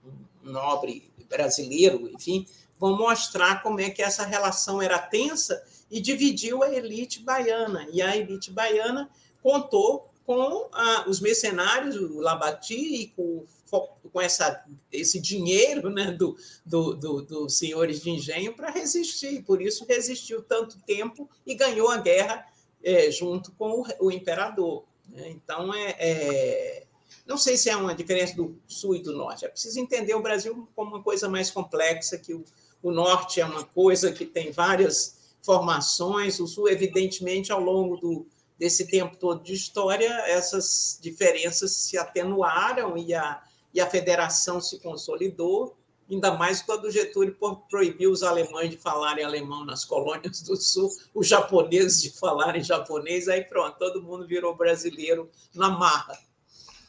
um 0.45 0.51
nobre 0.51 1.11
brasileiro, 1.29 2.11
enfim, 2.11 2.47
vão 2.79 2.97
mostrar 2.97 3.63
como 3.63 3.81
é 3.81 3.91
que 3.91 4.03
essa 4.03 4.25
relação 4.25 4.81
era 4.81 4.99
tensa 4.99 5.63
e 5.91 6.01
dividiu 6.01 6.63
a 6.63 6.73
elite 6.73 7.21
baiana. 7.21 7.87
E 7.93 8.01
a 8.01 8.17
elite 8.17 8.51
baiana 8.51 9.11
contou 9.43 10.11
com 10.25 10.69
ah, 10.73 11.05
os 11.09 11.21
mercenários, 11.21 11.97
o 11.97 12.21
Labati 12.21 13.03
e 13.03 13.09
com 13.09 13.45
com 13.71 14.21
essa, 14.21 14.65
esse 14.91 15.21
dinheiro 15.21 15.91
né, 15.91 16.11
do, 16.11 16.37
do, 16.65 16.95
do, 16.95 17.23
dos 17.23 17.57
senhores 17.57 18.01
de 18.01 18.11
engenho 18.11 18.55
para 18.55 18.71
resistir. 18.71 19.43
Por 19.43 19.63
isso 19.63 19.87
resistiu 19.89 20.43
tanto 20.43 20.79
tempo 20.83 21.29
e 21.47 21.55
ganhou 21.55 21.89
a 21.89 21.99
guerra 21.99 22.47
é, 22.83 23.11
junto 23.11 23.53
com 23.53 23.83
o, 23.83 23.87
o 24.07 24.11
imperador. 24.11 24.85
Né? 25.09 25.31
Então, 25.31 25.73
é, 25.73 25.97
é, 25.99 26.87
não 27.27 27.37
sei 27.37 27.57
se 27.57 27.71
é 27.71 27.77
uma 27.77 27.95
diferença 27.95 28.35
do 28.35 28.59
sul 28.67 28.97
e 28.97 29.03
do 29.03 29.13
norte. 29.13 29.45
É 29.45 29.49
preciso 29.49 29.79
entender 29.79 30.15
o 30.15 30.23
Brasil 30.23 30.69
como 30.75 30.97
uma 30.97 31.03
coisa 31.03 31.29
mais 31.29 31.51
complexa, 31.51 32.19
que 32.19 32.35
o, 32.35 32.45
o 32.83 32.91
norte 32.91 33.41
é 33.41 33.45
uma 33.45 33.65
coisa 33.65 34.13
que 34.13 34.25
tem 34.25 34.51
várias 34.51 35.19
formações, 35.43 36.39
o 36.39 36.47
sul, 36.47 36.69
evidentemente, 36.69 37.51
ao 37.51 37.61
longo 37.61 37.97
do, 37.97 38.27
desse 38.59 38.87
tempo 38.87 39.17
todo 39.17 39.43
de 39.43 39.55
história, 39.55 40.11
essas 40.27 40.99
diferenças 41.01 41.73
se 41.73 41.97
atenuaram 41.97 42.97
e 42.97 43.15
a, 43.15 43.43
e 43.73 43.81
a 43.81 43.87
federação 43.87 44.61
se 44.61 44.81
consolidou, 44.81 45.77
ainda 46.11 46.33
mais 46.33 46.61
quando 46.61 46.91
Getúlio 46.91 47.37
proibiu 47.69 48.11
os 48.11 48.23
alemães 48.23 48.71
de 48.71 48.77
falarem 48.77 49.25
alemão 49.25 49.65
nas 49.65 49.85
colônias 49.85 50.43
do 50.43 50.57
Sul, 50.57 50.91
os 51.15 51.29
japoneses 51.29 52.03
de 52.03 52.19
falarem 52.19 52.63
japonês, 52.63 53.29
aí 53.29 53.45
pronto, 53.45 53.79
todo 53.79 54.03
mundo 54.03 54.27
virou 54.27 54.57
brasileiro 54.57 55.31
na 55.55 55.71
marra. 55.71 56.19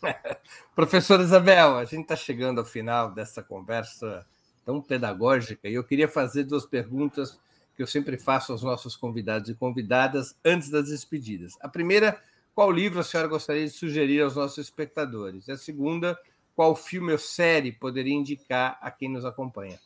Professora 0.76 1.22
Isabel, 1.22 1.78
a 1.78 1.86
gente 1.86 2.04
está 2.04 2.16
chegando 2.16 2.60
ao 2.60 2.66
final 2.66 3.12
dessa 3.12 3.44
conversa 3.44 4.26
tão 4.66 4.82
pedagógica 4.82 5.68
e 5.68 5.74
eu 5.74 5.84
queria 5.84 6.08
fazer 6.08 6.44
duas 6.44 6.66
perguntas 6.66 7.40
que 7.76 7.82
eu 7.82 7.88
sempre 7.88 8.18
faço 8.18 8.52
aos 8.52 8.64
nossos 8.64 8.96
convidados 8.96 9.50
e 9.50 9.56
convidadas 9.56 10.36
antes 10.44 10.70
das 10.70 10.90
despedidas. 10.90 11.54
A 11.62 11.70
primeira, 11.70 12.22
qual 12.54 12.72
livro 12.72 13.00
a 13.00 13.04
senhora 13.04 13.30
gostaria 13.30 13.66
de 13.66 13.72
sugerir 13.72 14.22
aos 14.22 14.36
nossos 14.36 14.58
espectadores? 14.58 15.48
E 15.48 15.52
a 15.52 15.58
segunda, 15.58 16.18
qual 16.56 16.76
filme 16.76 17.12
ou 17.12 17.18
série 17.18 17.72
poderia 17.72 18.14
indicar 18.14 18.78
a 18.82 18.92
quem 18.92 19.10
nos 19.10 19.26
acompanha? 19.26 19.80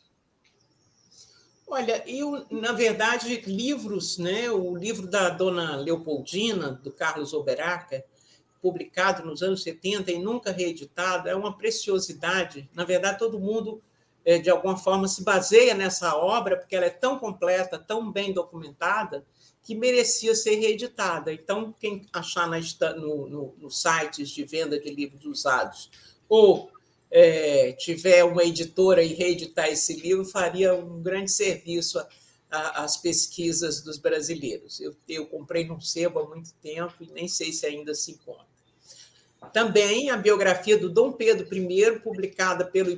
Olha, 1.68 2.04
eu, 2.06 2.46
na 2.48 2.72
verdade, 2.72 3.40
livros, 3.40 4.18
né? 4.18 4.48
O 4.50 4.76
livro 4.76 5.06
da 5.06 5.30
dona 5.30 5.76
Leopoldina, 5.76 6.70
do 6.70 6.92
Carlos 6.92 7.34
Oberaca, 7.34 8.04
publicado 8.62 9.24
nos 9.24 9.42
anos 9.42 9.62
70 9.64 10.12
e 10.12 10.18
nunca 10.18 10.52
reeditado, 10.52 11.28
é 11.28 11.34
uma 11.34 11.56
preciosidade. 11.56 12.68
Na 12.72 12.84
verdade, 12.84 13.18
todo 13.18 13.40
mundo, 13.40 13.82
é, 14.24 14.38
de 14.38 14.48
alguma 14.48 14.76
forma, 14.76 15.08
se 15.08 15.24
baseia 15.24 15.74
nessa 15.74 16.16
obra, 16.16 16.56
porque 16.56 16.76
ela 16.76 16.86
é 16.86 16.90
tão 16.90 17.18
completa, 17.18 17.78
tão 17.78 18.12
bem 18.12 18.32
documentada, 18.32 19.24
que 19.62 19.74
merecia 19.74 20.36
ser 20.36 20.54
reeditada. 20.56 21.32
Então, 21.32 21.74
quem 21.80 22.06
achar 22.12 22.48
na, 22.48 22.60
no, 22.94 23.28
no, 23.28 23.54
no 23.58 23.70
sites 23.70 24.28
de 24.28 24.44
venda 24.44 24.78
de 24.78 24.88
livros 24.88 25.24
usados 25.24 25.90
ou 26.28 26.70
é, 27.10 27.72
tiver 27.72 28.24
uma 28.24 28.42
editora 28.44 29.02
e 29.02 29.14
reeditar 29.14 29.68
esse 29.68 29.94
livro, 29.94 30.24
faria 30.24 30.74
um 30.74 31.02
grande 31.02 31.30
serviço 31.30 31.98
às 32.50 32.96
pesquisas 32.96 33.82
dos 33.82 33.98
brasileiros. 33.98 34.80
Eu, 34.80 34.94
eu 35.08 35.26
comprei 35.26 35.66
num 35.66 35.80
sebo 35.80 36.20
há 36.20 36.28
muito 36.28 36.52
tempo 36.62 36.94
e 37.00 37.10
nem 37.12 37.28
sei 37.28 37.52
se 37.52 37.66
ainda 37.66 37.94
se 37.94 38.12
encontra. 38.12 38.46
Também 39.52 40.10
a 40.10 40.16
biografia 40.16 40.76
do 40.78 40.88
Dom 40.88 41.12
Pedro 41.12 41.46
I, 41.54 42.00
publicada 42.00 42.64
pelo 42.64 42.90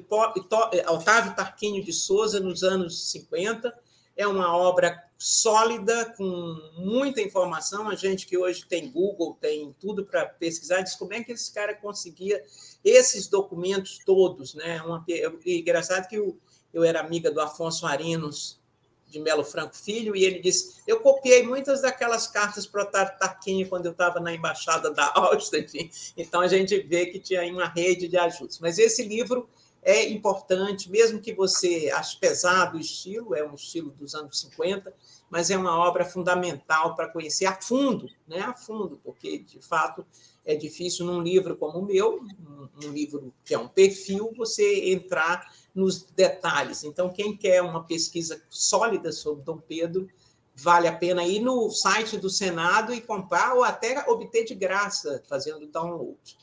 Otávio 0.89 1.35
Tarquínio 1.35 1.85
de 1.85 1.93
Souza 1.93 2.41
nos 2.41 2.63
anos 2.63 3.11
50, 3.11 3.75
é 4.19 4.27
uma 4.27 4.55
obra 4.55 5.01
sólida, 5.17 6.13
com 6.17 6.61
muita 6.77 7.23
informação. 7.23 7.89
A 7.89 7.95
gente 7.95 8.27
que 8.27 8.37
hoje 8.37 8.67
tem 8.67 8.91
Google, 8.91 9.39
tem 9.41 9.73
tudo 9.79 10.05
para 10.05 10.27
pesquisar, 10.27 10.83
diz 10.83 10.97
como 10.97 11.15
é 11.15 11.23
que 11.23 11.31
esse 11.31 11.55
cara 11.55 11.73
conseguia 11.73 12.43
esses 12.85 13.29
documentos 13.29 14.01
todos. 14.05 14.55
Né? 14.55 14.83
Uma, 14.83 15.05
e 15.07 15.61
engraçado 15.61 16.09
que 16.09 16.17
eu, 16.17 16.37
eu 16.75 16.83
era 16.83 16.99
amiga 16.99 17.31
do 17.31 17.41
Afonso 17.41 17.87
Arinos 17.87 18.59
de 19.07 19.21
Melo 19.21 19.45
Franco 19.45 19.75
Filho, 19.75 20.15
e 20.15 20.25
ele 20.25 20.41
disse: 20.41 20.83
Eu 20.87 21.01
copiei 21.01 21.43
muitas 21.43 21.81
daquelas 21.81 22.27
cartas 22.27 22.67
para 22.67 22.83
o 22.83 22.87
Tarquinho 22.87 23.69
quando 23.69 23.87
eu 23.87 23.93
estava 23.93 24.21
na 24.21 24.35
embaixada 24.35 24.91
da 24.91 25.13
Áustria. 25.15 25.65
Então 26.17 26.41
a 26.41 26.49
gente 26.49 26.79
vê 26.81 27.07
que 27.07 27.19
tinha 27.21 27.43
uma 27.51 27.69
rede 27.69 28.09
de 28.09 28.19
ajudas. 28.19 28.59
Mas 28.59 28.79
esse 28.79 29.03
livro 29.05 29.49
é 29.83 30.09
importante, 30.09 30.91
mesmo 30.91 31.21
que 31.21 31.35
você 31.35 31.91
ache 31.95 32.19
pesado 32.19 32.77
o 32.77 32.81
estilo, 32.81 33.35
é 33.35 33.47
um 33.47 33.55
estilo 33.55 33.91
dos 33.91 34.15
anos 34.15 34.41
50, 34.41 34.93
mas 35.31 35.51
é 35.51 35.57
uma 35.57 35.79
obra 35.79 36.05
fundamental 36.05 36.95
para 36.95 37.09
conhecer 37.09 37.47
a 37.47 37.61
fundo, 37.61 38.09
né? 38.27 38.41
a 38.41 38.55
fundo, 38.55 39.01
porque, 39.05 39.39
de 39.39 39.61
fato, 39.61 40.05
é 40.45 40.55
difícil 40.55 41.07
num 41.07 41.23
livro 41.23 41.57
como 41.57 41.79
o 41.79 41.85
meu, 41.85 42.21
um 42.83 42.91
livro 42.91 43.33
que 43.45 43.55
é 43.55 43.59
um 43.59 43.69
perfil, 43.69 44.33
você 44.37 44.91
entrar 44.91 45.53
nos 45.75 46.03
detalhes. 46.03 46.85
Então, 46.85 47.11
quem 47.11 47.37
quer 47.37 47.63
uma 47.63 47.85
pesquisa 47.85 48.43
sólida 48.49 49.13
sobre 49.13 49.45
Dom 49.45 49.59
Pedro, 49.59 50.09
vale 50.55 50.89
a 50.89 50.97
pena 50.97 51.25
ir 51.25 51.41
no 51.41 51.71
site 51.71 52.17
do 52.17 52.29
Senado 52.29 52.93
e 52.93 53.01
comprar 53.01 53.55
ou 53.55 53.63
até 53.63 54.09
obter 54.09 54.45
de 54.45 54.55
graça, 54.55 55.23
fazendo 55.29 55.67
download. 55.69 56.37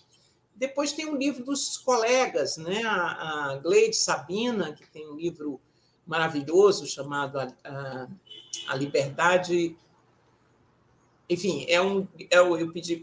Depois 0.56 0.94
tem 0.94 1.06
um 1.06 1.18
livro 1.18 1.44
dos 1.44 1.78
colegas, 1.78 2.56
né? 2.58 2.82
a, 2.84 3.52
a 3.52 3.56
Gleide 3.58 3.96
Sabina, 3.96 4.74
que 4.74 4.88
tem 4.88 5.08
um 5.10 5.16
livro 5.16 5.60
maravilhoso 6.08 6.88
chamado 6.88 7.40
A, 7.40 7.54
a, 7.66 8.08
a 8.70 8.76
Liberdade. 8.76 9.76
Enfim, 11.30 11.66
é 11.68 11.82
um, 11.82 12.08
é, 12.32 12.40
eu 12.40 12.72
pedi 12.72 13.02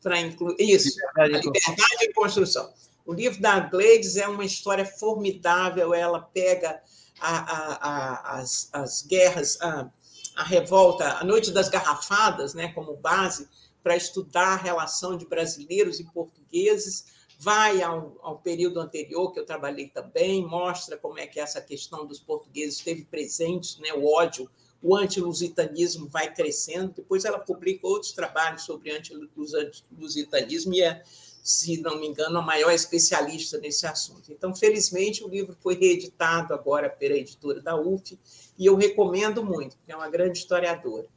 para 0.00 0.20
incluir. 0.20 0.56
Isso, 0.60 0.96
Liberdade 0.96 1.34
a 1.34 1.38
Liberdade 1.38 2.04
em 2.04 2.12
Construção. 2.12 2.72
O 3.04 3.12
livro 3.12 3.40
da 3.40 3.58
Gleides 3.58 4.16
é 4.16 4.28
uma 4.28 4.44
história 4.44 4.84
formidável, 4.84 5.92
ela 5.92 6.20
pega 6.20 6.80
a, 7.20 8.38
as, 8.38 8.68
as 8.72 9.02
guerras, 9.02 9.60
a, 9.60 9.90
a 10.36 10.44
revolta, 10.44 11.18
a 11.18 11.24
Noite 11.24 11.50
das 11.50 11.68
Garrafadas, 11.68 12.54
né, 12.54 12.68
como 12.68 12.96
base 12.96 13.48
para 13.82 13.96
estudar 13.96 14.54
a 14.54 14.56
relação 14.56 15.16
de 15.16 15.26
brasileiros 15.26 16.00
e 16.00 16.04
portugueses, 16.04 17.06
vai 17.38 17.80
ao, 17.82 18.18
ao, 18.20 18.38
período 18.38 18.80
anterior, 18.80 19.32
que 19.32 19.40
eu 19.40 19.46
trabalhei 19.46 19.88
também, 19.88 20.46
mostra 20.46 20.98
como 20.98 21.18
é 21.18 21.26
que 21.26 21.40
essa 21.40 21.60
questão 21.60 22.06
dos 22.06 22.20
portugueses 22.20 22.76
esteve 22.76 23.04
presente, 23.04 23.80
né, 23.80 23.94
o 23.94 24.06
ódio, 24.06 24.50
o 24.82 24.96
antilusitanismo 24.96 26.06
vai 26.08 26.32
crescendo. 26.32 26.92
Depois 26.96 27.24
ela 27.24 27.38
publica 27.38 27.86
outros 27.86 28.12
trabalhos 28.12 28.62
sobre 28.62 28.90
antilusitanismo 28.92 30.74
e 30.74 30.82
é, 30.82 31.02
se 31.42 31.80
não 31.80 31.98
me 31.98 32.06
engano, 32.06 32.38
a 32.38 32.42
maior 32.42 32.72
especialista 32.72 33.58
nesse 33.58 33.86
assunto. 33.86 34.30
Então, 34.32 34.54
felizmente, 34.54 35.24
o 35.24 35.28
livro 35.28 35.56
foi 35.60 35.74
reeditado 35.74 36.52
agora 36.54 36.88
pela 36.88 37.14
editora 37.14 37.60
da 37.60 37.74
UF 37.74 38.18
e 38.58 38.66
eu 38.66 38.76
recomendo 38.76 39.44
muito, 39.44 39.76
porque 39.76 39.92
é 39.92 39.96
uma 39.96 40.10
grande 40.10 40.38
historiadora. 40.38 41.08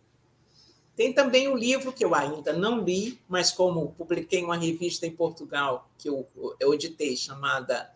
Tem 0.95 1.11
também 1.11 1.47
um 1.47 1.55
livro 1.55 1.91
que 1.91 2.05
eu 2.05 2.13
ainda 2.13 2.53
não 2.53 2.83
li, 2.83 3.19
mas 3.27 3.51
como 3.51 3.93
publiquei 3.93 4.43
uma 4.43 4.55
revista 4.55 5.07
em 5.07 5.11
Portugal, 5.11 5.89
que 5.97 6.07
eu, 6.07 6.27
eu 6.59 6.73
editei, 6.73 7.17
chamada 7.17 7.91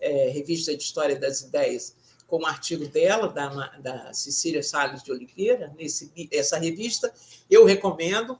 é, 0.00 0.28
Revista 0.28 0.76
de 0.76 0.82
História 0.82 1.18
das 1.18 1.40
Ideias, 1.40 1.96
com 2.28 2.42
um 2.42 2.46
artigo 2.46 2.86
dela, 2.86 3.28
da, 3.28 3.48
da 3.78 4.12
Cecília 4.12 4.62
Salles 4.62 5.02
de 5.02 5.10
Oliveira, 5.10 5.74
nesse, 5.76 6.12
essa 6.30 6.58
revista, 6.58 7.12
eu 7.50 7.64
recomendo, 7.64 8.38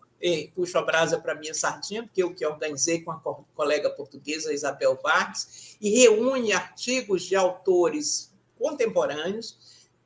puxo 0.54 0.76
a 0.78 0.82
brasa 0.82 1.18
para 1.18 1.34
minha 1.34 1.54
sardinha, 1.54 2.02
porque 2.02 2.22
eu 2.22 2.34
que 2.34 2.44
organizei 2.44 3.00
com 3.00 3.10
a 3.10 3.20
colega 3.56 3.88
portuguesa 3.90 4.52
Isabel 4.52 4.98
Vargas, 5.02 5.76
e 5.80 5.90
reúne 5.90 6.52
artigos 6.52 7.22
de 7.22 7.34
autores 7.34 8.30
contemporâneos, 8.58 9.56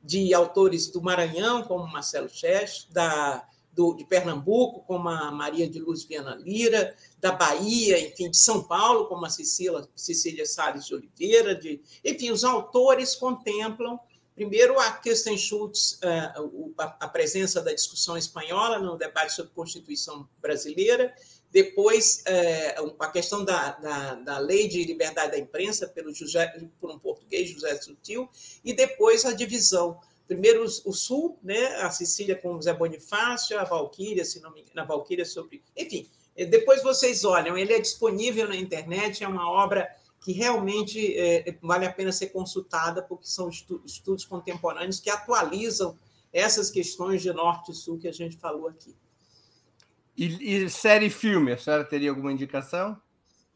de 0.01 0.33
autores 0.33 0.87
do 0.87 1.01
Maranhão, 1.01 1.63
como 1.63 1.85
Marcelo 1.85 2.29
Chess, 2.29 2.87
da 2.89 3.45
do, 3.73 3.93
de 3.95 4.05
Pernambuco, 4.05 4.83
como 4.85 5.09
a 5.09 5.31
Maria 5.31 5.67
de 5.67 5.79
Luz 5.79 6.03
Viana 6.03 6.35
Lira, 6.35 6.95
da 7.19 7.31
Bahia, 7.31 7.99
enfim, 7.99 8.29
de 8.29 8.37
São 8.37 8.63
Paulo, 8.63 9.07
como 9.07 9.25
a 9.25 9.29
Cecília, 9.29 9.87
Cecília 9.95 10.45
Salles 10.45 10.85
de 10.85 10.93
Oliveira. 10.93 11.55
De, 11.55 11.81
enfim, 12.03 12.31
os 12.31 12.43
autores 12.43 13.15
contemplam, 13.15 13.99
primeiro, 14.35 14.79
a 14.79 14.91
Kirsten 14.91 15.37
Schultz, 15.37 15.99
eh, 16.01 16.33
a, 16.77 17.07
presença 17.07 17.61
da 17.61 17.73
discussão 17.73 18.17
espanhola 18.17 18.79
no 18.79 18.97
debate 18.97 19.33
sobre 19.33 19.51
Constituição 19.53 20.27
brasileira, 20.41 21.13
depois 21.51 22.23
eh, 22.25 22.75
a 22.99 23.07
questão 23.09 23.45
da, 23.45 23.71
da, 23.73 24.15
da, 24.15 24.37
lei 24.39 24.67
de 24.67 24.83
liberdade 24.83 25.31
da 25.31 25.37
imprensa 25.37 25.87
pelo 25.87 26.13
José, 26.13 26.47
por 26.79 26.89
um 26.89 26.97
português, 26.97 27.49
José 27.49 27.75
Sutil, 27.79 28.27
e 28.63 28.73
depois 28.73 29.23
a 29.23 29.33
divisão 29.33 29.99
primeiro 30.27 30.63
o 30.63 30.93
Sul, 30.93 31.37
né? 31.43 31.75
a 31.77 31.89
Sicília 31.91 32.35
com 32.35 32.61
Zé 32.61 32.73
Bonifácio, 32.73 33.59
a 33.59 33.63
Valquíria, 33.63 34.25
se 34.25 34.41
não 34.41 34.53
me 34.53 34.61
engano, 34.61 34.81
a 34.81 34.85
Valquíria 34.85 35.25
sobre. 35.25 35.61
Enfim, 35.75 36.09
depois 36.35 36.81
vocês 36.81 37.23
olham, 37.23 37.57
ele 37.57 37.73
é 37.73 37.79
disponível 37.79 38.47
na 38.47 38.55
internet, 38.55 39.23
é 39.23 39.27
uma 39.27 39.49
obra 39.49 39.87
que 40.23 40.31
realmente 40.31 41.17
é, 41.17 41.57
vale 41.61 41.85
a 41.85 41.91
pena 41.91 42.11
ser 42.11 42.27
consultada, 42.27 43.03
porque 43.03 43.27
são 43.27 43.49
estudos 43.49 44.23
contemporâneos 44.25 44.99
que 44.99 45.09
atualizam 45.09 45.97
essas 46.31 46.71
questões 46.71 47.21
de 47.21 47.31
norte 47.31 47.71
e 47.71 47.75
sul 47.75 47.99
que 47.99 48.07
a 48.07 48.11
gente 48.11 48.37
falou 48.37 48.67
aqui. 48.67 48.95
E, 50.17 50.65
e 50.65 50.69
série 50.69 51.07
e 51.07 51.09
filme, 51.09 51.51
a 51.51 51.57
senhora 51.57 51.83
teria 51.83 52.09
alguma 52.09 52.31
indicação? 52.31 52.99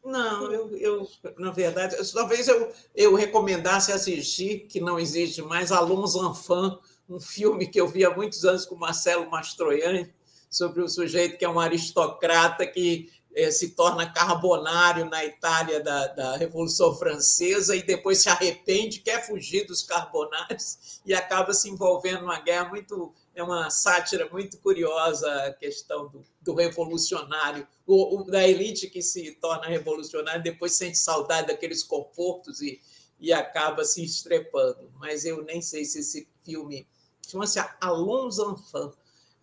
Não, 0.07 0.49
eu, 0.53 0.77
eu 0.77 1.07
na 1.37 1.51
verdade, 1.51 1.97
talvez 2.13 2.47
eu, 2.47 2.71
eu 2.95 3.13
recomendasse 3.13 3.91
assistir, 3.91 4.61
que 4.69 4.79
não 4.79 4.97
existe 4.97 5.41
mais, 5.41 5.69
Alonso 5.69 6.21
Anfan, 6.21 6.79
um 7.09 7.19
filme 7.19 7.67
que 7.67 7.79
eu 7.79 7.89
vi 7.89 8.05
há 8.05 8.15
muitos 8.15 8.45
anos 8.45 8.65
com 8.65 8.75
Marcelo 8.75 9.29
Mastroianni, 9.29 10.09
sobre 10.49 10.81
o 10.81 10.87
sujeito 10.87 11.37
que 11.37 11.43
é 11.43 11.49
um 11.49 11.59
aristocrata 11.59 12.65
que 12.65 13.11
eh, 13.35 13.51
se 13.51 13.71
torna 13.75 14.09
carbonário 14.09 15.09
na 15.09 15.25
Itália 15.25 15.83
da, 15.83 16.07
da 16.07 16.37
Revolução 16.37 16.95
Francesa 16.95 17.75
e 17.75 17.83
depois 17.83 18.19
se 18.19 18.29
arrepende, 18.29 19.01
quer 19.01 19.27
fugir 19.27 19.67
dos 19.67 19.83
carbonários 19.83 21.01
e 21.05 21.13
acaba 21.13 21.51
se 21.53 21.69
envolvendo 21.69 22.21
numa 22.21 22.39
guerra 22.39 22.69
muito 22.69 23.13
é 23.37 23.43
uma 23.43 23.69
sátira 23.69 24.27
muito 24.31 24.57
curiosa 24.57 25.31
a 25.45 25.53
questão 25.53 26.07
do, 26.09 26.23
do 26.41 26.55
revolucionário, 26.55 27.67
o, 27.85 28.17
o, 28.17 28.23
da 28.23 28.47
elite 28.47 28.89
que 28.89 28.99
se 28.99 29.31
torna 29.33 29.67
revolucionário, 29.67 30.41
depois 30.41 30.73
sente 30.73 30.97
saudade 30.97 31.47
daqueles 31.47 31.83
confortos 31.83 32.61
e, 32.61 32.81
e 33.19 33.31
acaba 33.31 33.85
se 33.85 34.03
estrepando. 34.03 34.91
Mas 34.95 35.23
eu 35.23 35.43
nem 35.43 35.61
sei 35.61 35.85
se 35.85 35.99
esse 35.99 36.27
filme 36.43 36.87
chama-se 37.27 37.59
Alonso 37.79 38.43
Anfan, 38.43 38.91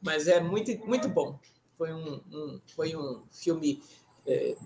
mas 0.03 0.27
é 0.27 0.41
muito, 0.41 0.77
muito 0.85 1.09
bom. 1.09 1.39
Foi 1.79 1.93
um, 1.93 2.21
um 2.33 2.61
foi 2.75 2.97
um 2.97 3.23
filme 3.31 3.81
é, 4.27 4.57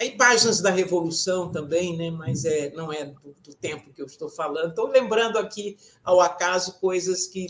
Aí 0.00 0.10
páginas 0.16 0.60
da 0.60 0.70
Revolução 0.70 1.52
também, 1.52 1.96
né? 1.96 2.10
mas 2.10 2.44
é, 2.44 2.70
não 2.72 2.92
é 2.92 3.04
do, 3.04 3.34
do 3.42 3.54
tempo 3.54 3.92
que 3.92 4.02
eu 4.02 4.06
estou 4.06 4.28
falando. 4.28 4.70
Estou 4.70 4.88
lembrando 4.88 5.38
aqui, 5.38 5.76
ao 6.02 6.20
acaso, 6.20 6.80
coisas 6.80 7.28
que 7.28 7.46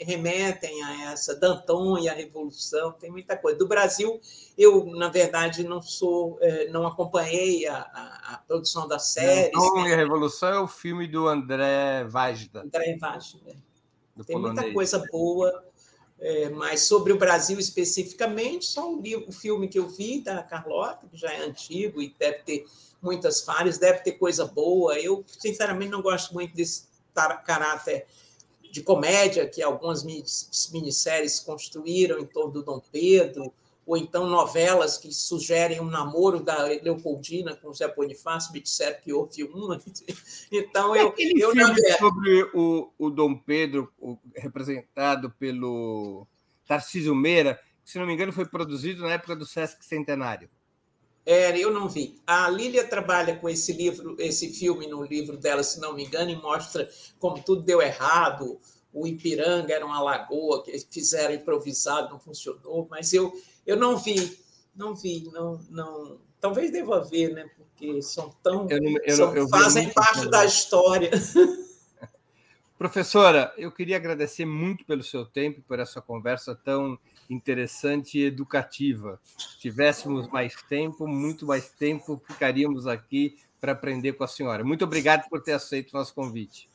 remetem 0.00 0.82
a 0.84 1.12
essa 1.12 1.34
Danton 1.34 1.98
e 1.98 2.08
a 2.08 2.12
Revolução, 2.12 2.92
tem 2.92 3.10
muita 3.10 3.36
coisa. 3.36 3.58
Do 3.58 3.66
Brasil, 3.66 4.20
eu, 4.56 4.86
na 4.86 5.08
verdade, 5.08 5.64
não 5.64 5.82
sou, 5.82 6.38
é, 6.40 6.68
não 6.68 6.86
acompanhei 6.86 7.66
a, 7.66 7.78
a, 7.78 8.34
a 8.34 8.38
produção 8.46 8.86
da 8.86 9.00
série. 9.00 9.50
Danton 9.50 9.86
e 9.88 9.92
a 9.92 9.96
Revolução 9.96 10.48
é 10.50 10.60
o 10.60 10.68
filme 10.68 11.08
do 11.08 11.26
André 11.26 12.04
Vajda. 12.04 12.60
André 12.60 12.96
Vajda. 12.96 13.56
Tem 14.24 14.38
muita 14.38 14.72
coisa 14.72 15.04
boa 15.10 15.71
é, 16.24 16.48
mas 16.50 16.82
sobre 16.82 17.12
o 17.12 17.18
Brasil 17.18 17.58
especificamente, 17.58 18.66
só 18.66 18.94
o, 18.94 19.02
livro, 19.02 19.28
o 19.28 19.32
filme 19.32 19.66
que 19.66 19.76
eu 19.76 19.88
vi 19.88 20.20
da 20.20 20.40
Carlota, 20.40 21.08
que 21.08 21.16
já 21.16 21.32
é 21.32 21.42
antigo 21.42 22.00
e 22.00 22.14
deve 22.16 22.38
ter 22.44 22.64
muitas 23.02 23.40
falhas, 23.40 23.76
deve 23.76 23.98
ter 24.04 24.12
coisa 24.12 24.46
boa. 24.46 24.96
Eu, 25.00 25.24
sinceramente, 25.26 25.90
não 25.90 26.00
gosto 26.00 26.32
muito 26.32 26.54
desse 26.54 26.84
caráter 27.44 28.06
de 28.70 28.82
comédia 28.82 29.48
que 29.48 29.60
algumas 29.60 30.04
minisséries 30.04 31.40
construíram 31.40 32.20
em 32.20 32.24
torno 32.24 32.52
do 32.52 32.62
Dom 32.62 32.80
Pedro, 32.92 33.52
ou 33.84 33.96
então 33.96 34.26
novelas 34.26 34.96
que 34.96 35.12
sugerem 35.12 35.80
um 35.80 35.86
namoro 35.86 36.40
da 36.40 36.64
Leopoldina 36.64 37.56
com 37.56 37.68
o 37.68 37.74
Zé 37.74 37.88
Bonifácio, 37.88 38.52
me 38.52 38.60
disseram 38.60 39.00
que 39.00 39.12
houve 39.12 39.44
uma. 39.44 39.80
Então, 40.50 40.94
eu. 40.94 41.08
Aquele 41.08 41.42
eu 41.42 41.50
filme 41.50 41.92
sobre 41.98 42.42
o, 42.54 42.90
o 42.98 43.10
Dom 43.10 43.36
Pedro, 43.36 43.90
representado 44.36 45.30
pelo 45.30 46.26
Tarcísio 46.66 47.14
Meira, 47.14 47.58
que, 47.84 47.90
se 47.90 47.98
não 47.98 48.06
me 48.06 48.12
engano, 48.12 48.32
foi 48.32 48.44
produzido 48.44 49.02
na 49.02 49.12
época 49.12 49.34
do 49.34 49.46
Sesc 49.46 49.84
Centenário. 49.84 50.48
É, 51.24 51.56
eu 51.56 51.72
não 51.72 51.88
vi. 51.88 52.20
A 52.26 52.48
Lília 52.50 52.86
trabalha 52.86 53.36
com 53.36 53.48
esse 53.48 53.72
livro, 53.72 54.16
esse 54.18 54.52
filme 54.52 54.86
no 54.86 55.04
livro 55.04 55.36
dela, 55.36 55.62
se 55.62 55.80
não 55.80 55.94
me 55.94 56.04
engano, 56.04 56.30
e 56.30 56.36
mostra 56.36 56.88
como 57.18 57.42
tudo 57.42 57.62
deu 57.62 57.80
errado. 57.80 58.60
O 58.92 59.06
Ipiranga 59.06 59.72
era 59.72 59.86
uma 59.86 60.02
lagoa 60.02 60.62
que 60.62 60.78
fizeram 60.90 61.34
improvisado, 61.34 62.10
não 62.10 62.18
funcionou, 62.18 62.86
mas 62.90 63.12
eu 63.12 63.32
eu 63.66 63.76
não 63.76 63.96
vi, 63.96 64.38
não 64.74 64.94
vi, 64.94 65.28
não, 65.32 65.60
não. 65.70 66.18
Talvez 66.40 66.72
deva 66.72 67.00
ver, 67.04 67.32
né? 67.32 67.48
Porque 67.56 68.02
são 68.02 68.30
tão. 68.42 68.68
Eu 68.68 68.82
não, 68.82 68.94
eu, 69.04 69.16
são, 69.16 69.36
eu 69.36 69.48
fazem 69.48 69.90
parte 69.90 70.28
da 70.28 70.44
história. 70.44 71.10
Professora, 72.76 73.54
eu 73.56 73.70
queria 73.70 73.96
agradecer 73.96 74.44
muito 74.44 74.84
pelo 74.84 75.04
seu 75.04 75.24
tempo, 75.24 75.62
por 75.68 75.78
essa 75.78 76.00
conversa 76.00 76.52
tão 76.52 76.98
interessante 77.30 78.18
e 78.18 78.24
educativa. 78.24 79.20
Se 79.38 79.56
tivéssemos 79.60 80.26
mais 80.26 80.60
tempo, 80.62 81.06
muito 81.06 81.46
mais 81.46 81.68
tempo, 81.70 82.20
ficaríamos 82.26 82.88
aqui 82.88 83.38
para 83.60 83.70
aprender 83.70 84.14
com 84.14 84.24
a 84.24 84.28
senhora. 84.28 84.64
Muito 84.64 84.84
obrigado 84.84 85.28
por 85.28 85.40
ter 85.40 85.52
aceito 85.52 85.92
o 85.92 85.96
nosso 85.96 86.12
convite. 86.12 86.68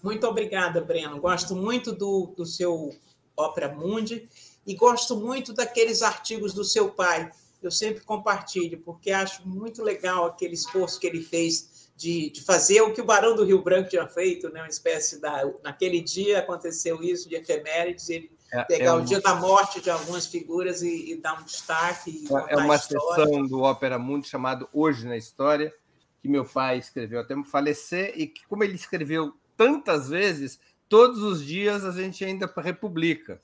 Muito 0.00 0.24
obrigada, 0.28 0.80
Breno. 0.80 1.20
Gosto 1.20 1.56
muito 1.56 1.92
do, 1.92 2.32
do 2.36 2.46
seu 2.46 2.94
Ópera 3.36 3.74
Mundi 3.74 4.28
e 4.66 4.74
gosto 4.74 5.16
muito 5.16 5.52
daqueles 5.52 6.02
artigos 6.02 6.52
do 6.52 6.64
seu 6.64 6.90
pai. 6.90 7.30
Eu 7.62 7.70
sempre 7.70 8.04
compartilho, 8.04 8.78
porque 8.84 9.10
acho 9.10 9.46
muito 9.48 9.82
legal 9.82 10.26
aquele 10.26 10.54
esforço 10.54 11.00
que 11.00 11.06
ele 11.06 11.22
fez 11.22 11.90
de, 11.96 12.30
de 12.30 12.42
fazer 12.42 12.80
o 12.80 12.92
que 12.92 13.00
o 13.00 13.04
Barão 13.04 13.34
do 13.34 13.44
Rio 13.44 13.60
Branco 13.60 13.90
tinha 13.90 14.06
feito, 14.06 14.48
né? 14.50 14.60
uma 14.60 14.68
espécie 14.68 15.20
da. 15.20 15.42
Naquele 15.64 16.00
dia 16.00 16.38
aconteceu 16.38 17.02
isso, 17.02 17.28
de 17.28 17.34
efemérides, 17.34 18.08
ele 18.08 18.30
é, 18.52 18.62
pegar 18.62 18.84
é 18.84 18.92
uma... 18.92 19.02
o 19.02 19.04
dia 19.04 19.20
da 19.20 19.34
morte 19.34 19.80
de 19.80 19.90
algumas 19.90 20.26
figuras 20.26 20.80
e, 20.82 21.10
e 21.10 21.16
dar 21.16 21.40
um 21.40 21.42
destaque. 21.42 22.24
É 22.48 22.56
uma 22.56 22.78
sessão 22.78 23.44
do 23.44 23.62
Ópera 23.62 23.98
Mundo 23.98 24.24
chamado 24.24 24.68
Hoje 24.72 25.08
na 25.08 25.16
História, 25.16 25.74
que 26.22 26.28
meu 26.28 26.44
pai 26.44 26.78
escreveu 26.78 27.18
até 27.18 27.34
falecer, 27.42 28.12
e 28.16 28.28
que, 28.28 28.46
como 28.46 28.62
ele 28.62 28.76
escreveu 28.76 29.34
tantas 29.56 30.08
vezes, 30.08 30.60
todos 30.88 31.20
os 31.20 31.44
dias 31.44 31.84
a 31.84 31.90
gente 31.90 32.24
ainda 32.24 32.50
republica. 32.58 33.40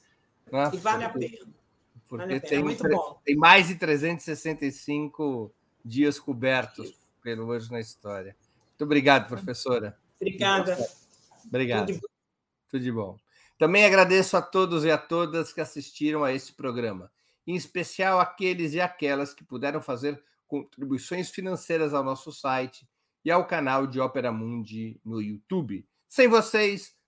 Né? 0.55 0.71
E 0.73 0.77
vale 0.77 1.05
a 1.05 1.11
pena. 1.11 1.39
Porque 2.09 2.25
vale 2.25 2.37
a 2.37 2.41
pena. 2.41 2.49
Tem, 2.49 2.59
é 2.59 2.63
muito 2.63 2.89
bom. 2.89 3.21
tem 3.25 3.35
mais 3.35 3.67
de 3.67 3.75
365 3.75 5.53
dias 5.85 6.21
cobertos 6.21 6.95
pelo 7.21 7.47
Hoje 7.47 7.71
na 7.73 7.81
História. 7.81 8.37
Muito 8.69 8.85
obrigado, 8.85 9.29
professora. 9.29 9.99
Obrigada. 10.21 10.79
Obrigado. 11.45 11.87
Tudo 11.89 12.01
de, 12.01 12.09
Tudo 12.71 12.85
de 12.85 12.93
bom. 12.93 13.19
Também 13.59 13.85
agradeço 13.85 14.37
a 14.37 14.43
todos 14.43 14.85
e 14.85 14.91
a 14.91 14.99
todas 14.99 15.53
que 15.53 15.61
assistiram 15.61 16.23
a 16.23 16.33
este 16.33 16.53
programa, 16.53 17.11
em 17.47 17.57
especial 17.57 18.21
aqueles 18.21 18.75
e 18.75 18.81
aquelas 18.81 19.35
que 19.35 19.45
puderam 19.45 19.81
fazer 19.81 20.23
contribuições 20.47 21.31
financeiras 21.31 21.93
ao 21.93 22.05
nosso 22.05 22.31
site 22.31 22.87
e 23.25 23.31
ao 23.31 23.47
canal 23.47 23.87
de 23.87 23.99
Ópera 23.99 24.31
Mundi 24.31 25.01
no 25.05 25.21
YouTube. 25.21 25.85
Sem 26.09 26.29
vocês, 26.29 26.95